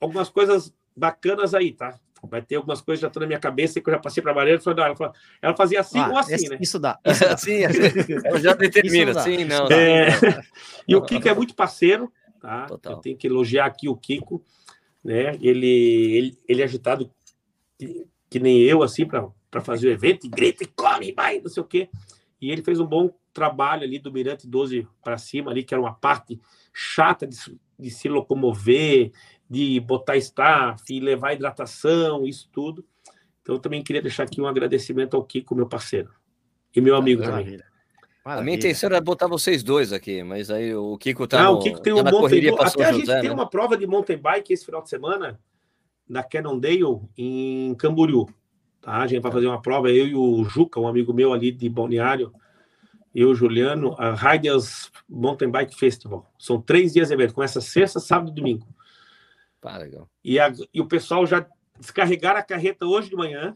[0.02, 1.98] algumas coisas bacanas aí, tá?
[2.24, 4.32] Vai ter algumas coisas que já estão na minha cabeça que eu já passei para
[4.32, 4.62] a Mariana.
[4.66, 6.58] Ela, ela fazia assim ah, ou assim, esse, né?
[6.62, 7.00] Isso dá.
[7.06, 7.38] Isso dá.
[7.38, 7.62] sim,
[8.26, 9.68] eu já determino, sim, não.
[9.68, 10.10] É...
[10.88, 12.68] E o Kiko é muito parceiro, tá?
[12.68, 12.94] Total.
[12.94, 14.44] Eu tenho que elogiar aqui o Kiko,
[15.04, 15.36] né?
[15.42, 17.12] Ele, ele, ele é agitado
[17.80, 21.50] que, que nem eu, assim, para fazer o evento, e grita e corre, vai, não
[21.50, 21.90] sei o quê.
[22.40, 25.82] E ele fez um bom trabalho ali do Mirante 12 para cima, ali, que era
[25.82, 26.40] uma parte
[26.72, 27.38] chata de,
[27.80, 29.12] de se locomover,
[29.52, 32.86] de botar staff e levar hidratação, isso tudo.
[33.42, 36.10] Então, eu também queria deixar aqui um agradecimento ao Kiko, meu parceiro,
[36.74, 37.60] e meu amigo também.
[38.24, 41.52] A minha intenção era botar vocês dois aqui, mas aí o Kiko tá, Não, ah,
[41.52, 43.36] no, o Kiko tem tá um na correria Até a gente José, tem né?
[43.36, 45.38] uma prova de mountain bike esse final de semana
[46.08, 48.28] na Cannondale, em Camboriú.
[48.80, 49.02] Tá?
[49.02, 51.68] A gente vai fazer uma prova, eu e o Juca, um amigo meu ali de
[51.68, 52.32] Balneário,
[53.14, 56.32] eu, Juliano, a Riders Mountain Bike Festival.
[56.40, 58.66] São três dias de evento, começa sexta, sábado e domingo.
[59.62, 60.10] Pá, legal.
[60.24, 61.46] E, a, e o pessoal já
[61.80, 63.56] descarregaram a carreta hoje de manhã,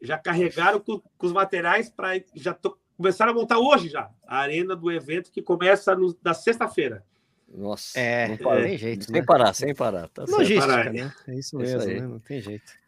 [0.00, 4.38] já carregaram com, com os materiais para já tô, começaram a montar hoje já a
[4.38, 7.04] arena do evento que começa no, na sexta-feira.
[7.52, 9.04] Nossa, é, não, não tem jeito.
[9.04, 9.22] Sem né?
[9.22, 10.08] parar, sem parar.
[10.08, 11.12] Tá Logística, parar, né?
[11.26, 12.00] É isso mesmo, né?
[12.00, 12.79] não tem jeito.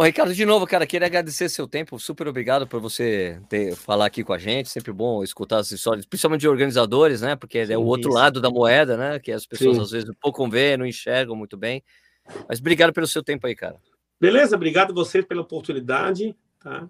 [0.00, 1.98] Bom, Ricardo, de novo, cara, queria agradecer seu tempo.
[1.98, 4.70] Super obrigado por você ter falar aqui com a gente.
[4.70, 7.36] Sempre bom escutar as histórias, principalmente de organizadores, né?
[7.36, 8.18] Porque Sim, é o outro isso.
[8.18, 9.18] lado da moeda, né?
[9.18, 9.82] Que as pessoas Sim.
[9.82, 11.84] às vezes um pouco vê, não enxergam muito bem.
[12.48, 13.76] Mas obrigado pelo seu tempo aí, cara.
[14.18, 16.88] Beleza, obrigado você pela oportunidade, tá?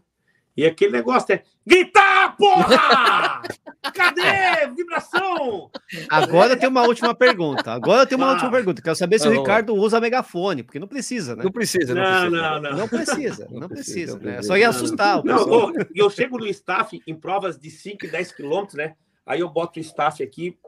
[0.56, 3.42] E aquele negócio é gritar, porra!
[3.92, 4.59] Cadê?
[4.80, 5.70] Vibração!
[6.08, 7.72] Agora tem uma última pergunta.
[7.72, 8.32] Agora tem uma ah.
[8.32, 8.80] última pergunta.
[8.80, 11.44] Quero saber se o Ricardo usa megafone, porque não precisa, né?
[11.44, 12.30] Não precisa, não, não precisa.
[12.30, 12.88] Não, não, não.
[12.88, 14.18] precisa, não, precisa.
[14.18, 14.42] Né?
[14.42, 15.22] Só ia assustar.
[15.22, 18.94] Não, eu chego no staff em provas de 5 e 10 quilômetros, né?
[19.26, 20.58] Aí eu boto o staff aqui,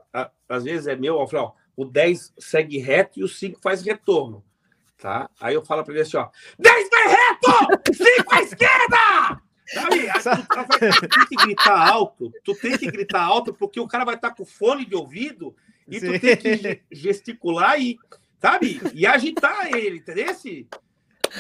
[0.48, 3.82] às vezes é meu, eu falo, ó, o 10 segue reto e o 5 faz
[3.82, 4.44] retorno.
[4.98, 5.28] Tá?
[5.40, 6.28] Aí eu falo para ele assim, ó,
[6.59, 9.41] 10 vai reto, 5 à esquerda!
[9.66, 10.06] Sabe?
[10.06, 14.16] Tu, tu, tem que gritar alto, tu tem que gritar alto, porque o cara vai
[14.16, 15.55] estar com fone de ouvido
[15.89, 16.12] e Sim.
[16.12, 17.98] tu tem que gesticular e,
[18.40, 18.80] sabe?
[18.94, 20.26] E agitar ele, entendeu?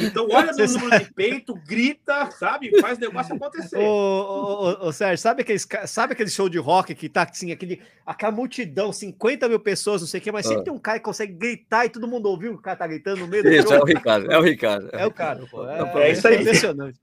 [0.00, 2.80] Então, olha no número de peito, grita, sabe?
[2.80, 3.76] Faz negócio acontecer.
[3.76, 7.80] Ô, ô, ô, Sérgio, sabe aquele, sabe aquele show de rock que tá assim, aquele,
[8.06, 10.64] aquela multidão, 50 mil pessoas, não sei o quê, mas sempre ah.
[10.64, 13.28] tem um cara que consegue gritar e todo mundo ouviu o cara tá gritando no
[13.28, 13.76] meio do Isso, show.
[13.76, 14.88] é o Ricardo, é o Ricardo.
[14.92, 15.68] É o cara, pô.
[15.68, 16.40] É, é isso aí.
[16.40, 16.98] Impressionante.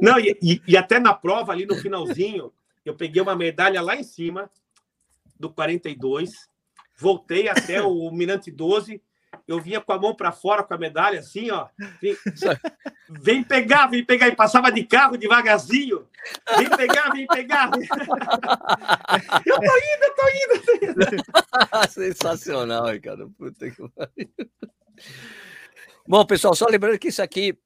[0.00, 2.52] Não, e, e, e até na prova, ali no finalzinho,
[2.84, 4.50] eu peguei uma medalha lá em cima
[5.38, 6.48] do 42,
[6.96, 9.00] voltei até o Mirante 12
[9.46, 11.68] eu vinha com a mão para fora com a medalha, assim, ó.
[13.08, 14.28] Vem pegar, vem pegar.
[14.28, 16.06] E passava de carro devagarzinho.
[16.56, 17.70] Vem pegar, vem pegar.
[19.46, 20.28] eu tô indo, eu tô
[20.82, 21.90] indo.
[21.90, 23.30] Sensacional, Ricardo.
[23.38, 24.30] Puta que pariu.
[26.06, 27.58] Bom, pessoal, só lembrando que isso aqui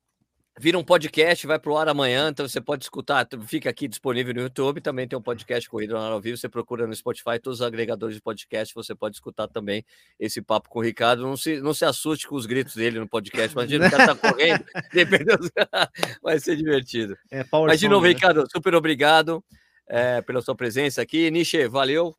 [0.59, 4.35] vira um podcast, vai para o ar amanhã, então você pode escutar, fica aqui disponível
[4.35, 7.67] no YouTube, também tem um podcast Corrida ao Vivo, você procura no Spotify, todos os
[7.67, 9.85] agregadores de podcast, você pode escutar também
[10.21, 13.09] esse papo com o Ricardo, não se, não se assuste com os gritos dele no
[13.09, 14.65] podcast, imagina o cara tá correndo,
[16.23, 17.17] vai ser divertido.
[17.31, 18.13] É, Mas de novo, né?
[18.13, 19.43] Ricardo, super obrigado
[19.89, 22.15] é, pela sua presença aqui, Niche, valeu.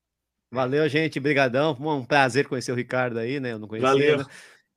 [0.52, 4.18] Valeu, gente, brigadão, um prazer conhecer o Ricardo aí, né, eu não conhecia, valeu.
[4.20, 4.26] Né?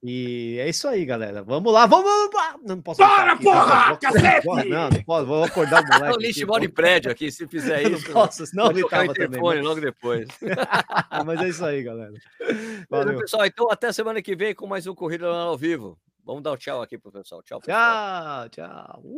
[0.02, 1.43] E é isso aí, galera.
[1.43, 2.56] Vamos lá, vamos, lá.
[2.64, 2.98] Não posso.
[2.98, 3.89] Bora, aqui, porra!
[3.89, 4.47] Vou, cacete!
[4.47, 6.16] não, não posso, vou acordar o moleque.
[6.16, 8.06] o lixo mora em prédio aqui, se fizer isso.
[8.06, 9.62] não posso, senão ele tava também.
[9.62, 10.28] logo depois.
[11.24, 12.12] Mas é isso aí, galera.
[12.90, 13.18] Valeu.
[13.18, 15.98] pessoal, então até semana que vem com mais um Corrida ao Vivo.
[16.24, 17.43] Vamos dar o um tchau aqui pro pessoal.
[17.43, 18.48] Tchau, pessoal.
[18.48, 19.02] Tchau, tchau.